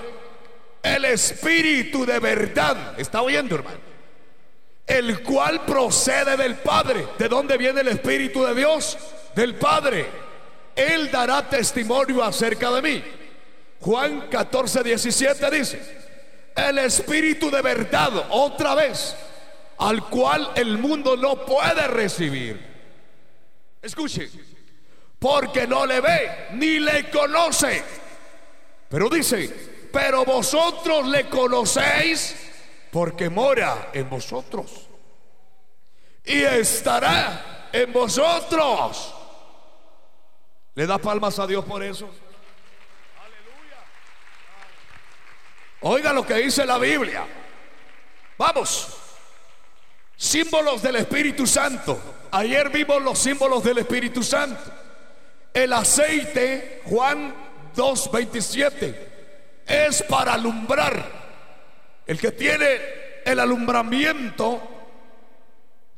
el 0.83 1.05
Espíritu 1.05 2.05
de 2.05 2.19
verdad. 2.19 2.99
¿Está 2.99 3.21
oyendo, 3.21 3.55
hermano? 3.55 3.79
El 4.85 5.21
cual 5.23 5.65
procede 5.65 6.35
del 6.37 6.55
Padre. 6.55 7.07
¿De 7.17 7.27
dónde 7.29 7.57
viene 7.57 7.81
el 7.81 7.87
Espíritu 7.89 8.43
de 8.43 8.55
Dios? 8.55 8.97
Del 9.35 9.55
Padre. 9.55 10.07
Él 10.75 11.11
dará 11.11 11.47
testimonio 11.47 12.23
acerca 12.23 12.71
de 12.71 12.81
mí. 12.81 13.03
Juan 13.79 14.27
14, 14.29 14.83
17 14.83 15.51
dice, 15.51 15.81
el 16.55 16.77
Espíritu 16.79 17.49
de 17.49 17.61
verdad, 17.61 18.27
otra 18.29 18.75
vez, 18.75 19.15
al 19.79 20.07
cual 20.07 20.51
el 20.55 20.77
mundo 20.77 21.17
no 21.17 21.45
puede 21.45 21.87
recibir. 21.87 22.59
Escuche, 23.81 24.29
porque 25.17 25.65
no 25.65 25.85
le 25.85 25.99
ve 25.99 26.47
ni 26.53 26.79
le 26.79 27.09
conoce. 27.09 27.83
Pero 28.87 29.09
dice, 29.09 29.70
pero 29.91 30.25
vosotros 30.25 31.07
le 31.07 31.29
conocéis 31.29 32.35
porque 32.91 33.29
mora 33.29 33.89
en 33.93 34.09
vosotros 34.09 34.87
y 36.23 36.41
estará 36.41 37.69
en 37.71 37.91
vosotros. 37.91 39.13
¿Le 40.75 40.85
da 40.85 40.97
palmas 40.97 41.37
a 41.39 41.47
Dios 41.47 41.65
por 41.65 41.83
eso? 41.83 42.09
Oiga 45.81 46.13
lo 46.13 46.25
que 46.25 46.35
dice 46.35 46.65
la 46.65 46.77
Biblia. 46.77 47.25
Vamos. 48.37 48.97
Símbolos 50.15 50.81
del 50.83 50.97
Espíritu 50.97 51.47
Santo. 51.47 51.99
Ayer 52.31 52.69
vimos 52.69 53.01
los 53.01 53.17
símbolos 53.17 53.63
del 53.63 53.79
Espíritu 53.79 54.21
Santo. 54.21 54.71
El 55.53 55.73
aceite, 55.73 56.83
Juan 56.85 57.33
2.27, 57.75 59.10
es 59.65 60.03
para 60.03 60.33
alumbrar. 60.33 61.21
El 62.05 62.19
que 62.19 62.31
tiene 62.31 62.79
el 63.25 63.39
alumbramiento 63.39 64.61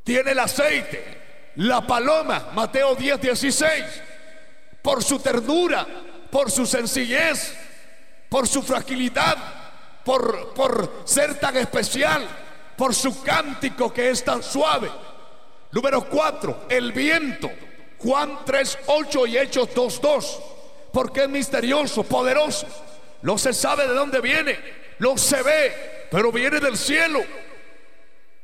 tiene 0.03 0.31
el 0.31 0.39
aceite. 0.39 1.21
La 1.55 1.85
paloma, 1.85 2.49
Mateo 2.53 2.97
10.16, 2.97 3.85
por 4.81 5.03
su 5.03 5.19
ternura, 5.19 5.85
por 6.31 6.49
su 6.49 6.65
sencillez, 6.65 7.55
por 8.27 8.47
su 8.47 8.63
fragilidad, 8.63 9.37
por, 10.03 10.53
por 10.53 11.03
ser 11.05 11.39
tan 11.39 11.55
especial, 11.57 12.27
por 12.75 12.95
su 12.95 13.21
cántico 13.23 13.93
que 13.93 14.09
es 14.09 14.23
tan 14.23 14.41
suave. 14.41 14.89
Número 15.71 16.07
4, 16.09 16.65
el 16.69 16.91
viento. 16.91 17.49
Juan 17.99 18.39
3, 18.45 18.79
8 18.87 19.27
y 19.27 19.37
Hechos 19.37 19.69
2, 19.73 20.01
2. 20.01 20.39
Porque 20.91 21.23
es 21.23 21.29
misterioso, 21.29 22.03
poderoso. 22.03 22.67
No 23.23 23.37
se 23.37 23.53
sabe 23.53 23.87
de 23.87 23.93
dónde 23.93 24.19
viene, 24.19 24.59
no 24.99 25.17
se 25.17 25.41
ve, 25.41 26.07
pero 26.11 26.31
viene 26.31 26.59
del 26.59 26.77
cielo. 26.77 27.23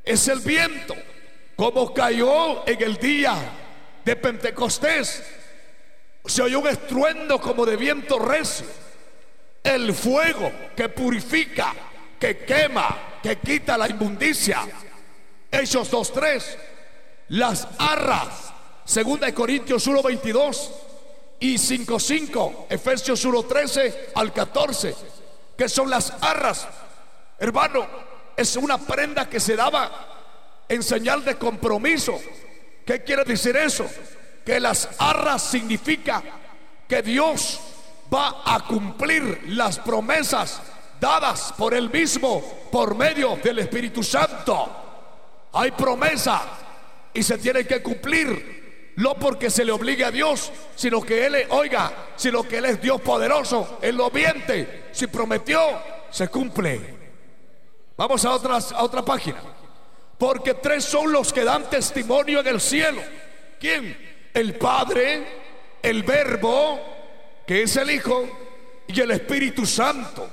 Es 0.03 0.27
el 0.29 0.39
viento, 0.39 0.95
como 1.57 1.93
cayó 1.93 2.65
en 2.65 2.81
el 2.81 2.95
día 2.95 3.35
de 4.05 4.15
Pentecostés. 4.15 5.21
Se 6.25 6.41
oyó 6.41 6.59
un 6.59 6.67
estruendo 6.67 7.41
como 7.41 7.65
de 7.65 7.75
viento 7.75 8.19
recio 8.19 8.65
el 9.61 9.93
fuego 9.93 10.49
que 10.77 10.87
purifica, 10.87 11.75
que 12.17 12.37
quema, 12.37 13.19
que 13.21 13.37
quita 13.37 13.77
la 13.77 13.89
inmundicia. 13.89 14.61
Hechos 15.51 15.91
2.3. 15.91 16.57
Las 17.29 17.67
arras, 17.77 18.53
segunda 18.85 19.27
de 19.27 19.33
Corintios 19.33 19.85
1.22 19.87 20.88
y 21.39 21.55
5.5, 21.55 22.65
Efesios 22.69 23.25
1.13 23.25 23.95
al 24.15 24.33
14, 24.33 24.95
que 25.57 25.69
son 25.69 25.89
las 25.89 26.13
arras. 26.21 26.67
Hermano, 27.37 27.87
es 28.35 28.55
una 28.55 28.77
prenda 28.77 29.29
que 29.29 29.39
se 29.39 29.55
daba 29.55 30.09
en 30.67 30.83
señal 30.83 31.23
de 31.23 31.35
compromiso. 31.35 32.19
¿Qué 32.85 33.03
quiere 33.03 33.23
decir 33.23 33.55
eso? 33.55 33.85
Que 34.45 34.59
las 34.59 34.89
arras 34.97 35.43
significa 35.43 36.21
que 36.87 37.01
Dios 37.01 37.59
va 38.13 38.43
a 38.45 38.65
cumplir 38.65 39.43
las 39.47 39.79
promesas 39.79 40.61
dadas 40.99 41.53
por 41.57 41.73
él 41.73 41.89
mismo 41.89 42.41
por 42.71 42.95
medio 42.95 43.37
del 43.37 43.59
Espíritu 43.59 44.03
Santo. 44.03 44.75
Hay 45.53 45.71
promesa 45.71 46.41
y 47.13 47.23
se 47.23 47.37
tiene 47.37 47.65
que 47.65 47.81
cumplir. 47.81 48.58
No 48.99 49.15
porque 49.15 49.49
se 49.49 49.63
le 49.63 49.71
obligue 49.71 50.03
a 50.03 50.11
Dios, 50.11 50.51
sino 50.75 51.01
que 51.01 51.25
Él, 51.25 51.47
oiga, 51.51 52.09
sino 52.17 52.43
que 52.43 52.57
Él 52.57 52.65
es 52.65 52.81
Dios 52.81 52.99
poderoso, 52.99 53.79
Él 53.81 53.95
lo 53.95 54.09
miente. 54.11 54.89
Si 54.91 55.07
prometió, 55.07 55.61
se 56.09 56.27
cumple. 56.27 56.97
Vamos 57.95 58.25
a, 58.25 58.31
a 58.31 58.83
otra 58.83 59.01
página. 59.05 59.41
Porque 60.17 60.55
tres 60.55 60.83
son 60.83 61.13
los 61.13 61.31
que 61.31 61.45
dan 61.45 61.69
testimonio 61.69 62.41
en 62.41 62.47
el 62.47 62.59
cielo. 62.59 63.01
¿Quién? 63.57 64.29
El 64.33 64.57
Padre, 64.57 65.25
el 65.81 66.03
Verbo 66.03 66.81
que 67.47 67.63
es 67.63 67.77
el 67.77 67.89
Hijo 67.91 68.27
y 68.85 68.99
el 68.99 69.11
Espíritu 69.11 69.65
Santo. 69.65 70.29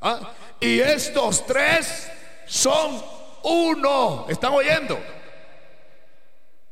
¿Ah? 0.00 0.30
Y 0.60 0.78
estos 0.78 1.44
tres 1.44 2.08
son 2.46 3.02
uno. 3.42 4.26
¿Están 4.28 4.52
oyendo? 4.52 4.96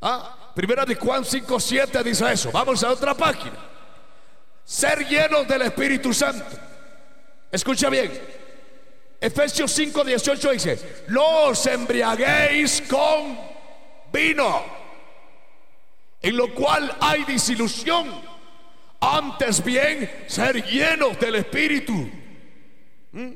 ¿Ah? 0.00 0.37
Primera 0.58 0.84
de 0.84 0.96
Juan 0.96 1.24
5, 1.24 1.60
7 1.60 2.02
dice 2.02 2.32
eso. 2.32 2.50
Vamos 2.50 2.82
a 2.82 2.90
otra 2.90 3.14
página. 3.14 3.54
Ser 4.64 5.06
llenos 5.06 5.46
del 5.46 5.62
Espíritu 5.62 6.12
Santo. 6.12 6.44
Escucha 7.52 7.88
bien. 7.88 8.10
Efesios 9.20 9.70
5, 9.70 10.02
18 10.02 10.50
dice, 10.50 11.04
no 11.10 11.44
os 11.44 11.64
embriaguéis 11.64 12.82
con 12.90 13.38
vino, 14.12 14.64
en 16.20 16.36
lo 16.36 16.52
cual 16.52 16.92
hay 17.02 17.22
disilusión 17.22 18.20
antes 18.98 19.62
bien, 19.62 20.24
ser 20.26 20.64
llenos 20.64 21.20
del 21.20 21.36
Espíritu. 21.36 22.10
¿Mm? 23.12 23.30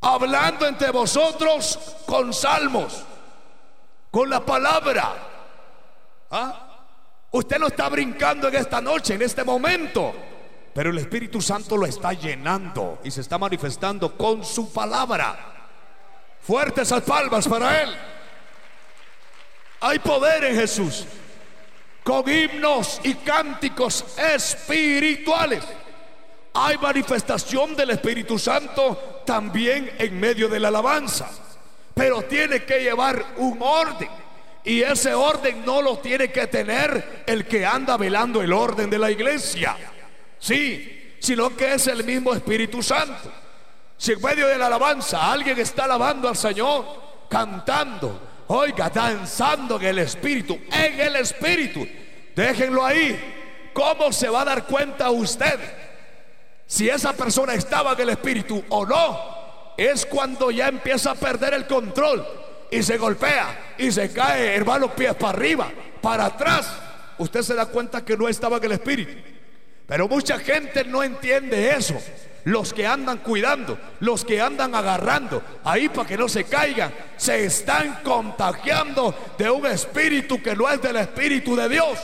Hablando 0.00 0.64
entre 0.64 0.92
vosotros 0.92 1.76
con 2.06 2.32
salmos, 2.32 3.02
con 4.12 4.30
la 4.30 4.46
palabra. 4.46 5.30
¿Ah? 6.32 6.68
Usted 7.30 7.58
no 7.58 7.68
está 7.68 7.88
brincando 7.88 8.48
en 8.48 8.56
esta 8.56 8.80
noche, 8.80 9.14
en 9.14 9.22
este 9.22 9.44
momento. 9.44 10.14
Pero 10.74 10.90
el 10.90 10.98
Espíritu 10.98 11.42
Santo 11.42 11.76
lo 11.76 11.86
está 11.86 12.14
llenando 12.14 13.00
y 13.04 13.10
se 13.10 13.20
está 13.20 13.36
manifestando 13.36 14.16
con 14.16 14.42
su 14.44 14.72
palabra. 14.72 15.68
Fuertes 16.40 16.90
las 16.90 17.02
palmas 17.02 17.46
para 17.46 17.82
Él. 17.82 17.94
Hay 19.80 19.98
poder 19.98 20.44
en 20.44 20.56
Jesús 20.56 21.06
con 22.02 22.28
himnos 22.28 23.00
y 23.04 23.14
cánticos 23.14 24.04
espirituales. 24.16 25.62
Hay 26.54 26.78
manifestación 26.78 27.76
del 27.76 27.90
Espíritu 27.90 28.38
Santo 28.38 29.22
también 29.26 29.94
en 29.98 30.18
medio 30.18 30.48
de 30.48 30.60
la 30.60 30.68
alabanza, 30.68 31.28
pero 31.94 32.22
tiene 32.22 32.64
que 32.64 32.80
llevar 32.80 33.22
un 33.36 33.58
orden. 33.60 34.08
Y 34.64 34.82
ese 34.82 35.12
orden 35.14 35.64
no 35.64 35.82
lo 35.82 35.98
tiene 35.98 36.30
que 36.30 36.46
tener 36.46 37.24
el 37.26 37.46
que 37.46 37.66
anda 37.66 37.96
velando 37.96 38.40
el 38.40 38.52
orden 38.52 38.88
de 38.88 38.98
la 38.98 39.10
iglesia. 39.10 39.76
Sí, 40.38 41.16
sino 41.20 41.56
que 41.56 41.74
es 41.74 41.86
el 41.88 42.04
mismo 42.04 42.32
Espíritu 42.32 42.82
Santo. 42.82 43.32
Si 43.96 44.12
en 44.12 44.22
medio 44.22 44.46
de 44.46 44.58
la 44.58 44.66
alabanza 44.66 45.32
alguien 45.32 45.58
está 45.58 45.84
alabando 45.84 46.28
al 46.28 46.36
Señor, 46.36 47.26
cantando, 47.28 48.32
Oiga, 48.54 48.90
danzando 48.90 49.76
en 49.76 49.86
el 49.86 49.98
Espíritu, 50.00 50.58
en 50.70 51.00
el 51.00 51.16
Espíritu. 51.16 51.86
Déjenlo 52.36 52.84
ahí. 52.84 53.70
¿Cómo 53.72 54.12
se 54.12 54.28
va 54.28 54.42
a 54.42 54.44
dar 54.44 54.66
cuenta 54.66 55.10
usted 55.10 55.58
si 56.66 56.88
esa 56.88 57.14
persona 57.14 57.54
estaba 57.54 57.92
en 57.92 58.00
el 58.00 58.10
Espíritu 58.10 58.62
o 58.68 58.84
no? 58.84 59.72
Es 59.78 60.04
cuando 60.04 60.50
ya 60.50 60.68
empieza 60.68 61.12
a 61.12 61.14
perder 61.14 61.54
el 61.54 61.66
control 61.66 62.26
y 62.72 62.82
se 62.82 62.96
golpea 62.96 63.74
y 63.78 63.92
se 63.92 64.10
cae, 64.10 64.56
hermano, 64.56 64.94
pies 64.94 65.14
para 65.14 65.38
arriba, 65.38 65.70
para 66.00 66.24
atrás. 66.24 66.66
Usted 67.18 67.42
se 67.42 67.54
da 67.54 67.66
cuenta 67.66 68.02
que 68.02 68.16
no 68.16 68.28
estaba 68.28 68.56
en 68.56 68.64
el 68.64 68.72
Espíritu. 68.72 69.12
Pero 69.86 70.08
mucha 70.08 70.38
gente 70.38 70.82
no 70.84 71.02
entiende 71.02 71.70
eso 71.76 72.00
los 72.44 72.72
que 72.72 72.86
andan 72.86 73.18
cuidando, 73.18 73.78
los 74.00 74.24
que 74.24 74.40
andan 74.40 74.74
agarrando 74.74 75.42
ahí 75.64 75.88
para 75.90 76.08
que 76.08 76.16
no 76.16 76.28
se 76.28 76.44
caigan, 76.44 76.92
se 77.16 77.44
están 77.44 78.00
contagiando 78.02 79.14
de 79.38 79.50
un 79.50 79.66
espíritu 79.66 80.42
que 80.42 80.56
no 80.56 80.68
es 80.68 80.80
del 80.80 80.96
espíritu 80.96 81.54
de 81.54 81.68
Dios. 81.68 81.98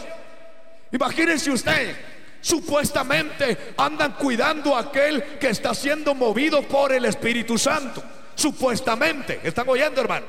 Imagínense 0.92 1.50
usted, 1.50 1.96
supuestamente 2.40 3.74
andan 3.78 4.12
cuidando 4.12 4.76
a 4.76 4.80
aquel 4.80 5.22
que 5.38 5.48
está 5.48 5.74
siendo 5.74 6.14
movido 6.14 6.62
por 6.62 6.92
el 6.92 7.06
Espíritu 7.06 7.58
Santo. 7.58 8.02
Supuestamente, 8.34 9.40
¿están 9.42 9.68
oyendo 9.68 10.00
hermano? 10.00 10.26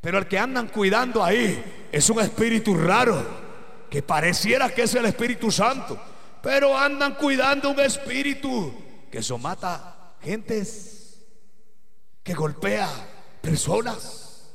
Pero 0.00 0.18
el 0.18 0.26
que 0.26 0.38
andan 0.38 0.68
cuidando 0.68 1.22
ahí 1.22 1.88
es 1.90 2.08
un 2.10 2.20
espíritu 2.20 2.74
raro, 2.74 3.46
que 3.90 4.02
pareciera 4.02 4.70
que 4.70 4.82
es 4.82 4.94
el 4.94 5.06
Espíritu 5.06 5.50
Santo 5.50 5.98
pero 6.46 6.78
andan 6.78 7.14
cuidando 7.16 7.70
un 7.70 7.80
espíritu 7.80 8.72
que 9.10 9.20
somata 9.20 10.14
gentes, 10.22 11.26
que 12.22 12.34
golpea 12.34 12.88
personas, 13.42 14.52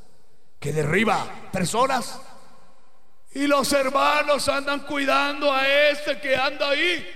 que 0.58 0.72
derriba 0.72 1.50
personas. 1.52 2.18
Y 3.34 3.46
los 3.46 3.70
hermanos 3.74 4.48
andan 4.48 4.80
cuidando 4.86 5.52
a 5.52 5.68
este 5.90 6.18
que 6.18 6.34
anda 6.34 6.70
ahí. 6.70 7.06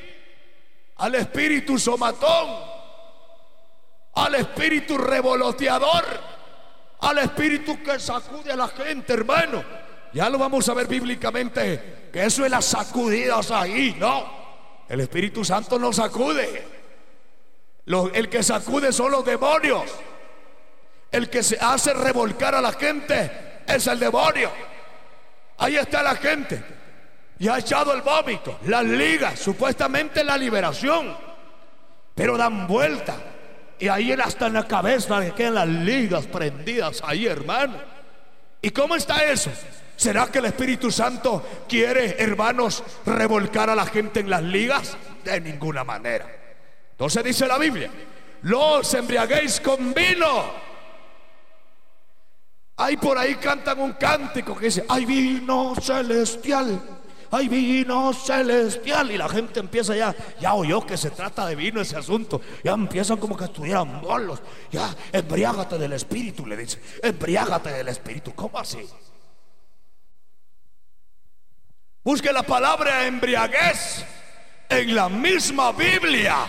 al 0.96 1.14
espíritu 1.14 1.78
somatón, 1.78 2.60
al 4.12 4.34
espíritu 4.34 4.98
revoloteador, 4.98 6.04
al 7.00 7.18
espíritu 7.18 7.82
que 7.82 7.98
sacude 8.00 8.52
a 8.52 8.56
la 8.56 8.68
gente, 8.68 9.12
hermano. 9.12 9.62
Ya 10.12 10.30
lo 10.30 10.38
vamos 10.38 10.68
a 10.68 10.74
ver 10.74 10.86
bíblicamente, 10.86 12.08
que 12.12 12.24
eso 12.24 12.44
es 12.44 12.50
las 12.50 12.64
sacudidas 12.64 13.50
ahí, 13.50 13.96
¿no? 13.98 14.46
El 14.88 15.00
Espíritu 15.00 15.44
Santo 15.44 15.78
no 15.78 15.92
sacude. 15.92 16.64
el 18.14 18.28
que 18.28 18.42
sacude 18.42 18.92
son 18.92 19.10
los 19.10 19.24
demonios. 19.24 19.84
El 21.10 21.28
que 21.28 21.42
se 21.42 21.58
hace 21.60 21.92
revolcar 21.92 22.54
a 22.54 22.60
la 22.60 22.72
gente 22.72 23.60
es 23.66 23.86
el 23.86 23.98
demonio. 23.98 24.50
Ahí 25.58 25.76
está 25.76 26.02
la 26.02 26.16
gente. 26.16 26.62
Y 27.38 27.48
ha 27.48 27.58
echado 27.58 27.92
el 27.92 28.00
vómito, 28.00 28.58
las 28.64 28.84
ligas, 28.84 29.38
supuestamente 29.38 30.24
la 30.24 30.38
liberación. 30.38 31.14
Pero 32.14 32.36
dan 32.36 32.66
vuelta. 32.66 33.16
Y 33.78 33.88
ahí 33.88 34.12
hasta 34.12 34.46
en 34.46 34.54
la 34.54 34.66
cabeza 34.66 35.20
le 35.20 35.32
quedan 35.32 35.54
las 35.54 35.68
ligas 35.68 36.26
prendidas 36.26 37.02
ahí, 37.04 37.26
hermano. 37.26 37.74
¿Y 38.62 38.70
cómo 38.70 38.96
está 38.96 39.24
eso? 39.24 39.50
¿Será 39.96 40.26
que 40.26 40.38
el 40.38 40.46
Espíritu 40.46 40.90
Santo 40.90 41.64
quiere, 41.68 42.16
hermanos, 42.22 42.82
revolcar 43.04 43.70
a 43.70 43.74
la 43.74 43.86
gente 43.86 44.20
en 44.20 44.30
las 44.30 44.42
ligas? 44.42 44.96
De 45.24 45.40
ninguna 45.40 45.84
manera. 45.84 46.26
Entonces 46.92 47.24
dice 47.24 47.46
la 47.46 47.58
Biblia, 47.58 47.90
los 48.42 48.92
embriaguéis 48.94 49.60
con 49.60 49.92
vino. 49.92 50.66
Ahí 52.76 52.96
por 52.96 53.16
ahí 53.16 53.36
cantan 53.36 53.80
un 53.80 53.92
cántico 53.94 54.54
que 54.56 54.66
dice, 54.66 54.84
hay 54.88 55.06
vino 55.06 55.74
celestial, 55.80 56.95
hay 57.36 57.48
vino 57.48 58.12
celestial. 58.12 59.10
Y 59.10 59.18
la 59.18 59.28
gente 59.28 59.60
empieza 59.60 59.94
ya, 59.94 60.14
ya 60.40 60.54
oyó 60.54 60.84
que 60.84 60.96
se 60.96 61.10
trata 61.10 61.46
de 61.46 61.54
vino 61.54 61.80
ese 61.80 61.96
asunto. 61.96 62.40
Ya 62.64 62.72
empiezan 62.72 63.18
como 63.18 63.36
que 63.36 63.44
estuvieran 63.44 64.00
bolos. 64.00 64.40
Ya, 64.70 64.94
embriágate 65.12 65.78
del 65.78 65.92
Espíritu, 65.92 66.46
le 66.46 66.56
dice, 66.56 66.80
embriágate 67.02 67.70
del 67.70 67.88
Espíritu. 67.88 68.34
¿Cómo 68.34 68.58
así? 68.58 68.78
Busque 72.02 72.32
la 72.32 72.44
palabra 72.44 73.06
embriaguez 73.06 74.04
en 74.68 74.94
la 74.94 75.08
misma 75.08 75.72
Biblia. 75.72 76.46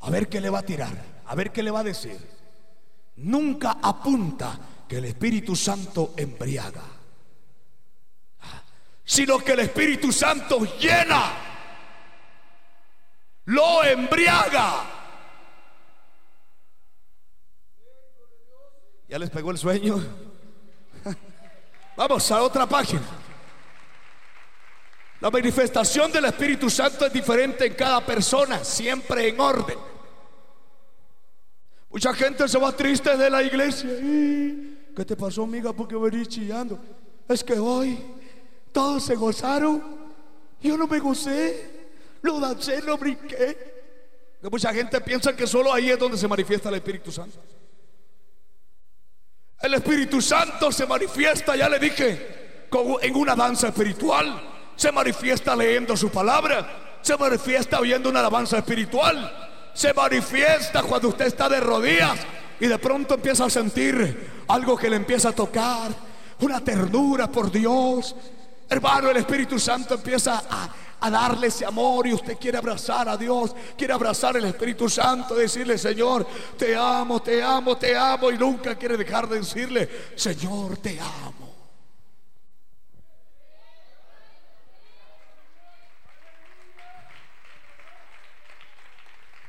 A 0.00 0.10
ver 0.10 0.28
qué 0.28 0.40
le 0.40 0.50
va 0.50 0.60
a 0.60 0.62
tirar, 0.62 0.92
a 1.26 1.34
ver 1.34 1.50
qué 1.50 1.62
le 1.62 1.70
va 1.70 1.80
a 1.80 1.84
decir. 1.84 2.16
Nunca 3.16 3.78
apunta 3.82 4.58
que 4.88 4.98
el 4.98 5.06
Espíritu 5.06 5.56
Santo 5.56 6.14
embriaga, 6.16 6.82
sino 9.04 9.38
que 9.38 9.52
el 9.52 9.60
Espíritu 9.60 10.10
Santo 10.10 10.60
llena, 10.78 11.32
lo 13.46 13.84
embriaga. 13.84 14.90
¿Ya 19.08 19.18
les 19.18 19.30
pegó 19.30 19.50
el 19.50 19.58
sueño? 19.58 20.02
Vamos 21.96 22.30
a 22.30 22.42
otra 22.42 22.66
página. 22.66 23.02
La 25.20 25.30
manifestación 25.30 26.10
del 26.10 26.24
Espíritu 26.26 26.68
Santo 26.68 27.06
es 27.06 27.12
diferente 27.12 27.66
en 27.66 27.74
cada 27.74 28.04
persona, 28.04 28.64
siempre 28.64 29.28
en 29.28 29.38
orden. 29.40 29.78
Mucha 31.90 32.12
gente 32.12 32.48
se 32.48 32.58
va 32.58 32.72
triste 32.72 33.16
de 33.16 33.30
la 33.30 33.42
iglesia. 33.42 33.88
¿Qué 34.96 35.04
te 35.04 35.16
pasó, 35.16 35.44
amiga? 35.44 35.72
Porque 35.72 35.94
venís 35.96 36.28
chillando. 36.28 36.78
Es 37.28 37.44
que 37.44 37.54
hoy 37.54 37.98
todos 38.74 39.04
se 39.04 39.14
gozaron. 39.14 39.82
Yo 40.60 40.76
no 40.76 40.88
me 40.88 40.98
gocé. 40.98 41.70
Lo 42.22 42.40
dancé, 42.40 42.82
lo 42.82 42.98
brinqué. 42.98 43.72
mucha 44.50 44.74
gente 44.74 45.00
piensa 45.00 45.34
que 45.34 45.46
solo 45.46 45.72
ahí 45.72 45.90
es 45.90 45.98
donde 45.98 46.18
se 46.18 46.26
manifiesta 46.26 46.68
el 46.70 46.74
Espíritu 46.74 47.12
Santo. 47.12 47.38
El 49.60 49.74
Espíritu 49.74 50.20
Santo 50.20 50.72
se 50.72 50.86
manifiesta, 50.86 51.56
ya 51.56 51.68
le 51.68 51.78
dije, 51.78 52.66
en 53.02 53.16
una 53.16 53.36
danza 53.36 53.68
espiritual 53.68 54.50
se 54.74 54.90
manifiesta 54.90 55.54
leyendo 55.54 55.96
su 55.96 56.10
palabra, 56.10 56.98
se 57.00 57.16
manifiesta 57.16 57.78
oyendo 57.78 58.10
una 58.10 58.20
alabanza 58.20 58.58
espiritual, 58.58 59.70
se 59.72 59.94
manifiesta 59.94 60.82
cuando 60.82 61.08
usted 61.08 61.26
está 61.26 61.48
de 61.48 61.60
rodillas 61.60 62.18
y 62.58 62.66
de 62.66 62.78
pronto 62.78 63.14
empieza 63.14 63.44
a 63.44 63.50
sentir 63.50 64.44
algo 64.48 64.76
que 64.76 64.90
le 64.90 64.96
empieza 64.96 65.28
a 65.28 65.32
tocar, 65.32 65.92
una 66.40 66.60
ternura 66.60 67.30
por 67.30 67.52
Dios. 67.52 68.16
Hermano, 68.68 69.10
el 69.10 69.18
Espíritu 69.18 69.58
Santo 69.58 69.94
empieza 69.94 70.42
a, 70.48 70.68
a 71.00 71.10
darle 71.10 71.48
ese 71.48 71.66
amor 71.66 72.06
y 72.06 72.14
usted 72.14 72.38
quiere 72.38 72.56
abrazar 72.56 73.08
a 73.08 73.16
Dios, 73.16 73.54
quiere 73.76 73.92
abrazar 73.92 74.36
el 74.38 74.44
Espíritu 74.46 74.88
Santo, 74.88 75.34
decirle, 75.34 75.76
Señor, 75.76 76.26
te 76.56 76.74
amo, 76.74 77.20
te 77.20 77.42
amo, 77.42 77.76
te 77.76 77.94
amo 77.94 78.30
y 78.30 78.38
nunca 78.38 78.74
quiere 78.74 78.96
dejar 78.96 79.28
de 79.28 79.38
decirle, 79.38 79.88
Señor, 80.16 80.78
te 80.78 80.98
amo. 80.98 81.44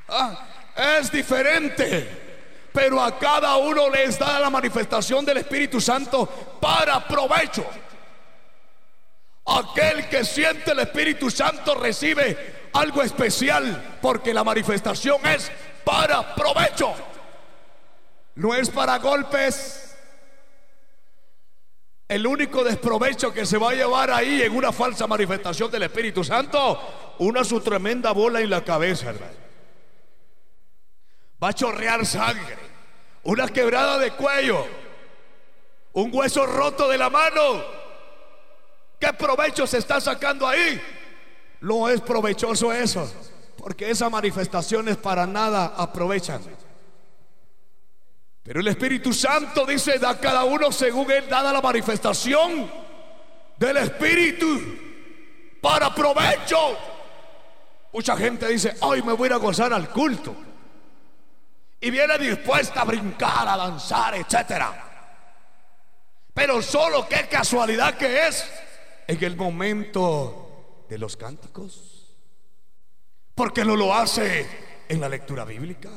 Ah, 0.08 0.46
es 1.00 1.10
diferente. 1.10 2.24
Pero 2.72 3.00
a 3.00 3.18
cada 3.18 3.56
uno 3.56 3.88
les 3.88 4.18
da 4.18 4.38
la 4.38 4.50
manifestación 4.50 5.24
del 5.24 5.38
Espíritu 5.38 5.80
Santo 5.80 6.26
para 6.60 7.06
provecho. 7.06 7.64
Aquel 9.46 10.08
que 10.08 10.24
siente 10.24 10.72
el 10.72 10.80
Espíritu 10.80 11.30
Santo 11.30 11.74
recibe 11.74 12.68
algo 12.72 13.02
especial 13.02 13.98
porque 14.02 14.34
la 14.34 14.44
manifestación 14.44 15.24
es 15.26 15.50
para 15.84 16.34
provecho. 16.34 16.92
No 18.34 18.54
es 18.54 18.68
para 18.70 18.98
golpes. 18.98 19.96
El 22.08 22.26
único 22.26 22.62
desprovecho 22.62 23.32
que 23.32 23.46
se 23.46 23.58
va 23.58 23.70
a 23.70 23.74
llevar 23.74 24.10
ahí 24.10 24.42
en 24.42 24.54
una 24.54 24.72
falsa 24.72 25.06
manifestación 25.06 25.70
del 25.70 25.84
Espíritu 25.84 26.22
Santo, 26.22 27.14
una 27.18 27.42
su 27.42 27.60
tremenda 27.60 28.12
bola 28.12 28.40
en 28.40 28.50
la 28.50 28.62
cabeza, 28.62 29.10
hermano 29.10 29.46
va 31.42 31.48
a 31.48 31.52
chorrear 31.52 32.04
sangre, 32.06 32.56
una 33.24 33.48
quebrada 33.48 33.98
de 33.98 34.12
cuello, 34.12 34.66
un 35.92 36.10
hueso 36.12 36.46
roto 36.46 36.88
de 36.88 36.98
la 36.98 37.10
mano. 37.10 37.85
¿Qué 38.98 39.12
provecho 39.12 39.66
se 39.66 39.78
está 39.78 40.00
sacando 40.00 40.46
ahí? 40.46 40.80
No 41.60 41.88
es 41.88 42.00
provechoso 42.00 42.72
eso, 42.72 43.10
porque 43.56 43.90
esas 43.90 44.10
manifestaciones 44.10 44.96
para 44.96 45.26
nada 45.26 45.74
aprovechan. 45.76 46.40
Pero 48.42 48.60
el 48.60 48.68
Espíritu 48.68 49.12
Santo 49.12 49.66
dice, 49.66 49.98
da 49.98 50.18
cada 50.18 50.44
uno 50.44 50.70
según 50.70 51.10
él 51.10 51.28
dada 51.28 51.52
la 51.52 51.60
manifestación 51.60 52.70
del 53.56 53.76
Espíritu 53.78 54.60
para 55.60 55.92
provecho. 55.94 56.78
Mucha 57.92 58.16
gente 58.16 58.46
dice, 58.48 58.76
hoy 58.80 59.02
me 59.02 59.14
voy 59.14 59.30
a 59.30 59.36
gozar 59.36 59.72
al 59.72 59.88
culto 59.90 60.34
y 61.80 61.90
viene 61.90 62.18
dispuesta 62.18 62.82
a 62.82 62.84
brincar, 62.84 63.48
a 63.48 63.56
danzar, 63.56 64.14
etcétera. 64.14 64.84
Pero 66.32 66.62
solo 66.62 67.08
qué 67.08 67.26
casualidad 67.28 67.94
que 67.94 68.28
es 68.28 68.48
en 69.06 69.24
el 69.24 69.36
momento 69.36 70.84
de 70.88 70.98
los 70.98 71.16
cánticos. 71.16 72.14
Porque 73.34 73.64
no 73.64 73.76
lo 73.76 73.94
hace 73.94 74.46
en 74.88 75.00
la 75.00 75.08
lectura 75.08 75.44
bíblica. 75.44 75.90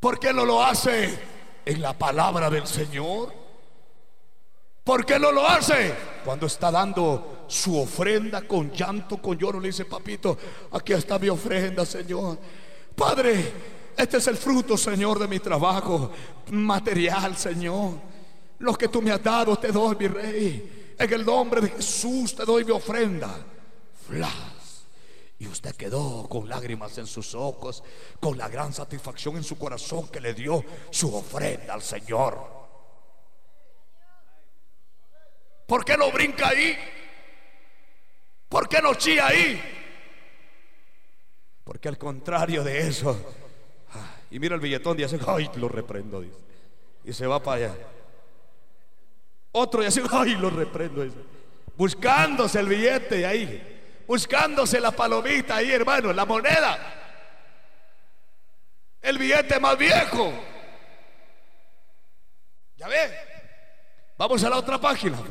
Porque 0.00 0.32
no 0.32 0.44
lo 0.44 0.62
hace 0.62 1.18
en 1.64 1.80
la 1.80 1.96
palabra 1.96 2.50
del 2.50 2.66
Señor. 2.66 3.32
¿Por 4.84 5.04
qué 5.04 5.18
no 5.18 5.30
lo 5.30 5.46
hace? 5.46 5.94
Cuando 6.24 6.46
está 6.46 6.70
dando 6.70 7.44
su 7.46 7.78
ofrenda 7.78 8.42
con 8.42 8.72
llanto, 8.72 9.18
con 9.18 9.36
lloro, 9.36 9.60
le 9.60 9.68
dice, 9.68 9.84
papito, 9.84 10.36
aquí 10.72 10.92
está 10.92 11.18
mi 11.18 11.28
ofrenda, 11.28 11.84
Señor. 11.84 12.38
Padre, 12.96 13.52
este 13.96 14.16
es 14.16 14.26
el 14.28 14.36
fruto, 14.36 14.76
Señor, 14.76 15.18
de 15.18 15.28
mi 15.28 15.40
trabajo 15.40 16.10
material, 16.50 17.36
Señor. 17.36 17.94
Lo 18.60 18.74
que 18.74 18.88
tú 18.88 19.02
me 19.02 19.10
has 19.10 19.22
dado 19.22 19.56
te 19.56 19.68
doy, 19.68 19.96
mi 19.96 20.08
rey. 20.08 20.77
En 20.98 21.12
el 21.12 21.24
nombre 21.24 21.60
de 21.60 21.68
Jesús 21.68 22.34
te 22.34 22.44
doy 22.44 22.64
mi 22.64 22.72
ofrenda. 22.72 23.30
Flas. 24.06 24.84
Y 25.38 25.46
usted 25.46 25.76
quedó 25.76 26.28
con 26.28 26.48
lágrimas 26.48 26.98
en 26.98 27.06
sus 27.06 27.34
ojos, 27.36 27.84
con 28.18 28.36
la 28.36 28.48
gran 28.48 28.72
satisfacción 28.72 29.36
en 29.36 29.44
su 29.44 29.56
corazón 29.56 30.08
que 30.08 30.20
le 30.20 30.34
dio 30.34 30.64
su 30.90 31.14
ofrenda 31.14 31.74
al 31.74 31.82
Señor. 31.82 32.58
¿Por 35.66 35.84
qué 35.84 35.96
no 35.96 36.10
brinca 36.10 36.48
ahí? 36.48 36.76
¿Por 38.48 38.68
qué 38.68 38.82
no 38.82 38.94
chía 38.94 39.28
ahí? 39.28 39.62
Porque 41.62 41.88
al 41.88 41.98
contrario 41.98 42.64
de 42.64 42.88
eso, 42.88 43.16
y 44.30 44.40
mira 44.40 44.56
el 44.56 44.60
billetón 44.60 44.98
y 44.98 45.04
hace, 45.04 45.20
ay, 45.26 45.50
lo 45.56 45.68
reprendo. 45.68 46.24
Y 47.04 47.12
se 47.12 47.26
va 47.26 47.40
para 47.40 47.66
allá. 47.66 47.76
Otro 49.52 49.82
y 49.82 49.86
hace, 49.86 50.02
ay, 50.12 50.36
lo 50.36 50.50
reprendo, 50.50 51.02
dice. 51.02 51.18
Buscándose 51.76 52.58
el 52.58 52.68
billete 52.68 53.24
ahí. 53.24 54.04
buscándose 54.06 54.80
la 54.80 54.90
palomita 54.90 55.56
ahí, 55.56 55.70
hermano, 55.70 56.12
la 56.12 56.24
moneda. 56.24 56.78
El 59.00 59.18
billete 59.18 59.60
más 59.60 59.78
viejo. 59.78 60.32
Ya 62.76 62.88
ve. 62.88 63.14
Vamos 64.16 64.42
a 64.42 64.50
la 64.50 64.56
otra 64.56 64.78
página. 64.78 65.16
Pues. 65.18 65.30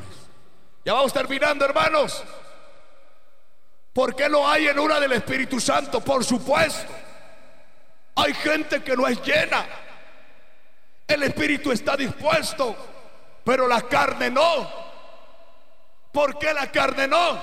Ya 0.86 0.94
vamos 0.94 1.12
terminando, 1.12 1.66
hermanos. 1.66 2.24
¿Por 3.92 4.16
qué 4.16 4.30
lo 4.30 4.48
hay 4.48 4.68
en 4.68 4.80
una 4.80 5.00
del 5.00 5.12
Espíritu 5.14 5.60
Santo? 5.60 6.00
Por 6.02 6.24
supuesto. 6.24 6.94
Hay 8.16 8.34
gente 8.34 8.82
que 8.82 8.96
no 8.96 9.08
es 9.08 9.22
llena. 9.22 9.66
El 11.08 11.24
Espíritu 11.24 11.72
está 11.72 11.96
dispuesto, 11.96 12.76
pero 13.48 13.66
la 13.66 13.84
carne 13.84 14.30
no. 14.30 14.70
¿Por 16.12 16.38
qué 16.38 16.54
la 16.54 16.70
carne 16.70 17.08
no? 17.08 17.42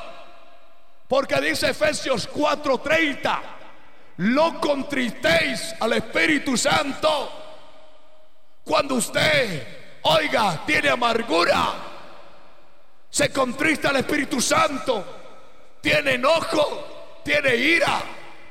Porque 1.08 1.40
dice 1.40 1.70
Efesios 1.70 2.28
4:30, 2.30 3.40
no 4.18 4.60
contristéis 4.60 5.74
al 5.80 5.94
Espíritu 5.94 6.58
Santo. 6.58 7.32
Cuando 8.62 8.96
usted, 8.96 10.00
oiga, 10.02 10.62
tiene 10.66 10.90
amargura, 10.90 11.72
se 13.08 13.32
contrista 13.32 13.88
al 13.88 13.96
Espíritu 13.96 14.42
Santo 14.42 15.22
tiene 15.80 16.16
enojo, 16.16 17.22
tiene 17.24 17.56
ira, 17.56 18.02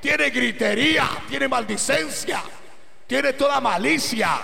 tiene 0.01 0.31
gritería, 0.31 1.07
tiene 1.29 1.47
maldicencia, 1.47 2.41
tiene 3.05 3.33
toda 3.33 3.61
malicia. 3.61 4.39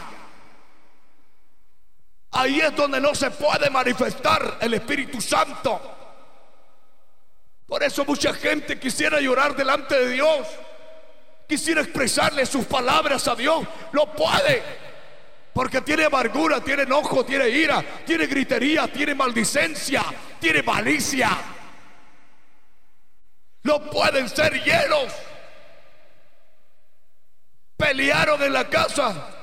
Ahí 2.31 2.59
es 2.59 2.75
donde 2.75 3.01
no 3.01 3.15
se 3.15 3.31
puede 3.31 3.69
manifestar 3.69 4.57
el 4.61 4.73
Espíritu 4.73 5.19
Santo. 5.19 5.81
Por 7.65 7.83
eso 7.83 8.05
mucha 8.05 8.33
gente 8.33 8.79
quisiera 8.79 9.19
llorar 9.19 9.55
delante 9.55 9.97
de 9.97 10.09
Dios. 10.11 10.47
Quisiera 11.47 11.81
expresarle 11.81 12.45
sus 12.45 12.65
palabras 12.65 13.27
a 13.27 13.35
Dios. 13.35 13.65
No 13.91 14.13
puede. 14.13 14.63
Porque 15.53 15.81
tiene 15.81 16.05
amargura, 16.05 16.61
tiene 16.61 16.83
enojo, 16.83 17.25
tiene 17.25 17.49
ira, 17.49 17.83
tiene 18.05 18.27
gritería, 18.27 18.87
tiene 18.87 19.15
maldicencia, 19.15 20.03
tiene 20.39 20.61
malicia 20.61 21.29
no 23.63 23.79
pueden 23.89 24.27
ser 24.29 24.63
hielos. 24.63 25.13
Pelearon 27.77 28.41
en 28.41 28.53
la 28.53 28.67
casa. 28.67 29.38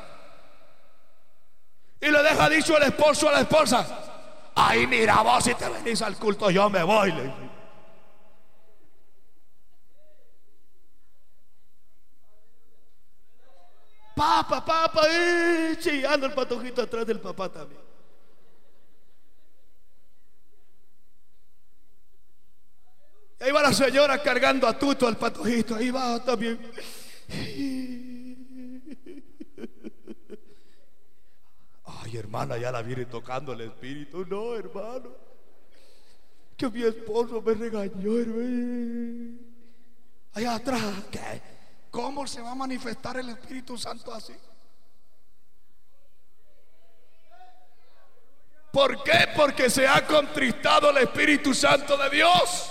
Y 2.07 2.11
le 2.11 2.23
deja 2.23 2.49
dicho 2.49 2.77
el 2.77 2.85
esposo 2.85 3.29
a 3.29 3.33
la 3.33 3.41
esposa. 3.41 3.85
Ay, 4.55 4.87
mira 4.87 5.23
vos 5.23 5.43
si 5.43 5.55
te 5.55 5.69
venís 5.69 6.01
al 6.03 6.17
culto, 6.17 6.49
yo 6.51 6.71
me 6.71 6.85
voy. 6.85 7.13
Papa, 14.15 14.65
papa, 14.65 15.03
eh, 15.11 15.77
chillando 15.81 16.27
el 16.27 16.33
patojito 16.33 16.83
atrás 16.83 17.07
del 17.07 17.21
papá 17.21 17.49
también. 17.49 17.81
ahí 23.41 23.53
va 23.53 23.63
la 23.63 23.73
señora 23.73 24.23
cargando 24.23 24.67
a 24.67 24.79
Tuto 24.79 25.09
al 25.09 25.17
patojito. 25.17 25.75
Ahí 25.75 25.91
va 25.91 26.23
también. 26.23 26.59
Hermana, 32.17 32.57
ya 32.57 32.73
la 32.73 32.83
viene 32.83 33.07
tocando 33.07 33.53
el 33.53 33.61
espíritu. 33.63 34.25
No, 34.27 34.55
hermano. 34.55 35.11
Que 36.57 36.69
mi 36.71 36.83
esposo 36.83 37.43
me 37.43 37.55
regañó, 37.55 38.19
hermano. 38.19 39.39
Allá 40.33 40.55
atrás, 40.55 40.83
¿qué? 41.11 41.43
¿Cómo 41.91 42.27
se 42.27 42.43
va 42.43 42.51
a 42.51 42.55
manifestar 42.55 43.17
el 43.17 43.31
Espíritu 43.31 43.79
Santo 43.79 44.13
así? 44.13 44.35
¿Por 48.71 49.03
qué? 49.03 49.29
Porque 49.35 49.71
se 49.71 49.89
ha 49.89 50.07
contristado 50.07 50.91
el 50.91 50.99
Espíritu 50.99 51.55
Santo 51.55 51.97
de 51.97 52.11
Dios. 52.11 52.71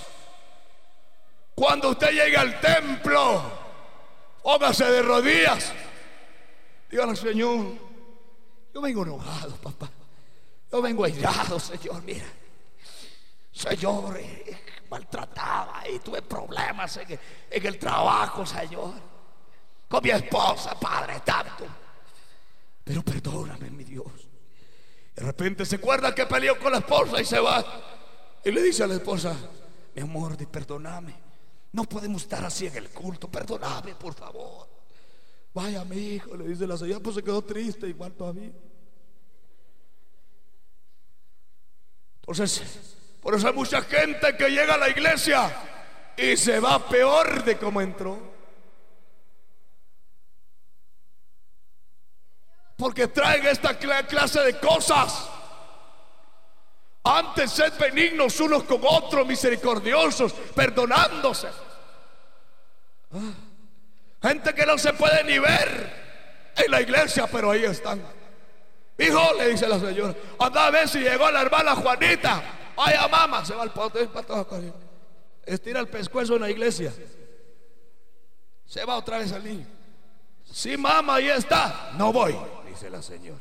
Cuando 1.55 1.89
usted 1.89 2.11
llegue 2.11 2.37
al 2.37 2.59
templo, 2.61 3.41
póngase 4.43 4.85
de 4.85 5.01
rodillas. 5.01 5.73
Dígale, 6.91 7.15
Señor, 7.15 7.65
yo 8.75 8.81
vengo 8.81 9.03
enojado, 9.03 9.55
papá. 9.55 9.89
Yo 10.69 10.81
vengo 10.81 11.05
airado, 11.05 11.57
Señor, 11.57 12.03
mira. 12.03 12.25
Señor, 13.49 14.17
eh, 14.17 14.83
maltrataba 14.89 15.83
y 15.87 15.99
tuve 15.99 16.21
problemas 16.21 16.97
en, 16.97 17.17
en 17.49 17.65
el 17.65 17.79
trabajo, 17.79 18.45
Señor. 18.45 18.93
Con 19.87 20.03
mi 20.03 20.09
esposa, 20.09 20.77
Padre, 20.77 21.21
tanto. 21.23 21.65
Pero 22.83 23.01
perdóname, 23.01 23.69
mi 23.69 23.85
Dios. 23.85 24.11
De 25.15 25.23
repente 25.23 25.65
se 25.65 25.77
acuerda 25.77 26.13
que 26.13 26.25
peleó 26.25 26.59
con 26.59 26.73
la 26.73 26.79
esposa 26.79 27.21
y 27.21 27.25
se 27.25 27.39
va. 27.39 27.63
Y 28.43 28.51
le 28.51 28.61
dice 28.61 28.83
a 28.83 28.87
la 28.87 28.95
esposa, 28.95 29.37
mi 29.95 30.01
amor, 30.01 30.35
perdóname. 30.49 31.15
No 31.71 31.85
podemos 31.85 32.23
estar 32.23 32.43
así 32.43 32.67
en 32.67 32.75
el 32.75 32.89
culto. 32.89 33.31
Perdóname, 33.31 33.95
por 33.95 34.13
favor. 34.13 34.74
Vaya, 35.55 35.85
mi 35.85 35.95
hijo, 35.95 36.35
le 36.35 36.49
dice 36.49 36.67
la 36.67 36.75
señora, 36.75 36.99
pues 36.99 37.15
se 37.15 37.23
quedó 37.23 37.41
triste 37.41 37.87
igual 37.87 38.11
todavía. 38.11 38.51
Entonces, 42.19 42.61
por 43.21 43.33
eso 43.33 43.47
hay 43.47 43.53
mucha 43.53 43.81
gente 43.81 44.35
que 44.35 44.49
llega 44.49 44.73
a 44.73 44.77
la 44.77 44.89
iglesia 44.89 45.49
y 46.17 46.35
se 46.35 46.59
va 46.59 46.85
peor 46.89 47.45
de 47.45 47.57
como 47.57 47.79
entró. 47.79 48.19
Porque 52.75 53.07
traen 53.07 53.47
esta 53.47 53.79
clase 53.79 54.41
de 54.41 54.59
cosas. 54.59 55.29
Antes 57.01 57.51
sed 57.51 57.71
benignos 57.79 58.37
unos 58.41 58.63
con 58.63 58.81
otros, 58.83 59.25
misericordiosos, 59.25 60.33
perdonándose. 60.33 61.47
Ah, 63.13 63.44
gente 64.25 64.53
que 64.53 64.65
no 64.65 64.77
se 64.77 64.93
puede 64.93 65.23
ni 65.23 65.39
ver 65.39 66.53
en 66.55 66.71
la 66.71 66.81
iglesia, 66.81 67.27
pero 67.27 67.51
ahí 67.51 67.63
están. 67.63 68.01
Hijo, 68.97 69.33
le 69.37 69.49
dice 69.49 69.67
la 69.67 69.79
señora, 69.79 70.15
anda 70.39 70.67
a 70.67 70.71
ver 70.71 70.87
si 70.87 70.99
llegó 70.99 71.29
la 71.29 71.41
hermana 71.41 71.75
Juanita. 71.75 72.43
Ay, 72.77 72.95
mamá, 73.09 73.45
se 73.45 73.53
va 73.53 73.63
al 73.63 73.71
pote, 73.71 74.09
estira 75.45 75.79
el 75.79 75.87
pescuezo 75.87 76.35
en 76.35 76.41
la 76.41 76.49
iglesia. 76.49 76.93
Se 78.65 78.83
va 78.83 78.95
otra 78.95 79.19
vez 79.19 79.31
al 79.31 79.43
niño. 79.43 79.67
Sí, 80.51 80.75
mamá, 80.77 81.15
ahí 81.15 81.29
está. 81.29 81.91
No 81.97 82.11
voy, 82.11 82.35
dice 82.67 82.89
la 82.89 83.01
señora. 83.01 83.39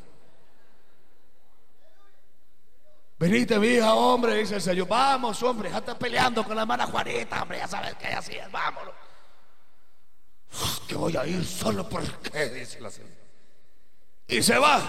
Venite, 3.17 3.55
hija, 3.65 3.93
hombre, 3.93 4.35
dice 4.35 4.55
el 4.55 4.61
Señor. 4.61 4.89
Vamos, 4.89 5.41
hombre, 5.41 5.69
ya 5.69 5.77
está 5.77 5.97
peleando 5.97 6.43
con 6.43 6.53
la 6.53 6.63
hermana 6.63 6.85
Juanita, 6.85 7.41
hombre, 7.41 7.59
ya 7.59 7.67
sabes 7.67 7.95
que 7.95 8.07
así 8.07 8.35
es, 8.35 8.51
vámonos. 8.51 9.04
Que 10.87 10.95
voy 10.95 11.15
a 11.17 11.25
ir 11.25 11.43
solo 11.43 11.87
porque, 11.89 12.49
dice 12.49 12.79
la 12.81 12.89
señora. 12.89 13.13
Y 14.27 14.41
se 14.41 14.57
va. 14.57 14.81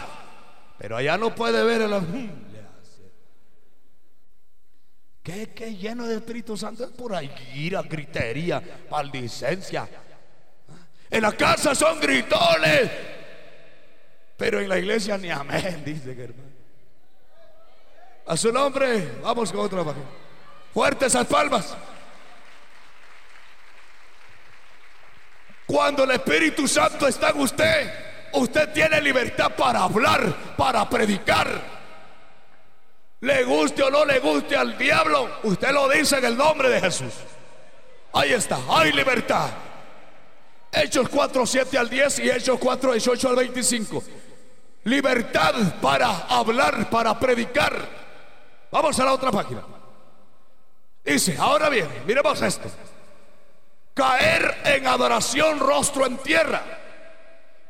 Pero 0.79 0.97
allá 0.97 1.17
no 1.17 1.35
puede 1.35 1.62
ver 1.64 1.83
el 1.83 1.93
¿Qué, 5.23 5.53
qué 5.55 5.75
lleno 5.75 6.07
de 6.07 6.17
Espíritu 6.17 6.57
Santo 6.57 6.85
es 6.85 6.91
por 6.91 7.14
ahí? 7.14 7.33
Ira, 7.55 7.83
gritería, 7.83 8.62
maldicencia. 8.89 9.89
En 11.11 11.23
la 11.23 11.33
casa 11.33 11.75
son 11.75 11.99
gritones. 11.99 12.91
Pero 14.37 14.61
en 14.61 14.69
la 14.69 14.79
iglesia 14.79 15.19
ni 15.19 15.31
amén, 15.31 15.83
dice 15.85 16.14
que 16.14 16.25
hermano. 16.25 16.51
A 18.27 18.37
su 18.37 18.53
nombre, 18.53 19.19
vamos 19.23 19.51
con 19.51 19.61
otra 19.62 19.83
página. 19.83 20.07
Fuertes 20.73 21.09
esas 21.09 21.27
palmas. 21.27 21.77
Cuando 25.67 26.05
el 26.05 26.12
Espíritu 26.12 26.69
Santo 26.69 27.09
está 27.09 27.31
en 27.31 27.41
usted, 27.41 27.93
usted 28.33 28.73
tiene 28.73 29.01
libertad 29.01 29.53
para 29.57 29.83
hablar, 29.83 30.55
para 30.57 30.89
predicar. 30.89 31.77
Le 33.21 33.45
guste 33.45 33.83
o 33.83 33.91
no 33.91 34.05
le 34.05 34.21
guste 34.21 34.57
al 34.57 34.79
diablo, 34.79 35.39
usted 35.43 35.73
lo 35.73 35.89
dice 35.89 36.19
en 36.19 36.27
el 36.27 36.37
nombre 36.37 36.69
de 36.69 36.81
Jesús. 36.81 37.14
Ahí 38.12 38.33
está, 38.33 38.59
hay 38.69 38.93
libertad. 38.93 39.51
Hechos 40.73 41.09
4, 41.09 41.47
7 41.47 41.79
al 41.79 41.89
10 41.89 42.19
y 42.21 42.31
Hechos 42.31 42.59
4, 42.61 42.93
18 42.93 43.29
al 43.29 43.37
25. 43.37 44.05
Libertad 44.85 45.55
para 45.81 46.27
hablar, 46.29 46.89
para 46.89 47.19
predicar. 47.19 47.75
Vamos 48.71 48.99
a 49.01 49.05
la 49.05 49.12
otra 49.12 49.33
página. 49.33 49.62
Dice, 51.05 51.37
ahora 51.39 51.69
bien, 51.69 51.89
miremos 52.07 52.41
esto. 52.43 52.69
Caer 53.97 54.59
en 54.65 54.87
adoración 54.87 55.59
rostro 55.59 56.05
en 56.05 56.19
tierra. 56.19 56.63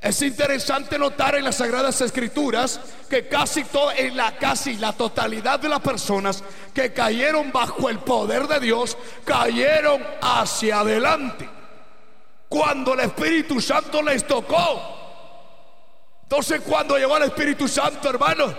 Es 0.00 0.20
interesante 0.22 0.98
notar 0.98 1.36
en 1.36 1.44
las 1.44 1.54
Sagradas 1.54 2.00
Escrituras 2.00 2.80
que 3.08 3.28
casi 3.28 3.62
todo, 3.62 3.92
la 4.12 4.36
casi 4.36 4.76
la 4.76 4.92
totalidad 4.92 5.60
de 5.60 5.68
las 5.68 5.78
personas 5.78 6.42
que 6.74 6.92
cayeron 6.92 7.52
bajo 7.52 7.88
el 7.88 8.00
poder 8.00 8.48
de 8.48 8.58
Dios 8.58 8.98
cayeron 9.24 10.04
hacia 10.20 10.80
adelante. 10.80 11.48
Cuando 12.48 12.94
el 12.94 13.00
Espíritu 13.00 13.60
Santo 13.60 14.02
les 14.02 14.26
tocó. 14.26 14.96
Entonces 16.24 16.60
cuando 16.62 16.98
llegó 16.98 17.18
el 17.18 17.22
Espíritu 17.22 17.68
Santo, 17.68 18.10
hermano, 18.10 18.52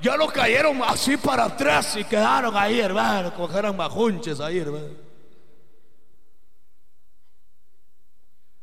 ya 0.00 0.16
lo 0.16 0.28
cayeron 0.28 0.82
así 0.82 1.18
para 1.18 1.44
atrás 1.44 1.94
y 1.94 2.04
quedaron 2.04 2.56
ahí, 2.56 2.80
hermano, 2.80 3.34
cogieron 3.34 3.76
majunches 3.76 4.40
ahí, 4.40 4.60
hermano. 4.60 5.11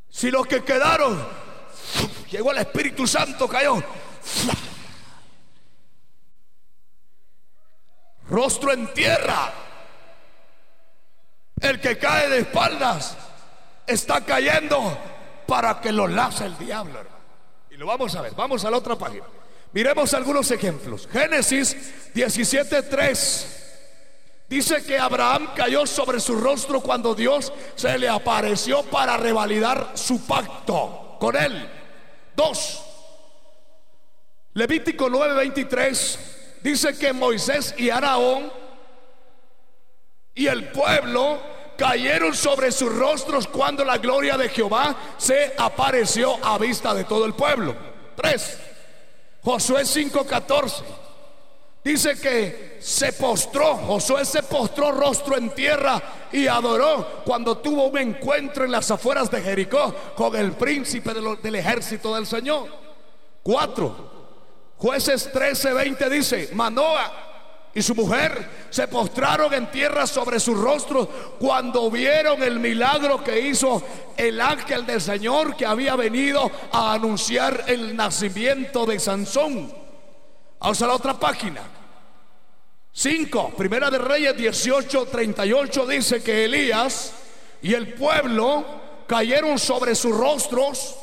Si 0.09 0.31
los 0.31 0.47
que 0.47 0.63
quedaron, 0.63 1.25
llegó 2.29 2.51
el 2.51 2.57
Espíritu 2.57 3.07
Santo, 3.07 3.47
cayó. 3.47 3.81
Rostro 8.29 8.71
en 8.73 8.93
tierra. 8.93 9.53
El 11.61 11.79
que 11.79 11.97
cae 11.97 12.29
de 12.29 12.39
espaldas 12.39 13.17
está 13.85 14.23
cayendo 14.23 14.97
para 15.47 15.81
que 15.81 15.91
lo 15.91 16.07
lace 16.07 16.45
el 16.45 16.57
diablo. 16.57 16.99
Y 17.71 17.75
lo 17.75 17.85
vamos 17.85 18.15
a 18.15 18.21
ver. 18.21 18.33
Vamos 18.35 18.63
a 18.65 18.71
la 18.71 18.77
otra 18.77 18.95
página. 18.95 19.25
Miremos 19.73 20.13
algunos 20.13 20.49
ejemplos. 20.51 21.07
Génesis 21.11 21.75
17:3. 22.13 23.68
Dice 24.49 24.83
que 24.83 24.97
Abraham 24.97 25.51
cayó 25.55 25.85
sobre 25.85 26.19
su 26.19 26.35
rostro 26.35 26.81
cuando 26.81 27.13
Dios 27.13 27.53
se 27.75 27.99
le 27.99 28.09
apareció 28.09 28.81
para 28.81 29.15
revalidar 29.15 29.91
su 29.93 30.25
pacto 30.25 31.17
con 31.19 31.35
él. 31.35 31.69
Dos. 32.35 32.83
Levítico 34.53 35.07
9:23 35.07 36.17
dice 36.63 36.97
que 36.97 37.13
Moisés 37.13 37.75
y 37.77 37.91
Araón 37.91 38.51
y 40.33 40.47
el 40.47 40.71
pueblo 40.71 41.39
cayeron 41.77 42.33
sobre 42.33 42.71
sus 42.71 42.91
rostros 42.91 43.47
cuando 43.47 43.85
la 43.85 43.99
gloria 43.99 44.35
de 44.35 44.49
Jehová 44.49 44.95
se 45.19 45.53
apareció 45.59 46.43
a 46.43 46.57
vista 46.57 46.95
de 46.95 47.03
todo 47.03 47.25
el 47.25 47.35
pueblo. 47.35 47.75
Tres. 48.15 48.57
Josué 49.43 49.83
5:14 49.85 51.08
dice 51.91 52.19
que 52.19 52.77
se 52.79 53.13
postró, 53.13 53.75
Josué 53.75 54.23
se 54.23 54.43
postró 54.43 54.91
rostro 54.91 55.37
en 55.37 55.49
tierra 55.49 56.01
y 56.31 56.45
adoró 56.45 57.23
cuando 57.25 57.57
tuvo 57.57 57.87
un 57.87 57.97
encuentro 57.97 58.63
en 58.63 58.71
las 58.71 58.91
afueras 58.91 59.31
de 59.31 59.41
Jericó 59.41 59.93
con 60.15 60.35
el 60.35 60.51
príncipe 60.51 61.11
del 61.41 61.55
ejército 61.55 62.13
del 62.13 62.27
Señor. 62.27 62.67
Cuatro, 63.41 64.11
jueces 64.77 65.33
13:20 65.33 66.09
dice, 66.09 66.49
Manoa 66.53 67.11
y 67.73 67.81
su 67.81 67.95
mujer 67.95 68.67
se 68.69 68.87
postraron 68.87 69.51
en 69.53 69.71
tierra 69.71 70.05
sobre 70.05 70.39
sus 70.39 70.57
rostros 70.59 71.07
cuando 71.39 71.89
vieron 71.89 72.43
el 72.43 72.59
milagro 72.59 73.23
que 73.23 73.47
hizo 73.47 73.81
el 74.15 74.39
ángel 74.39 74.85
del 74.85 75.01
Señor 75.01 75.55
que 75.55 75.65
había 75.65 75.95
venido 75.95 76.51
a 76.71 76.93
anunciar 76.93 77.63
el 77.65 77.95
nacimiento 77.95 78.85
de 78.85 78.99
Sansón. 78.99 79.73
Vamos 80.59 80.81
a 80.81 80.87
la 80.87 80.93
otra 80.93 81.13
página. 81.19 81.78
5. 82.99 83.53
Primera 83.55 83.89
de 83.89 83.97
Reyes 83.97 84.35
18, 84.35 85.05
38 85.05 85.87
dice 85.87 86.21
que 86.21 86.43
Elías 86.43 87.13
y 87.61 87.73
el 87.73 87.93
pueblo 87.93 88.65
cayeron 89.07 89.57
sobre 89.57 89.95
sus 89.95 90.13
rostros 90.13 90.97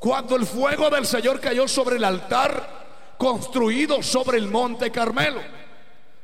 cuando 0.00 0.34
el 0.34 0.44
fuego 0.44 0.90
del 0.90 1.06
Señor 1.06 1.38
cayó 1.38 1.68
sobre 1.68 1.98
el 1.98 2.04
altar 2.04 3.14
construido 3.16 4.02
sobre 4.02 4.38
el 4.38 4.48
monte 4.48 4.90
Carmelo. 4.90 5.40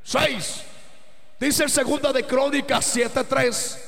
6. 0.02 0.62
Dice 1.38 1.68
segunda 1.68 2.12
de 2.12 2.26
Crónicas 2.26 2.84
7:3. 2.84 3.78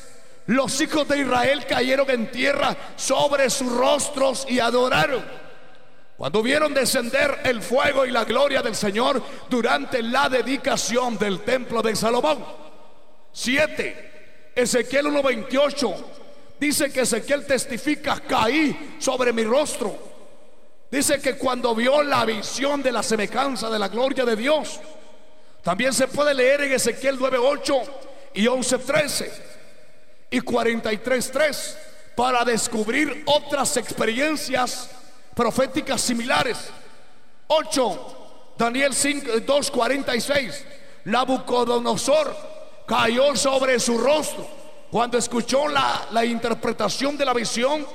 Los 0.47 0.81
hijos 0.81 1.09
de 1.09 1.19
Israel 1.19 1.67
cayeron 1.67 2.09
en 2.11 2.31
tierra 2.31 2.77
sobre 2.95 3.51
sus 3.51 3.73
rostros 3.73 4.47
y 4.49 4.61
adoraron. 4.61 5.25
Cuando 6.17 6.43
vieron 6.43 6.73
descender 6.73 7.41
el 7.45 7.61
fuego 7.61 8.07
y 8.07 8.11
la 8.11 8.25
gloria 8.25 8.63
del 8.63 8.77
Señor 8.77 9.21
durante 9.51 10.01
la 10.03 10.29
dedicación 10.29 11.19
del 11.19 11.41
templo 11.41 11.83
de 11.83 11.97
Salomón. 11.97 12.45
7. 13.33 14.53
Ezequiel 14.55 15.07
1:28 15.07 15.95
dice 16.61 16.93
que 16.93 17.01
Ezequiel 17.01 17.45
testifica, 17.45 18.21
caí 18.21 18.97
sobre 19.01 19.33
mi 19.33 19.43
rostro. 19.43 20.15
Dice 20.89 21.21
que 21.21 21.37
cuando 21.37 21.75
vio 21.75 22.05
la 22.05 22.25
visión 22.25 22.81
de 22.81 22.93
la 22.93 23.03
semejanza 23.03 23.69
de 23.69 23.81
la 23.81 23.89
gloria 23.89 24.25
de 24.25 24.37
Dios, 24.37 24.81
también 25.65 25.93
se 25.93 26.07
puede 26.07 26.33
leer 26.33 26.61
en 26.63 26.73
Ezequiel 26.75 27.19
9:8 27.19 27.83
y 28.35 28.47
11:13 28.47 29.33
y 30.31 30.41
43:3 30.41 31.77
para 32.15 32.45
descubrir 32.45 33.25
otras 33.27 33.77
experiencias 33.77 34.91
proféticas 35.35 36.01
similares. 36.01 36.71
8 37.47 38.55
Daniel 38.57 38.95
5 38.95 39.31
2:46 39.47 40.65
Nabucodonosor 41.05 42.35
cayó 42.87 43.37
sobre 43.37 43.79
su 43.79 43.99
rostro 43.99 44.47
cuando 44.91 45.19
escuchó 45.19 45.69
la, 45.69 46.07
la 46.13 46.25
interpretación 46.25 47.19
de 47.19 47.25
la 47.25 47.35
visión 47.35 47.87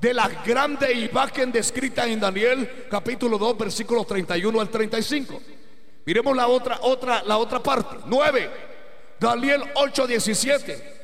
de 0.00 0.12
la 0.12 0.28
grande 0.28 0.92
imagen 0.92 1.50
descrita 1.50 2.06
en 2.06 2.20
Daniel 2.20 2.86
capítulo 2.90 3.38
2 3.38 3.58
versículos 3.58 4.06
31 4.06 4.60
al 4.60 4.68
35. 4.68 5.40
Miremos 6.04 6.36
la 6.36 6.46
otra, 6.46 6.78
otra, 6.82 7.22
la 7.24 7.38
otra 7.38 7.60
parte. 7.60 7.96
9. 8.06 8.50
Daniel 9.18 9.64
8, 9.74 10.06
17. 10.06 10.96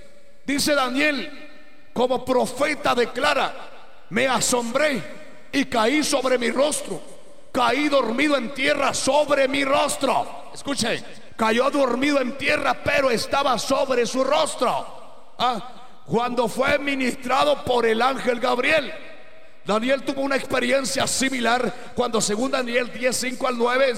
Dice 0.46 0.74
Daniel, 0.74 1.90
como 1.92 2.24
profeta 2.24 2.94
declara, 2.94 3.52
me 4.10 4.28
asombré 4.28 5.21
y 5.52 5.66
caí 5.66 6.02
sobre 6.02 6.38
mi 6.38 6.50
rostro. 6.50 7.00
Caí 7.52 7.88
dormido 7.88 8.36
en 8.36 8.54
tierra 8.54 8.94
sobre 8.94 9.46
mi 9.46 9.64
rostro. 9.64 10.50
Escuche, 10.54 11.04
cayó 11.36 11.70
dormido 11.70 12.20
en 12.20 12.38
tierra, 12.38 12.74
pero 12.82 13.10
estaba 13.10 13.58
sobre 13.58 14.06
su 14.06 14.24
rostro. 14.24 15.34
Ah, 15.38 16.02
cuando 16.06 16.48
fue 16.48 16.78
ministrado 16.78 17.62
por 17.64 17.84
el 17.84 18.00
ángel 18.00 18.40
Gabriel. 18.40 18.92
Daniel 19.64 20.02
tuvo 20.02 20.22
una 20.22 20.36
experiencia 20.36 21.06
similar 21.06 21.72
cuando 21.94 22.20
según 22.20 22.50
Daniel 22.50 22.90
10, 22.92 23.16
5 23.16 23.48
al 23.48 23.58
9 23.58 23.94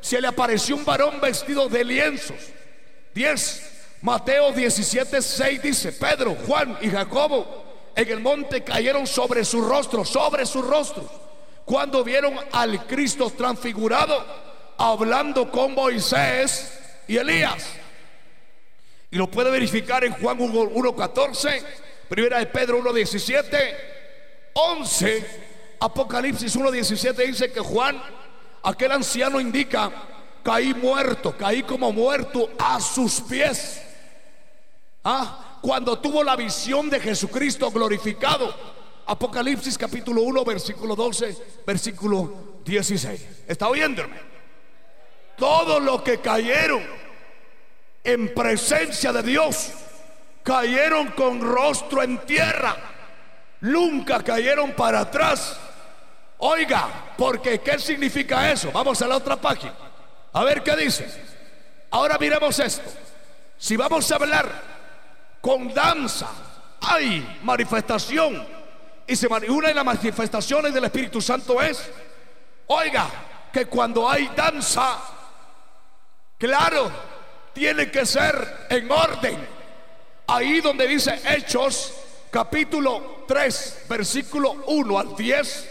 se 0.00 0.20
le 0.20 0.28
apareció 0.28 0.76
un 0.76 0.84
varón 0.84 1.20
vestido 1.20 1.68
de 1.68 1.84
lienzos. 1.84 2.36
10. 3.14 3.74
Mateo 4.02 4.52
17, 4.52 5.22
6 5.22 5.62
dice, 5.62 5.92
Pedro, 5.92 6.36
Juan 6.46 6.78
y 6.80 6.88
Jacobo 6.88 7.67
en 7.98 8.08
el 8.08 8.20
monte 8.20 8.62
cayeron 8.62 9.08
sobre 9.08 9.44
su 9.44 9.60
rostro, 9.60 10.04
sobre 10.04 10.46
sus 10.46 10.64
rostros, 10.64 11.06
cuando 11.64 12.04
vieron 12.04 12.32
al 12.52 12.86
Cristo 12.86 13.28
transfigurado 13.36 14.24
hablando 14.78 15.50
con 15.50 15.74
Moisés 15.74 16.78
y 17.08 17.16
Elías. 17.16 17.66
Y 19.10 19.16
lo 19.16 19.28
puede 19.28 19.50
verificar 19.50 20.04
en 20.04 20.12
Juan 20.12 20.38
1.14, 20.38 21.60
primera 22.08 22.38
de 22.38 22.46
Pedro 22.46 22.80
1.17, 22.84 23.74
11, 24.52 25.40
Apocalipsis 25.80 26.56
1.17 26.56 27.26
dice 27.26 27.50
que 27.50 27.58
Juan 27.58 28.00
aquel 28.62 28.92
anciano 28.92 29.40
indica, 29.40 29.90
caí 30.44 30.72
muerto, 30.72 31.36
caí 31.36 31.64
como 31.64 31.90
muerto 31.90 32.48
a 32.60 32.80
sus 32.80 33.20
pies. 33.22 33.82
Ah, 35.02 35.47
cuando 35.60 35.98
tuvo 35.98 36.22
la 36.22 36.36
visión 36.36 36.90
de 36.90 37.00
Jesucristo 37.00 37.70
glorificado. 37.70 38.54
Apocalipsis 39.06 39.78
capítulo 39.78 40.22
1, 40.22 40.44
versículo 40.44 40.94
12, 40.94 41.62
versículo 41.66 42.60
16. 42.64 43.26
¿Está 43.46 43.68
oyéndome? 43.68 44.16
Todos 45.36 45.82
los 45.82 46.02
que 46.02 46.20
cayeron 46.20 46.82
en 48.04 48.34
presencia 48.34 49.12
de 49.12 49.22
Dios 49.22 49.70
cayeron 50.42 51.08
con 51.12 51.40
rostro 51.40 52.02
en 52.02 52.18
tierra. 52.26 52.76
Nunca 53.60 54.22
cayeron 54.22 54.72
para 54.72 55.00
atrás 55.00 55.58
Oiga, 56.38 57.14
porque 57.16 57.60
¿qué 57.60 57.78
significa 57.78 58.50
eso? 58.50 58.70
Vamos 58.70 59.02
a 59.02 59.08
la 59.08 59.16
otra 59.16 59.36
página. 59.36 59.74
A 60.32 60.44
ver 60.44 60.62
qué 60.62 60.76
dice. 60.76 61.06
Ahora 61.90 62.16
miremos 62.18 62.58
esto. 62.60 62.88
Si 63.56 63.76
vamos 63.76 64.10
a 64.10 64.14
hablar 64.14 64.77
con 65.48 65.72
danza, 65.72 66.28
hay 66.82 67.38
manifestación. 67.42 68.46
Y 69.06 69.16
se 69.16 69.26
una 69.26 69.68
de 69.68 69.74
las 69.74 69.84
manifestaciones 69.84 70.74
del 70.74 70.84
Espíritu 70.84 71.22
Santo 71.22 71.62
es, 71.62 71.90
oiga, 72.66 73.08
que 73.50 73.64
cuando 73.64 74.06
hay 74.06 74.30
danza, 74.36 74.98
claro, 76.36 76.92
tiene 77.54 77.90
que 77.90 78.04
ser 78.04 78.66
en 78.68 78.90
orden. 78.90 79.48
Ahí 80.26 80.60
donde 80.60 80.86
dice 80.86 81.18
Hechos, 81.26 81.94
capítulo 82.30 83.24
3, 83.26 83.86
versículo 83.88 84.52
1 84.66 84.98
al 84.98 85.16
10 85.16 85.70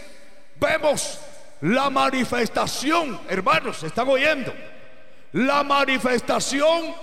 vemos 0.56 1.20
la 1.60 1.88
manifestación, 1.88 3.20
hermanos, 3.28 3.80
¿están 3.84 4.08
oyendo? 4.08 4.52
La 5.34 5.62
manifestación 5.62 6.96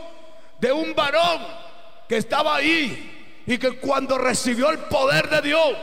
de 0.60 0.74
un 0.74 0.94
varón 0.94 1.65
que 2.08 2.18
estaba 2.18 2.56
ahí 2.56 3.44
y 3.46 3.58
que 3.58 3.78
cuando 3.78 4.18
recibió 4.18 4.70
el 4.70 4.80
poder 4.80 5.30
de 5.30 5.42
Dios, 5.42 5.76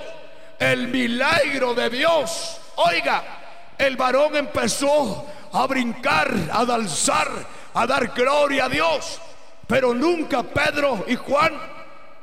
el 0.58 0.88
milagro 0.88 1.74
de 1.74 1.90
Dios, 1.90 2.58
oiga, 2.76 3.22
el 3.78 3.96
varón 3.96 4.36
empezó 4.36 5.26
a 5.52 5.66
brincar, 5.66 6.32
a 6.52 6.64
danzar, 6.64 7.28
a 7.74 7.86
dar 7.86 8.08
gloria 8.08 8.66
a 8.66 8.68
Dios. 8.68 9.20
Pero 9.66 9.94
nunca 9.94 10.42
Pedro 10.42 11.04
y 11.08 11.16
Juan 11.16 11.52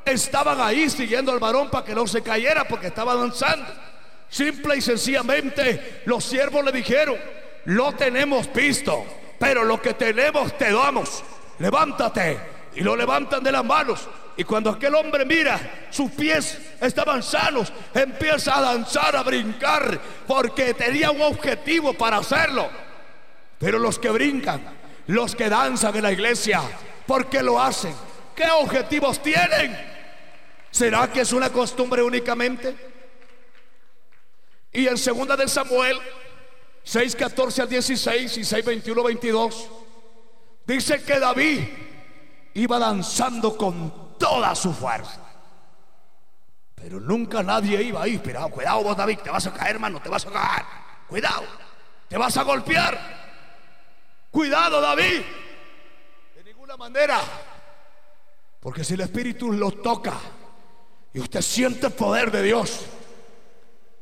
estaban 0.04 0.60
ahí 0.60 0.88
siguiendo 0.88 1.32
al 1.32 1.38
varón 1.38 1.70
para 1.70 1.84
que 1.84 1.94
no 1.94 2.06
se 2.06 2.22
cayera 2.22 2.64
porque 2.64 2.88
estaba 2.88 3.14
danzando. 3.14 3.66
Simple 4.28 4.76
y 4.76 4.80
sencillamente 4.80 6.02
los 6.04 6.24
siervos 6.24 6.64
le 6.64 6.72
dijeron, 6.72 7.16
lo 7.64 7.92
tenemos 7.92 8.52
visto, 8.52 9.04
pero 9.38 9.64
lo 9.64 9.80
que 9.82 9.94
tenemos 9.94 10.56
te 10.56 10.72
damos. 10.72 11.24
Levántate. 11.58 12.59
Y 12.74 12.80
lo 12.80 12.94
levantan 12.96 13.42
de 13.42 13.52
las 13.52 13.64
manos. 13.64 14.08
Y 14.36 14.44
cuando 14.44 14.70
aquel 14.70 14.94
hombre 14.94 15.24
mira, 15.24 15.88
sus 15.90 16.10
pies 16.12 16.58
estaban 16.80 17.22
sanos, 17.22 17.72
empieza 17.92 18.56
a 18.56 18.60
danzar, 18.60 19.16
a 19.16 19.22
brincar, 19.22 20.00
porque 20.26 20.72
tenía 20.74 21.10
un 21.10 21.20
objetivo 21.20 21.92
para 21.94 22.18
hacerlo. 22.18 22.70
Pero 23.58 23.78
los 23.78 23.98
que 23.98 24.08
brincan, 24.08 24.62
los 25.08 25.34
que 25.34 25.48
danzan 25.48 25.96
en 25.96 26.02
la 26.02 26.12
iglesia, 26.12 26.62
¿por 27.06 27.28
qué 27.28 27.42
lo 27.42 27.60
hacen? 27.60 27.94
¿Qué 28.34 28.48
objetivos 28.50 29.22
tienen? 29.22 29.76
¿Será 30.70 31.12
que 31.12 31.20
es 31.20 31.32
una 31.32 31.50
costumbre 31.50 32.02
únicamente? 32.02 32.74
Y 34.72 34.86
en 34.86 34.96
segunda 34.96 35.36
de 35.36 35.48
Samuel 35.48 35.98
6, 36.84 37.16
14 37.16 37.62
al 37.62 37.68
16 37.68 38.38
y 38.38 38.44
6, 38.44 38.64
21, 38.64 39.02
22, 39.02 39.68
dice 40.66 41.02
que 41.02 41.18
David 41.18 41.60
iba 42.54 42.78
danzando 42.78 43.56
con 43.56 44.18
toda 44.18 44.54
su 44.54 44.72
fuerza. 44.72 45.20
Pero 46.74 46.98
nunca 46.98 47.42
nadie 47.42 47.82
iba 47.82 48.02
ahí. 48.02 48.18
Cuidado, 48.18 48.48
cuidado 48.50 48.82
vos 48.82 48.96
David, 48.96 49.18
te 49.18 49.30
vas 49.30 49.46
a 49.46 49.52
caer, 49.52 49.76
hermano, 49.76 50.00
te 50.00 50.08
vas 50.08 50.26
a 50.26 50.30
caer. 50.30 50.64
Cuidado, 51.08 51.44
te 52.08 52.16
vas 52.16 52.36
a 52.36 52.42
golpear. 52.42 52.98
Cuidado, 54.30 54.80
David. 54.80 55.22
De 56.36 56.44
ninguna 56.44 56.76
manera. 56.76 57.20
Porque 58.60 58.84
si 58.84 58.94
el 58.94 59.00
Espíritu 59.00 59.52
lo 59.52 59.72
toca 59.72 60.14
y 61.12 61.20
usted 61.20 61.42
siente 61.42 61.86
el 61.86 61.92
poder 61.92 62.30
de 62.30 62.42
Dios, 62.42 62.86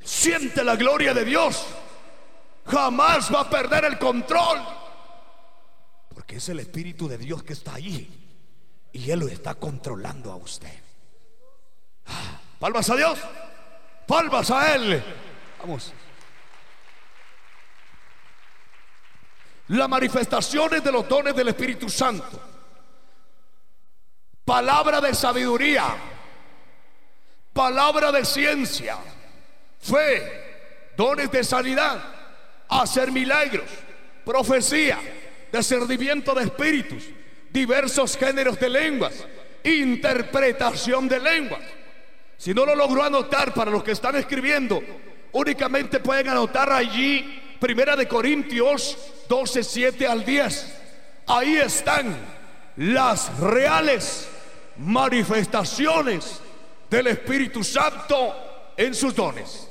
siente 0.03 0.63
la 0.63 0.77
gloria 0.77 1.15
de 1.15 1.25
Dios, 1.25 1.65
jamás 2.67 3.33
va 3.33 3.43
a 3.43 3.51
perder 3.51 3.85
el 3.87 3.99
control. 3.99 4.61
Porque 6.09 6.37
es 6.37 6.49
el 6.49 6.61
Espíritu 6.61 7.09
de 7.09 7.19
Dios 7.19 7.43
que 7.43 7.53
está 7.55 7.75
ahí 7.75 8.18
y 8.99 9.11
Él 9.11 9.21
lo 9.21 9.29
está 9.29 9.55
controlando 9.55 10.33
a 10.33 10.37
usted. 10.37 10.73
Ah, 12.07 12.41
palmas 12.59 12.91
a 12.91 12.97
Dios, 12.97 13.19
palmas 14.07 14.51
a 14.51 14.75
Él. 14.75 15.03
Vamos. 15.61 15.93
las 19.69 19.89
manifestaciones 19.89 20.83
de 20.83 20.91
los 20.91 21.07
dones 21.09 21.37
del 21.37 21.49
Espíritu 21.49 21.89
Santo, 21.91 22.41
palabra 24.45 25.01
de 25.01 25.15
sabiduría, 25.15 25.95
palabra 27.53 28.11
de 28.11 28.25
ciencia, 28.25 28.97
fe, 29.79 30.91
dones 30.97 31.31
de 31.31 31.45
sanidad, 31.45 32.03
hacer 32.67 33.13
milagros, 33.13 33.69
profecía, 34.25 34.99
discernimiento 35.53 36.35
de 36.35 36.45
espíritus, 36.45 37.05
diversos 37.51 38.17
géneros 38.17 38.59
de 38.59 38.69
lenguas, 38.69 39.27
interpretación 39.65 41.09
de 41.09 41.21
lenguas. 41.21 41.63
Si 42.37 42.55
no 42.55 42.65
lo 42.65 42.75
logró 42.75 43.03
anotar 43.03 43.53
para 43.53 43.71
los 43.71 43.83
que 43.83 43.93
están 43.93 44.17
escribiendo, 44.17 44.83
únicamente 45.33 46.01
pueden 46.01 46.29
anotar 46.29 46.73
allí 46.73 47.43
Primera 47.59 47.97
de 47.97 48.07
Corintios 48.07 48.97
12, 49.29 49.65
7 49.65 50.07
al 50.07 50.25
10. 50.25 50.75
Ahí 51.27 51.57
están 51.57 52.17
las 52.77 53.37
reales 53.41 54.29
manifestaciones 54.77 56.41
del 56.89 57.09
Espíritu 57.09 57.65
Santo 57.65 58.73
en 58.77 58.95
sus 58.95 59.15
dones. 59.15 59.69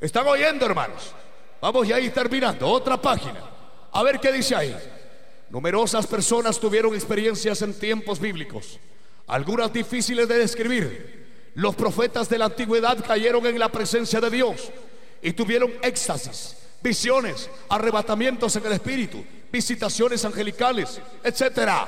¿Están 0.00 0.26
oyendo, 0.26 0.66
hermanos? 0.66 1.14
Vamos 1.60 1.86
ya 1.86 1.96
a 1.96 2.00
ir 2.00 2.12
terminando. 2.12 2.68
Otra 2.68 3.00
página. 3.00 3.40
A 3.92 4.02
ver 4.02 4.18
qué 4.18 4.32
dice 4.32 4.56
ahí. 4.56 4.76
Numerosas 5.54 6.08
personas 6.08 6.58
tuvieron 6.58 6.96
experiencias 6.96 7.62
en 7.62 7.74
tiempos 7.74 8.18
bíblicos, 8.18 8.80
algunas 9.28 9.72
difíciles 9.72 10.26
de 10.26 10.38
describir. 10.38 11.52
Los 11.54 11.76
profetas 11.76 12.28
de 12.28 12.38
la 12.38 12.46
antigüedad 12.46 12.98
cayeron 13.06 13.46
en 13.46 13.60
la 13.60 13.68
presencia 13.68 14.20
de 14.20 14.30
Dios 14.30 14.72
y 15.22 15.32
tuvieron 15.32 15.72
éxtasis 15.80 16.56
visiones, 16.82 17.48
arrebatamientos 17.68 18.56
en 18.56 18.66
el 18.66 18.72
espíritu, 18.72 19.24
visitaciones 19.52 20.24
angelicales, 20.24 21.00
etcétera, 21.22 21.86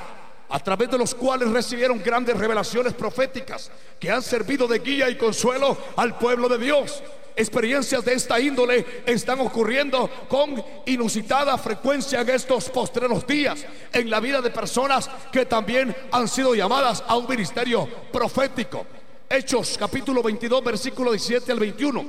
a 0.48 0.60
través 0.60 0.88
de 0.88 0.98
los 0.98 1.12
cuales 1.12 1.50
recibieron 1.50 2.00
grandes 2.00 2.38
revelaciones 2.38 2.94
proféticas 2.94 3.72
que 3.98 4.12
han 4.12 4.22
servido 4.22 4.68
de 4.68 4.78
guía 4.78 5.10
y 5.10 5.16
consuelo 5.16 5.76
al 5.96 6.16
pueblo 6.18 6.48
de 6.48 6.58
Dios. 6.58 7.02
Experiencias 7.36 8.02
de 8.02 8.14
esta 8.14 8.40
índole 8.40 9.02
están 9.04 9.40
ocurriendo 9.40 10.08
con 10.26 10.64
inusitada 10.86 11.58
frecuencia 11.58 12.22
en 12.22 12.30
estos 12.30 12.70
postreros 12.70 13.26
días 13.26 13.66
en 13.92 14.08
la 14.08 14.20
vida 14.20 14.40
de 14.40 14.48
personas 14.48 15.10
que 15.30 15.44
también 15.44 15.94
han 16.12 16.28
sido 16.28 16.54
llamadas 16.54 17.04
a 17.06 17.14
un 17.14 17.28
ministerio 17.28 17.86
profético. 18.10 18.86
Hechos 19.28 19.76
capítulo 19.78 20.22
22 20.22 20.64
versículo 20.64 21.10
17 21.10 21.52
al 21.52 21.60
21. 21.60 22.04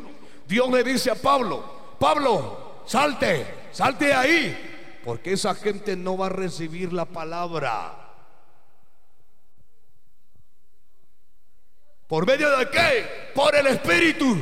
Dios 0.47 0.71
le 0.71 0.81
dice 0.81 1.11
a 1.11 1.15
Pablo, 1.15 1.95
Pablo, 1.99 2.83
salte, 2.85 3.45
salte 3.73 4.13
ahí, 4.13 5.01
porque 5.03 5.33
esa 5.33 5.53
gente 5.55 5.97
no 5.97 6.17
va 6.17 6.27
a 6.27 6.29
recibir 6.29 6.93
la 6.93 7.03
palabra. 7.03 8.13
¿Por 12.07 12.25
medio 12.25 12.57
de 12.57 12.69
qué? 12.69 13.31
Por 13.35 13.53
el 13.57 13.67
Espíritu. 13.67 14.37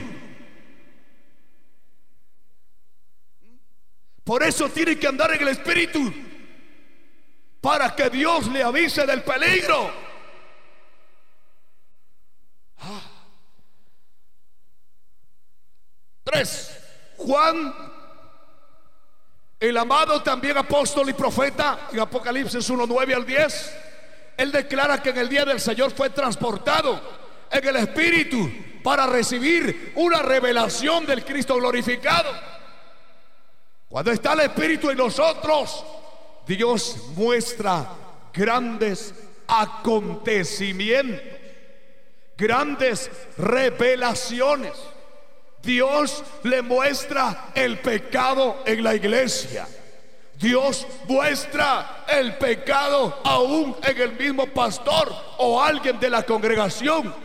Por 4.25 4.43
eso 4.43 4.67
tiene 4.67 4.99
que 4.99 5.07
andar 5.07 5.33
en 5.33 5.41
el 5.43 5.47
Espíritu. 5.47 6.13
Para 7.61 7.95
que 7.95 8.09
Dios 8.09 8.47
le 8.47 8.61
avise 8.61 9.05
del 9.05 9.23
peligro. 9.23 9.91
Ah. 12.79 13.01
Tres. 16.23 16.77
Juan 17.17 17.73
el 19.59 19.77
amado 19.77 20.21
también 20.21 20.57
apóstol 20.57 21.09
y 21.09 21.13
profeta 21.13 21.87
en 21.91 21.99
Apocalipsis 21.99 22.69
1, 22.69 22.85
9 22.87 23.13
al 23.13 23.25
10, 23.25 23.77
él 24.37 24.51
declara 24.51 25.01
que 25.01 25.11
en 25.11 25.17
el 25.17 25.29
día 25.29 25.45
del 25.45 25.61
Señor 25.61 25.91
fue 25.91 26.09
transportado 26.09 27.01
en 27.49 27.65
el 27.65 27.75
Espíritu 27.77 28.51
para 28.83 29.07
recibir 29.07 29.93
una 29.95 30.21
revelación 30.21 31.05
del 31.05 31.23
Cristo 31.23 31.55
glorificado. 31.55 32.54
Cuando 33.95 34.11
está 34.11 34.33
el 34.33 34.41
Espíritu 34.41 34.89
en 34.89 34.97
nosotros, 34.97 35.85
Dios 36.45 36.97
muestra 37.15 37.87
grandes 38.33 39.13
acontecimientos, 39.47 41.21
grandes 42.37 43.09
revelaciones. 43.37 44.73
Dios 45.63 46.25
le 46.43 46.61
muestra 46.61 47.51
el 47.55 47.79
pecado 47.79 48.63
en 48.65 48.83
la 48.83 48.95
iglesia. 48.95 49.65
Dios 50.37 50.85
muestra 51.07 52.03
el 52.09 52.35
pecado 52.35 53.21
aún 53.23 53.77
en 53.81 54.01
el 54.01 54.11
mismo 54.11 54.45
pastor 54.47 55.09
o 55.37 55.63
alguien 55.63 56.01
de 56.01 56.09
la 56.09 56.23
congregación. 56.23 57.15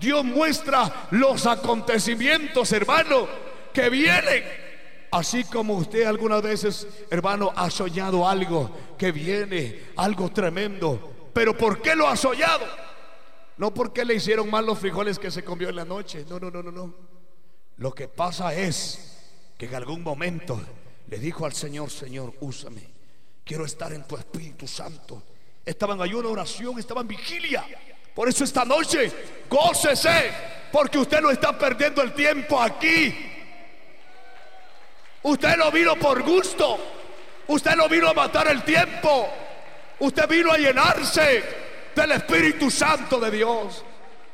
Dios 0.00 0.24
muestra 0.24 0.90
los 1.10 1.44
acontecimientos, 1.44 2.72
hermano, 2.72 3.28
que 3.74 3.90
vienen. 3.90 4.63
Así 5.14 5.44
como 5.44 5.74
usted 5.74 6.06
algunas 6.06 6.42
veces, 6.42 6.88
hermano, 7.08 7.52
ha 7.54 7.70
soñado 7.70 8.28
algo 8.28 8.68
que 8.98 9.12
viene, 9.12 9.90
algo 9.94 10.28
tremendo. 10.32 11.30
Pero 11.32 11.56
¿por 11.56 11.80
qué 11.80 11.94
lo 11.94 12.08
ha 12.08 12.16
soñado? 12.16 12.66
No 13.56 13.72
porque 13.72 14.04
le 14.04 14.16
hicieron 14.16 14.50
mal 14.50 14.66
los 14.66 14.76
frijoles 14.76 15.20
que 15.20 15.30
se 15.30 15.44
comió 15.44 15.68
en 15.68 15.76
la 15.76 15.84
noche. 15.84 16.26
No, 16.28 16.40
no, 16.40 16.50
no, 16.50 16.64
no, 16.64 16.72
no. 16.72 16.92
Lo 17.76 17.92
que 17.92 18.08
pasa 18.08 18.52
es 18.56 19.30
que 19.56 19.66
en 19.66 19.76
algún 19.76 20.02
momento 20.02 20.60
le 21.06 21.18
dijo 21.18 21.46
al 21.46 21.52
Señor, 21.52 21.90
Señor, 21.90 22.34
úsame. 22.40 22.82
Quiero 23.44 23.66
estar 23.66 23.92
en 23.92 24.02
tu 24.08 24.16
Espíritu 24.16 24.66
Santo. 24.66 25.22
Estaban 25.64 26.02
ayuno, 26.02 26.28
oración, 26.28 26.76
estaban 26.80 27.06
vigilia. 27.06 27.64
Por 28.16 28.28
eso 28.28 28.42
esta 28.42 28.64
noche, 28.64 29.12
gócese, 29.48 30.32
porque 30.72 30.98
usted 30.98 31.20
no 31.20 31.30
está 31.30 31.56
perdiendo 31.56 32.02
el 32.02 32.12
tiempo 32.14 32.60
aquí. 32.60 33.30
Usted 35.24 35.56
no 35.56 35.70
vino 35.70 35.96
por 35.96 36.22
gusto. 36.22 36.78
Usted 37.48 37.76
no 37.76 37.88
vino 37.88 38.08
a 38.08 38.14
matar 38.14 38.48
el 38.48 38.62
tiempo. 38.62 39.28
Usted 39.98 40.28
vino 40.28 40.52
a 40.52 40.58
llenarse 40.58 41.44
del 41.94 42.12
Espíritu 42.12 42.70
Santo 42.70 43.18
de 43.18 43.30
Dios. 43.30 43.82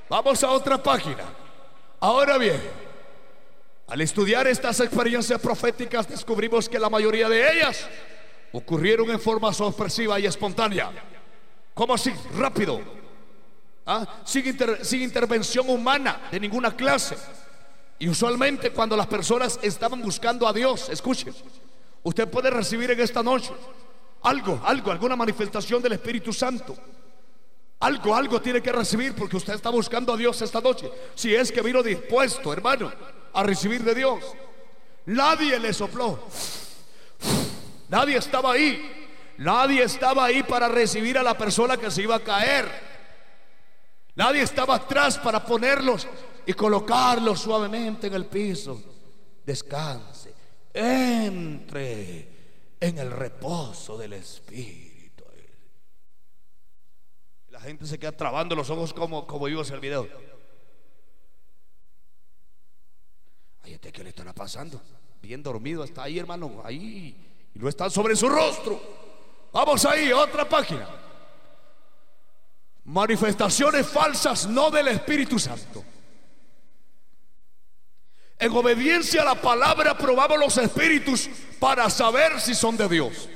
Vamos 0.08 0.42
a 0.42 0.50
otra 0.50 0.82
página. 0.82 1.24
Ahora 2.00 2.38
bien, 2.38 2.60
al 3.86 4.00
estudiar 4.00 4.48
estas 4.48 4.80
experiencias 4.80 5.40
proféticas 5.40 6.08
descubrimos 6.08 6.68
que 6.68 6.78
la 6.78 6.90
mayoría 6.90 7.28
de 7.28 7.52
ellas 7.52 7.86
ocurrieron 8.52 9.10
en 9.10 9.20
forma 9.20 9.52
sorpresiva 9.52 10.18
y 10.18 10.26
espontánea. 10.26 10.90
¿Cómo 11.72 11.94
así? 11.94 12.12
Rápido. 12.36 12.80
¿Ah? 13.86 14.22
Sin 14.24 15.02
intervención 15.02 15.68
humana 15.68 16.28
de 16.32 16.40
ninguna 16.40 16.74
clase. 16.74 17.16
Y 18.00 18.08
usualmente 18.08 18.70
cuando 18.70 18.96
las 18.96 19.06
personas 19.06 19.58
estaban 19.60 20.00
buscando 20.00 20.48
a 20.48 20.54
Dios, 20.54 20.88
escuchen, 20.88 21.34
usted 22.02 22.26
puede 22.28 22.50
recibir 22.50 22.90
en 22.90 22.98
esta 22.98 23.22
noche 23.22 23.52
algo, 24.22 24.58
algo, 24.64 24.90
alguna 24.90 25.16
manifestación 25.16 25.82
del 25.82 25.92
Espíritu 25.92 26.32
Santo. 26.32 26.74
Algo, 27.80 28.16
algo 28.16 28.40
tiene 28.40 28.62
que 28.62 28.72
recibir 28.72 29.14
porque 29.14 29.36
usted 29.36 29.52
está 29.52 29.68
buscando 29.68 30.14
a 30.14 30.16
Dios 30.16 30.40
esta 30.40 30.62
noche. 30.62 30.90
Si 31.14 31.34
es 31.34 31.52
que 31.52 31.60
vino 31.60 31.82
dispuesto, 31.82 32.50
hermano, 32.54 32.90
a 33.34 33.42
recibir 33.42 33.84
de 33.84 33.94
Dios. 33.94 34.24
Nadie 35.04 35.58
le 35.58 35.74
sopló. 35.74 36.20
Nadie 37.90 38.16
estaba 38.16 38.52
ahí. 38.52 39.10
Nadie 39.36 39.82
estaba 39.82 40.24
ahí 40.24 40.42
para 40.42 40.68
recibir 40.68 41.18
a 41.18 41.22
la 41.22 41.36
persona 41.36 41.76
que 41.76 41.90
se 41.90 42.00
iba 42.00 42.16
a 42.16 42.20
caer. 42.20 42.89
Nadie 44.14 44.42
estaba 44.42 44.76
atrás 44.76 45.18
para 45.18 45.44
ponerlos 45.44 46.06
y 46.46 46.52
colocarlo 46.52 47.36
suavemente 47.36 48.08
en 48.08 48.14
el 48.14 48.26
piso. 48.26 48.82
Descanse, 49.44 50.34
entre 50.72 52.76
en 52.80 52.98
el 52.98 53.10
reposo 53.10 53.96
del 53.96 54.14
Espíritu. 54.14 55.24
La 57.48 57.60
gente 57.60 57.86
se 57.86 57.98
queda 57.98 58.12
trabando 58.12 58.54
los 58.54 58.70
ojos 58.70 58.94
como, 58.94 59.26
como 59.26 59.46
vimos 59.46 59.70
el 59.70 59.80
video. 59.80 60.08
Ay, 63.62 63.74
este 63.74 63.92
que 63.92 64.02
le 64.02 64.10
estará 64.10 64.32
pasando? 64.32 64.80
Bien 65.20 65.42
dormido 65.42 65.84
está 65.84 66.04
ahí, 66.04 66.18
hermano, 66.18 66.62
ahí. 66.64 67.50
Y 67.54 67.58
no 67.58 67.68
está 67.68 67.90
sobre 67.90 68.16
su 68.16 68.28
rostro. 68.28 68.80
Vamos 69.52 69.84
ahí, 69.84 70.12
otra 70.12 70.48
página. 70.48 70.88
Manifestaciones 72.90 73.86
falsas 73.86 74.48
no 74.48 74.68
del 74.68 74.88
Espíritu 74.88 75.38
Santo. 75.38 75.84
En 78.36 78.50
obediencia 78.50 79.22
a 79.22 79.26
la 79.26 79.40
palabra 79.40 79.96
probamos 79.96 80.36
los 80.36 80.58
espíritus 80.58 81.30
para 81.60 81.88
saber 81.88 82.40
si 82.40 82.52
son 82.52 82.76
de 82.76 82.88
Dios. 82.88 83.28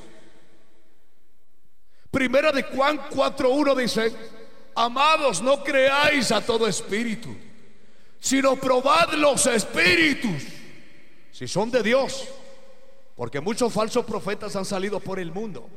Primera 2.10 2.50
de 2.50 2.64
Juan 2.64 2.98
4.1 3.10 3.76
dice, 3.76 4.12
amados, 4.74 5.40
no 5.40 5.62
creáis 5.62 6.32
a 6.32 6.44
todo 6.44 6.66
espíritu, 6.66 7.28
sino 8.18 8.56
probad 8.56 9.12
los 9.12 9.46
espíritus, 9.46 10.42
si 11.30 11.46
son 11.46 11.70
de 11.70 11.80
Dios, 11.84 12.26
porque 13.14 13.40
muchos 13.40 13.72
falsos 13.72 14.04
profetas 14.04 14.56
han 14.56 14.64
salido 14.64 14.98
por 14.98 15.20
el 15.20 15.30
mundo. 15.30 15.70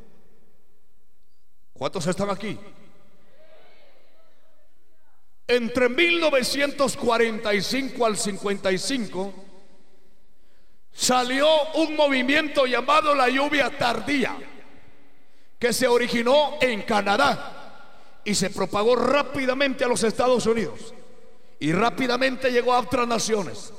¿Cuántos 1.73 2.07
están 2.07 2.31
aquí? 2.31 2.57
Entre 5.47 5.87
1945 5.87 8.05
al 8.05 8.17
55 8.17 9.33
salió 10.91 11.47
un 11.75 11.95
movimiento 11.95 12.65
llamado 12.65 13.15
la 13.15 13.29
lluvia 13.29 13.77
tardía 13.77 14.37
que 15.57 15.71
se 15.71 15.87
originó 15.87 16.57
en 16.59 16.81
Canadá 16.81 18.19
y 18.25 18.35
se 18.35 18.49
propagó 18.49 18.97
rápidamente 18.97 19.85
a 19.85 19.87
los 19.87 20.03
Estados 20.03 20.45
Unidos 20.45 20.93
y 21.59 21.71
rápidamente 21.71 22.51
llegó 22.51 22.73
a 22.73 22.79
otras 22.79 23.07
naciones. 23.07 23.71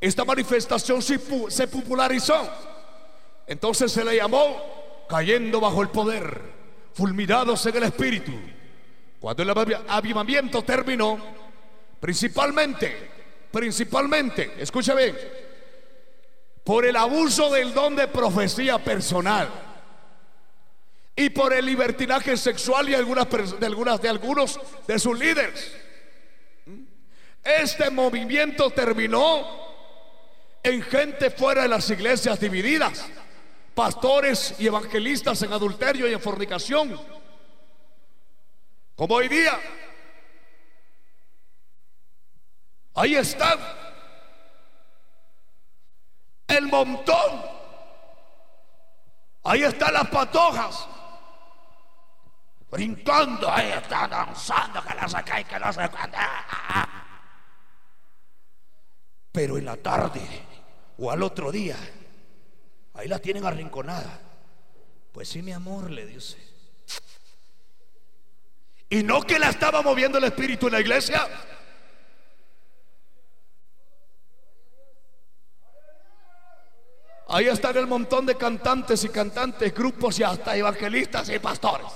Esta 0.00 0.24
manifestación 0.24 1.02
se 1.02 1.68
popularizó. 1.68 2.48
Entonces 3.46 3.90
se 3.90 4.04
le 4.04 4.16
llamó 4.16 5.04
cayendo 5.08 5.60
bajo 5.60 5.82
el 5.82 5.88
poder, 5.88 6.40
fulminados 6.94 7.66
en 7.66 7.76
el 7.76 7.82
espíritu. 7.82 8.32
Cuando 9.22 9.44
el 9.44 9.50
avivamiento 9.86 10.62
terminó, 10.62 11.16
principalmente, 12.00 13.08
principalmente, 13.52 14.54
escucha 14.58 14.96
bien, 14.96 15.16
por 16.64 16.84
el 16.84 16.96
abuso 16.96 17.48
del 17.48 17.72
don 17.72 17.94
de 17.94 18.08
profecía 18.08 18.78
personal 18.80 19.48
y 21.14 21.30
por 21.30 21.52
el 21.52 21.64
libertinaje 21.66 22.36
sexual 22.36 22.88
y 22.88 22.94
algunas, 22.94 23.28
de, 23.60 23.64
algunas, 23.64 24.02
de 24.02 24.08
algunos 24.08 24.58
de 24.88 24.98
sus 24.98 25.16
líderes. 25.16 25.72
Este 27.44 27.90
movimiento 27.90 28.70
terminó 28.70 29.46
en 30.64 30.82
gente 30.82 31.30
fuera 31.30 31.62
de 31.62 31.68
las 31.68 31.88
iglesias 31.90 32.40
divididas, 32.40 33.06
pastores 33.72 34.56
y 34.58 34.66
evangelistas 34.66 35.40
en 35.42 35.52
adulterio 35.52 36.08
y 36.08 36.12
en 36.12 36.20
fornicación 36.20 37.21
como 39.02 39.16
hoy 39.16 39.26
día. 39.26 39.58
Ahí 42.94 43.16
están. 43.16 43.58
El 46.46 46.68
montón. 46.68 47.42
Ahí 49.42 49.64
están 49.64 49.92
las 49.94 50.08
patojas. 50.08 50.86
Brincando, 52.70 53.50
ahí 53.50 53.72
están 53.72 54.08
danzando, 54.08 54.80
que 54.84 54.94
las 54.94 55.12
acá 55.16 55.40
y 55.40 55.44
que 55.46 55.58
las 55.58 55.76
acá. 55.78 56.88
Pero 59.32 59.58
en 59.58 59.64
la 59.64 59.78
tarde 59.78 60.46
o 60.98 61.10
al 61.10 61.24
otro 61.24 61.50
día, 61.50 61.76
ahí 62.94 63.08
la 63.08 63.18
tienen 63.18 63.44
arrinconada. 63.44 64.20
Pues 65.10 65.28
sí, 65.28 65.42
mi 65.42 65.50
amor, 65.50 65.90
le 65.90 66.06
dice. 66.06 66.51
Y 68.92 69.02
no 69.02 69.22
que 69.22 69.38
la 69.38 69.48
estaba 69.48 69.80
moviendo 69.80 70.18
el 70.18 70.24
Espíritu 70.24 70.66
en 70.66 70.74
la 70.74 70.80
iglesia. 70.80 71.26
Ahí 77.28 77.46
están 77.46 77.74
el 77.78 77.86
montón 77.86 78.26
de 78.26 78.36
cantantes 78.36 79.02
y 79.04 79.08
cantantes, 79.08 79.72
grupos 79.72 80.18
y 80.18 80.24
hasta 80.24 80.54
evangelistas 80.54 81.30
y 81.30 81.38
pastores. 81.38 81.90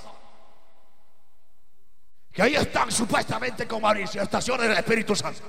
Que 2.33 2.41
ahí 2.41 2.55
están 2.55 2.91
supuestamente 2.91 3.67
con 3.67 3.83
estaciones 3.95 4.67
del 4.67 4.77
Espíritu 4.79 5.15
Santo. 5.15 5.43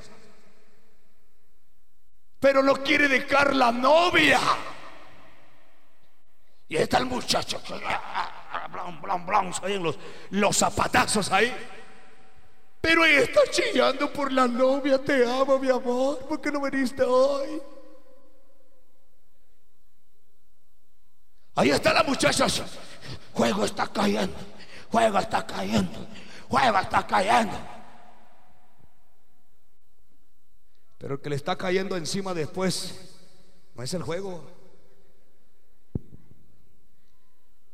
Pero 2.39 2.63
no 2.63 2.75
quiere 2.75 3.09
dejar 3.09 3.57
la 3.57 3.73
novia. 3.73 4.41
Y 6.69 6.77
está 6.77 6.99
el 6.99 7.07
muchacho 7.07 7.59
blan, 9.01 9.27
blan, 9.27 9.53
los, 9.83 9.99
los 10.31 10.57
zapatazos 10.57 11.31
ahí. 11.31 11.55
Pero 12.81 13.03
ahí 13.03 13.15
está 13.15 13.41
chillando 13.51 14.13
por 14.13 14.33
la 14.33 14.47
novia, 14.47 14.99
te 15.03 15.25
amo, 15.25 15.59
mi 15.59 15.69
amor, 15.69 16.21
¿por 16.29 16.41
qué 16.41 16.51
no 16.51 16.61
viniste 16.61 17.03
hoy? 17.03 17.61
Ahí 21.55 21.71
está 21.71 21.93
la 21.93 22.05
muchacha, 22.05 22.47
juego 23.33 23.65
está 23.65 23.89
cayendo, 23.89 24.37
juego 24.91 25.19
está 25.19 25.45
cayendo, 25.45 26.07
juego 26.49 26.79
está 26.79 27.07
cayendo. 27.07 27.59
Pero 30.99 31.15
el 31.15 31.21
que 31.21 31.31
le 31.31 31.37
está 31.37 31.57
cayendo 31.57 31.97
encima 31.97 32.33
después 32.35 32.95
no 33.75 33.83
es 33.83 33.93
el 33.95 34.03
juego. 34.03 34.58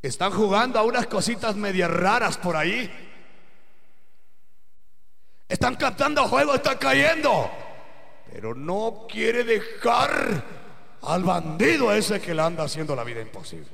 Están 0.05 0.33
jugando 0.33 0.79
a 0.79 0.83
unas 0.83 1.07
cositas 1.07 1.57
medias 1.57 1.91
raras 1.91 2.37
por 2.37 2.57
ahí. 2.57 2.93
Están 5.49 5.77
captando 5.77 6.29
juego, 6.29 6.55
están 6.55 6.77
cayendo. 6.77 7.51
Pero 8.31 8.55
no 8.55 9.07
quiere 9.09 9.45
dejar 9.45 10.45
al 11.01 11.23
bandido 11.23 11.91
ese 11.91 12.21
que 12.21 12.35
le 12.35 12.43
anda 12.43 12.65
haciendo 12.65 12.95
la 12.95 13.03
vida 13.03 13.23
imposible. 13.23 13.71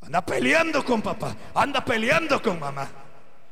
Anda 0.00 0.26
peleando 0.26 0.84
con 0.84 1.00
papá, 1.00 1.36
anda 1.54 1.84
peleando 1.84 2.42
con 2.42 2.58
mamá. 2.58 2.88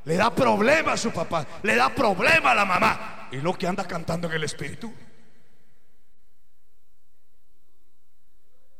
Le 0.04 0.16
da 0.16 0.34
problema 0.34 0.94
a 0.94 0.96
su 0.96 1.12
papá, 1.12 1.46
le 1.62 1.76
da 1.76 1.94
problema 1.94 2.50
a 2.50 2.54
la 2.56 2.64
mamá. 2.64 3.28
Y 3.30 3.36
lo 3.36 3.54
que 3.54 3.68
anda 3.68 3.86
cantando 3.86 4.26
en 4.26 4.34
el 4.34 4.42
espíritu. 4.42 4.92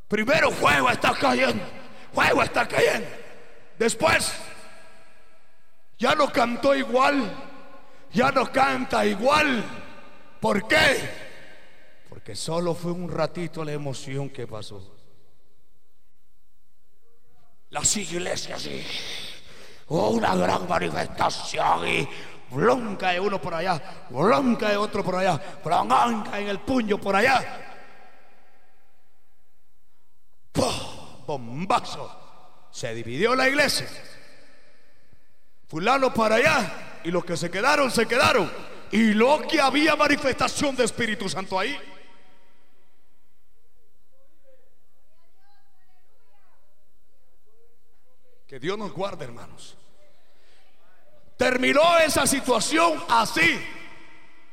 Primero 0.09 0.51
juego 0.51 0.89
está 0.89 1.13
cayendo 1.13 1.82
fuego 2.13 2.43
está 2.43 2.67
cayendo. 2.67 3.07
Después, 3.77 4.33
ya 5.97 6.15
no 6.15 6.31
cantó 6.31 6.75
igual, 6.75 7.31
ya 8.11 8.31
no 8.31 8.51
canta 8.51 9.05
igual. 9.05 9.63
¿Por 10.39 10.67
qué? 10.67 11.09
Porque 12.09 12.35
solo 12.35 12.75
fue 12.75 12.91
un 12.91 13.09
ratito 13.09 13.63
la 13.63 13.73
emoción 13.73 14.29
que 14.29 14.45
pasó. 14.47 14.95
Las 17.69 17.97
iglesias, 17.97 18.61
sí. 18.61 18.85
una 19.87 20.35
gran 20.35 20.67
manifestación 20.67 21.87
y 21.87 22.09
de 23.11 23.19
uno 23.19 23.41
por 23.41 23.55
allá, 23.55 23.81
blanca 24.09 24.69
de 24.69 24.77
otro 24.77 25.03
por 25.03 25.15
allá, 25.15 25.41
blanca 25.63 26.39
en 26.39 26.49
el 26.49 26.59
puño 26.59 26.99
por 26.99 27.15
allá. 27.15 27.73
Bombazo. 31.25 32.19
Se 32.71 32.93
dividió 32.93 33.35
la 33.35 33.47
iglesia. 33.47 33.87
Fulano 35.67 36.13
para 36.13 36.35
allá 36.35 37.01
y 37.03 37.11
los 37.11 37.25
que 37.25 37.37
se 37.37 37.49
quedaron, 37.49 37.91
se 37.91 38.05
quedaron. 38.05 38.51
Y 38.91 39.13
lo 39.13 39.41
que 39.47 39.59
había 39.59 39.95
manifestación 39.95 40.75
de 40.75 40.85
Espíritu 40.85 41.27
Santo 41.27 41.59
ahí. 41.59 41.77
Que 48.47 48.59
Dios 48.59 48.77
nos 48.77 48.91
guarde, 48.93 49.25
hermanos. 49.25 49.75
Terminó 51.37 51.97
esa 51.97 52.27
situación 52.27 53.03
así. 53.09 53.59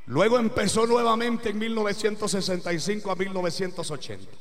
Luego 0.06 0.38
empezó 0.38 0.86
nuevamente 0.86 1.50
en 1.50 1.58
1965 1.58 3.10
a 3.10 3.14
1980. 3.14 4.32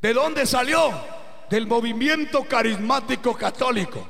¿De 0.00 0.12
dónde 0.14 0.46
salió? 0.46 1.23
Del 1.50 1.66
movimiento 1.66 2.44
carismático 2.44 3.34
católico. 3.34 4.08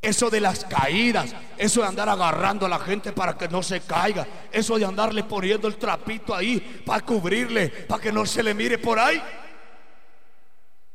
Eso 0.00 0.30
de 0.30 0.40
las 0.40 0.64
caídas, 0.64 1.32
eso 1.56 1.82
de 1.82 1.86
andar 1.86 2.08
agarrando 2.08 2.66
a 2.66 2.68
la 2.68 2.80
gente 2.80 3.12
para 3.12 3.38
que 3.38 3.48
no 3.48 3.62
se 3.62 3.80
caiga, 3.82 4.26
eso 4.50 4.76
de 4.76 4.84
andarle 4.84 5.22
poniendo 5.22 5.68
el 5.68 5.76
trapito 5.76 6.34
ahí 6.34 6.82
para 6.84 7.06
cubrirle, 7.06 7.68
para 7.68 8.02
que 8.02 8.10
no 8.10 8.26
se 8.26 8.42
le 8.42 8.52
mire 8.52 8.78
por 8.78 8.98
ahí, 8.98 9.22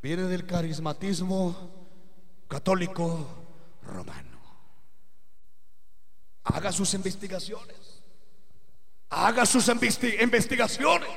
viene 0.01 0.23
del 0.23 0.45
carismatismo 0.45 1.87
católico 2.49 3.27
romano. 3.83 4.37
Haga 6.43 6.71
sus 6.71 6.93
investigaciones. 6.93 8.03
Haga 9.09 9.45
sus 9.45 9.69
investigaciones. 9.69 11.09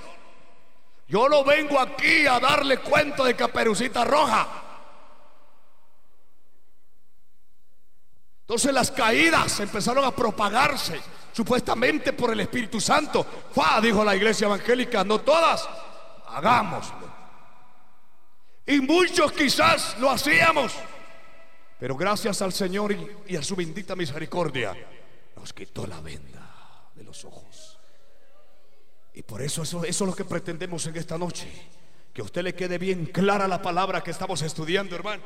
Yo 1.11 1.29
no 1.29 1.43
vengo 1.43 1.81
aquí 1.81 2.25
a 2.25 2.39
darle 2.39 2.79
cuento 2.79 3.25
de 3.25 3.35
Caperucita 3.35 4.05
Roja. 4.05 4.47
Entonces 8.43 8.73
las 8.73 8.93
caídas 8.93 9.59
empezaron 9.59 10.05
a 10.05 10.15
propagarse 10.15 11.01
supuestamente 11.33 12.13
por 12.13 12.33
el 12.33 12.39
Espíritu 12.39 12.81
Santo. 12.81 13.27
Fa, 13.53 13.81
dijo 13.81 14.05
la 14.05 14.15
iglesia 14.15 14.47
evangélica, 14.47 15.03
no 15.03 15.21
todas, 15.21 15.69
hagámoslo. 16.29 17.11
Y 18.67 18.81
muchos 18.81 19.33
quizás 19.33 19.99
lo 19.99 20.11
hacíamos, 20.11 20.73
pero 21.81 21.97
gracias 21.97 22.41
al 22.41 22.53
Señor 22.53 22.95
y, 23.27 23.35
a 23.35 23.43
su 23.43 23.57
bendita 23.57 23.97
misericordia, 23.97 24.77
nos 25.35 25.53
quitó 25.53 25.89
la 25.89 26.01
venda 26.01 26.93
de 26.95 27.03
los 27.03 27.25
ojos. 27.25 27.50
Y 29.21 29.23
por 29.23 29.43
eso, 29.43 29.65
eso, 29.65 29.85
eso 29.85 30.05
es 30.05 30.09
lo 30.09 30.17
que 30.17 30.25
pretendemos 30.25 30.87
en 30.87 30.97
esta 30.97 31.19
noche. 31.19 31.47
Que 32.15 32.23
a 32.23 32.25
usted 32.25 32.43
le 32.43 32.55
quede 32.55 32.79
bien 32.79 33.05
clara 33.05 33.47
la 33.47 33.61
palabra 33.61 34.03
que 34.03 34.13
estamos 34.13 34.41
estudiando, 34.41 34.97
hermano. 34.97 35.23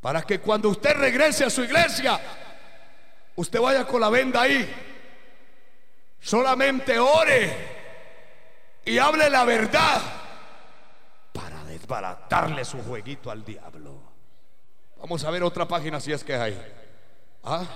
Para 0.00 0.22
que 0.22 0.38
cuando 0.38 0.68
usted 0.68 0.94
regrese 0.94 1.44
a 1.44 1.50
su 1.50 1.64
iglesia, 1.64 2.20
usted 3.34 3.60
vaya 3.60 3.84
con 3.84 4.00
la 4.00 4.08
venda 4.08 4.42
ahí. 4.42 4.72
Solamente 6.20 6.96
ore 6.96 7.52
y 8.84 8.98
hable 8.98 9.28
la 9.28 9.44
verdad 9.44 10.00
para 11.32 11.64
desbaratarle 11.64 12.64
su 12.64 12.80
jueguito 12.84 13.32
al 13.32 13.44
diablo. 13.44 14.00
Vamos 15.00 15.24
a 15.24 15.30
ver 15.32 15.42
otra 15.42 15.66
página 15.66 15.98
si 15.98 16.12
es 16.12 16.22
que 16.22 16.36
hay. 16.36 16.56
¿Ah? 17.42 17.66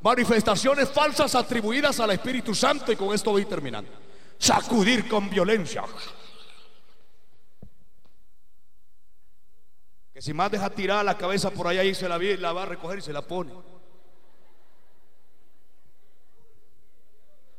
Manifestaciones 0.00 0.88
falsas 0.88 1.34
atribuidas 1.34 2.00
al 2.00 2.12
Espíritu 2.12 2.54
Santo 2.54 2.90
y 2.90 2.96
con 2.96 3.14
esto 3.14 3.30
voy 3.30 3.44
terminando. 3.44 4.03
Sacudir 4.38 5.08
con 5.08 5.30
violencia. 5.30 5.84
Que 10.12 10.22
si 10.22 10.32
más 10.32 10.50
deja 10.50 10.70
tirar 10.70 11.04
la 11.04 11.18
cabeza 11.18 11.50
por 11.50 11.66
allá 11.66 11.82
y 11.82 11.94
se 11.94 12.08
la, 12.08 12.18
la 12.18 12.52
va 12.52 12.62
a 12.62 12.66
recoger 12.66 12.98
y 12.98 13.02
se 13.02 13.12
la 13.12 13.22
pone. 13.22 13.52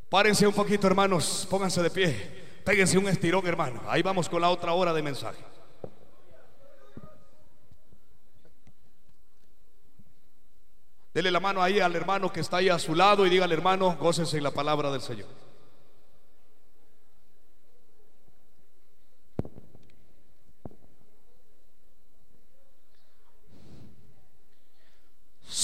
Párense 0.09 0.47
un 0.47 0.53
poquito, 0.53 0.87
hermanos. 0.87 1.45
Pónganse 1.49 1.83
de 1.83 1.89
pie. 1.89 2.61
Péguense 2.63 2.97
un 2.97 3.07
estirón, 3.07 3.45
hermano. 3.45 3.81
Ahí 3.87 4.01
vamos 4.01 4.29
con 4.29 4.41
la 4.41 4.49
otra 4.49 4.73
hora 4.73 4.93
de 4.93 5.01
mensaje. 5.01 5.43
Dele 11.13 11.31
la 11.31 11.39
mano 11.39 11.61
ahí 11.61 11.79
al 11.79 11.95
hermano 11.95 12.31
que 12.31 12.41
está 12.41 12.57
ahí 12.57 12.67
a 12.67 12.77
su 12.77 12.93
lado 12.93 13.25
y 13.25 13.29
dígale, 13.29 13.53
hermano, 13.53 13.95
gócese 13.97 14.37
en 14.37 14.43
la 14.43 14.51
palabra 14.51 14.91
del 14.91 14.99
Señor. 14.99 15.44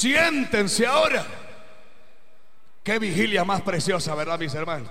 Siéntense 0.02 0.88
ahora. 0.88 1.24
Qué 2.84 2.98
vigilia 2.98 3.44
más 3.44 3.62
preciosa, 3.62 4.16
¿verdad, 4.16 4.40
mis 4.40 4.52
hermanos? 4.56 4.90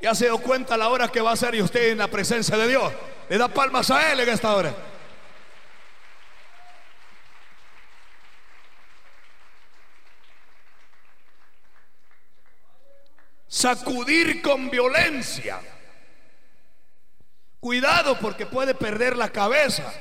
Ya 0.00 0.14
se 0.14 0.24
dio 0.24 0.38
cuenta 0.38 0.78
la 0.78 0.88
hora 0.88 1.08
que 1.08 1.20
va 1.20 1.32
a 1.32 1.36
ser 1.36 1.54
y 1.54 1.60
usted 1.60 1.90
en 1.90 1.98
la 1.98 2.08
presencia 2.08 2.56
de 2.56 2.68
Dios. 2.68 2.90
Le 3.28 3.36
da 3.36 3.48
palmas 3.48 3.90
a 3.90 4.10
Él 4.10 4.20
en 4.20 4.30
esta 4.30 4.54
hora. 4.54 4.74
Sacudir 13.46 14.40
con 14.40 14.70
violencia. 14.70 15.60
Cuidado 17.60 18.18
porque 18.18 18.46
puede 18.46 18.74
perder 18.74 19.18
la 19.18 19.28
cabeza. 19.28 19.92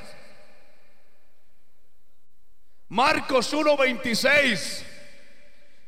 Marcos 2.90 3.54
1:26. 3.54 4.84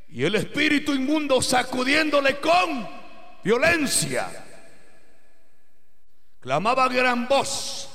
Y 0.09 0.23
el 0.23 0.35
espíritu 0.35 0.93
inmundo 0.93 1.41
sacudiéndole 1.41 2.39
con 2.39 2.89
violencia. 3.43 4.27
Clamaba 6.39 6.88
gran 6.88 7.27
voz. 7.27 7.89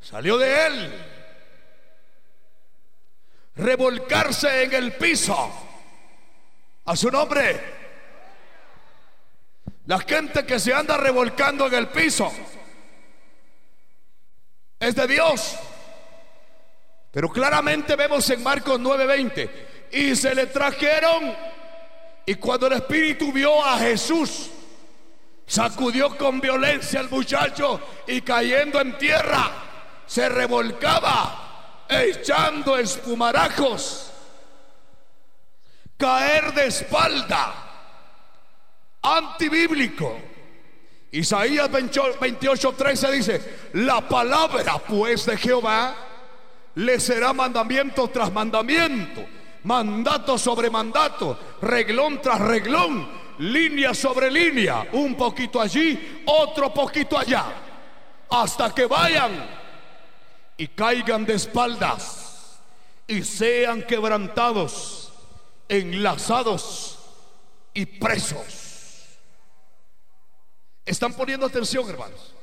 Salió 0.00 0.38
de 0.38 0.66
él. 0.66 1.04
Revolcarse 3.56 4.62
en 4.64 4.74
el 4.74 4.92
piso. 4.94 5.52
A 6.86 6.96
su 6.96 7.10
nombre. 7.10 7.78
La 9.86 9.98
gente 10.00 10.46
que 10.46 10.58
se 10.58 10.72
anda 10.72 10.96
revolcando 10.96 11.66
en 11.66 11.74
el 11.74 11.88
piso 11.88 12.32
es 14.78 14.94
de 14.94 15.06
Dios. 15.06 15.58
Pero 17.18 17.30
claramente 17.30 17.96
vemos 17.96 18.30
en 18.30 18.40
Marcos 18.44 18.78
9:20, 18.78 19.50
y 19.90 20.14
se 20.14 20.32
le 20.36 20.46
trajeron, 20.46 21.34
y 22.24 22.36
cuando 22.36 22.68
el 22.68 22.74
Espíritu 22.74 23.32
vio 23.32 23.60
a 23.64 23.76
Jesús, 23.76 24.50
sacudió 25.44 26.16
con 26.16 26.40
violencia 26.40 27.00
al 27.00 27.10
muchacho 27.10 27.80
y 28.06 28.20
cayendo 28.20 28.80
en 28.80 28.96
tierra, 28.98 29.50
se 30.06 30.28
revolcaba, 30.28 31.86
echando 31.88 32.78
espumarajos, 32.78 34.12
caer 35.96 36.54
de 36.54 36.66
espalda, 36.66 37.52
antibíblico. 39.02 40.20
Isaías 41.10 41.68
28:13 41.68 43.10
dice, 43.10 43.58
la 43.72 44.08
palabra 44.08 44.78
pues 44.78 45.26
de 45.26 45.36
Jehová 45.36 46.04
le 46.78 47.00
será 47.00 47.32
mandamiento 47.32 48.06
tras 48.08 48.32
mandamiento, 48.32 49.26
mandato 49.64 50.38
sobre 50.38 50.70
mandato, 50.70 51.36
reglón 51.60 52.22
tras 52.22 52.40
reglón, 52.40 53.08
línea 53.38 53.92
sobre 53.92 54.30
línea, 54.30 54.86
un 54.92 55.16
poquito 55.16 55.60
allí, 55.60 56.22
otro 56.26 56.72
poquito 56.72 57.18
allá, 57.18 57.46
hasta 58.30 58.72
que 58.72 58.86
vayan 58.86 59.44
y 60.56 60.68
caigan 60.68 61.26
de 61.26 61.34
espaldas 61.34 62.60
y 63.08 63.24
sean 63.24 63.82
quebrantados, 63.82 65.12
enlazados 65.68 67.00
y 67.74 67.86
presos. 67.86 69.18
¿Están 70.86 71.12
poniendo 71.12 71.44
atención, 71.44 71.90
hermanos? 71.90 72.34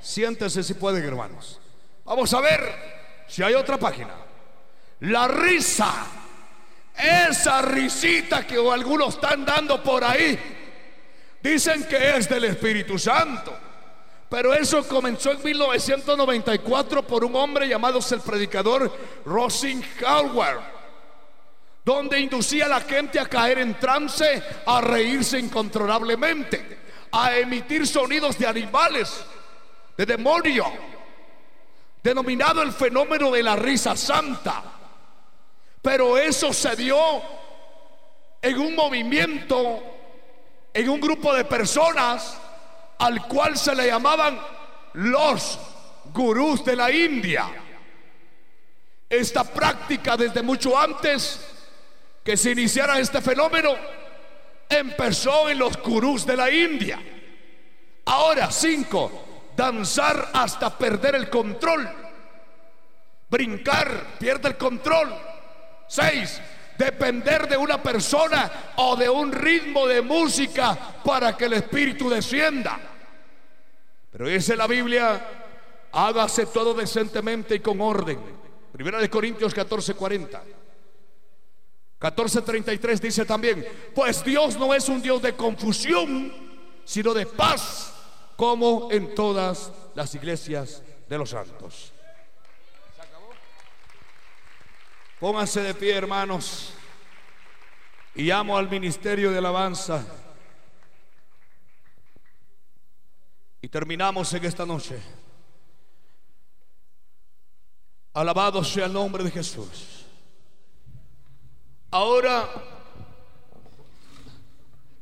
Siéntense 0.00 0.62
si 0.62 0.72
pueden, 0.72 1.04
hermanos. 1.04 1.60
Vamos 2.06 2.32
a 2.32 2.40
ver 2.40 2.99
si 3.30 3.42
hay 3.42 3.54
otra 3.54 3.78
página. 3.78 4.14
La 5.00 5.28
risa. 5.28 6.06
Esa 6.94 7.62
risita 7.62 8.46
que 8.46 8.56
algunos 8.56 9.14
están 9.14 9.44
dando 9.44 9.82
por 9.82 10.04
ahí. 10.04 10.38
Dicen 11.40 11.84
que 11.84 12.16
es 12.16 12.28
del 12.28 12.44
Espíritu 12.44 12.98
Santo. 12.98 13.56
Pero 14.28 14.52
eso 14.52 14.86
comenzó 14.86 15.32
en 15.32 15.42
1994 15.42 17.06
por 17.06 17.24
un 17.24 17.34
hombre 17.34 17.66
llamado 17.66 17.98
el 18.10 18.20
predicador 18.20 18.92
Rosin 19.24 19.84
Howard, 20.06 20.60
donde 21.84 22.20
inducía 22.20 22.66
a 22.66 22.68
la 22.68 22.80
gente 22.80 23.18
a 23.18 23.26
caer 23.26 23.58
en 23.58 23.74
trance, 23.80 24.40
a 24.66 24.80
reírse 24.80 25.36
incontrolablemente, 25.36 26.78
a 27.10 27.38
emitir 27.38 27.88
sonidos 27.88 28.38
de 28.38 28.46
animales, 28.46 29.24
de 29.96 30.06
demonio, 30.06 30.64
denominado 32.02 32.62
el 32.62 32.72
fenómeno 32.72 33.30
de 33.30 33.42
la 33.42 33.56
risa 33.56 33.96
santa. 33.96 34.62
Pero 35.82 36.18
eso 36.18 36.52
se 36.52 36.76
dio 36.76 36.98
en 38.42 38.58
un 38.58 38.74
movimiento, 38.74 39.82
en 40.72 40.88
un 40.88 41.00
grupo 41.00 41.34
de 41.34 41.44
personas 41.44 42.38
al 42.98 43.26
cual 43.26 43.56
se 43.56 43.74
le 43.74 43.86
llamaban 43.86 44.38
los 44.94 45.58
gurús 46.12 46.64
de 46.64 46.76
la 46.76 46.90
India. 46.90 47.46
Esta 49.08 49.44
práctica 49.44 50.16
desde 50.16 50.42
mucho 50.42 50.78
antes 50.78 51.40
que 52.22 52.36
se 52.36 52.52
iniciara 52.52 52.98
este 52.98 53.20
fenómeno 53.20 53.74
empezó 54.68 55.48
en 55.48 55.58
los 55.58 55.76
gurús 55.82 56.24
de 56.24 56.36
la 56.36 56.50
India. 56.50 57.00
Ahora, 58.04 58.50
cinco, 58.50 59.29
danzar 59.60 60.30
hasta 60.32 60.70
perder 60.78 61.16
el 61.16 61.28
control. 61.28 61.86
Brincar, 63.28 64.16
pierde 64.18 64.48
el 64.48 64.56
control. 64.56 65.14
Seis, 65.86 66.40
depender 66.78 67.46
de 67.46 67.58
una 67.58 67.82
persona 67.82 68.72
o 68.76 68.96
de 68.96 69.10
un 69.10 69.30
ritmo 69.30 69.86
de 69.86 70.00
música 70.00 70.74
para 71.04 71.36
que 71.36 71.44
el 71.44 71.52
Espíritu 71.52 72.08
descienda. 72.08 72.80
Pero 74.10 74.28
dice 74.28 74.56
la 74.56 74.66
Biblia, 74.66 75.28
hágase 75.92 76.46
todo 76.46 76.72
decentemente 76.72 77.56
y 77.56 77.60
con 77.60 77.82
orden. 77.82 78.18
Primera 78.72 78.98
de 78.98 79.10
Corintios 79.10 79.52
14, 79.52 79.92
40. 79.92 80.42
14:33 82.00 82.98
dice 82.98 83.26
también, 83.26 83.66
pues 83.94 84.24
Dios 84.24 84.56
no 84.56 84.72
es 84.72 84.88
un 84.88 85.02
Dios 85.02 85.20
de 85.20 85.36
confusión, 85.36 86.32
sino 86.82 87.12
de 87.12 87.26
paz, 87.26 87.99
como 88.40 88.88
en 88.90 89.14
todas 89.14 89.70
las 89.94 90.14
iglesias 90.14 90.82
de 91.06 91.18
los 91.18 91.28
santos. 91.28 91.92
Pónganse 95.18 95.60
de 95.60 95.74
pie, 95.74 95.94
hermanos, 95.94 96.72
y 98.14 98.22
llamo 98.22 98.56
al 98.56 98.70
ministerio 98.70 99.30
de 99.30 99.36
alabanza. 99.36 100.06
Y 103.60 103.68
terminamos 103.68 104.32
en 104.32 104.42
esta 104.46 104.64
noche. 104.64 104.98
Alabado 108.14 108.64
sea 108.64 108.86
el 108.86 108.94
nombre 108.94 109.22
de 109.22 109.32
Jesús. 109.32 110.06
Ahora, 111.90 112.48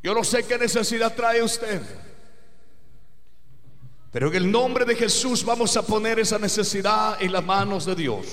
yo 0.03 0.13
no 0.13 0.25
sé 0.25 0.45
qué 0.45 0.59
necesidad 0.59 1.15
trae 1.15 1.41
usted, 1.41 2.08
pero 4.11 4.29
en 4.29 4.37
el 4.37 4.51
nombre 4.51 4.85
de 4.85 4.97
Jesús 4.97 5.45
vamos 5.45 5.77
a 5.77 5.83
poner 5.83 6.19
esa 6.19 6.39
necesidad 6.39 7.21
en 7.21 7.33
las 7.33 7.45
manos 7.45 7.85
de 7.85 7.95
Dios. 7.95 8.27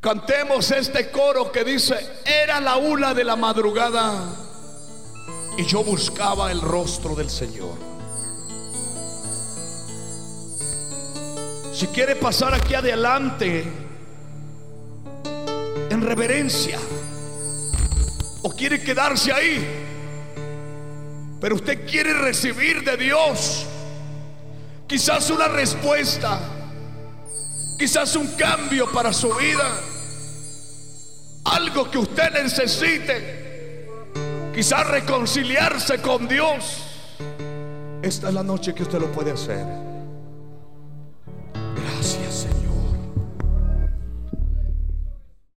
Cantemos 0.00 0.70
este 0.70 1.10
coro 1.10 1.50
que 1.50 1.64
dice, 1.64 1.96
era 2.24 2.60
la 2.60 2.76
una 2.76 3.12
de 3.12 3.24
la 3.24 3.34
madrugada 3.34 4.32
y 5.58 5.64
yo 5.64 5.82
buscaba 5.82 6.52
el 6.52 6.60
rostro 6.60 7.16
del 7.16 7.28
Señor. 7.28 7.76
Si 11.72 11.88
quiere 11.88 12.14
pasar 12.14 12.54
aquí 12.54 12.74
adelante 12.74 13.64
en 15.90 16.00
reverencia 16.02 16.78
o 18.42 18.50
quiere 18.50 18.80
quedarse 18.80 19.32
ahí, 19.32 19.85
pero 21.46 21.54
usted 21.54 21.88
quiere 21.88 22.12
recibir 22.12 22.82
de 22.82 22.96
Dios. 22.96 23.64
Quizás 24.88 25.30
una 25.30 25.46
respuesta, 25.46 26.40
quizás 27.78 28.16
un 28.16 28.26
cambio 28.32 28.90
para 28.90 29.12
su 29.12 29.32
vida. 29.32 29.70
Algo 31.44 31.88
que 31.88 31.98
usted 31.98 32.32
necesite, 32.32 33.86
quizás 34.52 34.88
reconciliarse 34.88 36.02
con 36.02 36.26
Dios, 36.26 36.82
esta 38.02 38.26
es 38.26 38.34
la 38.34 38.42
noche 38.42 38.74
que 38.74 38.82
usted 38.82 38.98
lo 38.98 39.12
puede 39.12 39.30
hacer. 39.30 39.85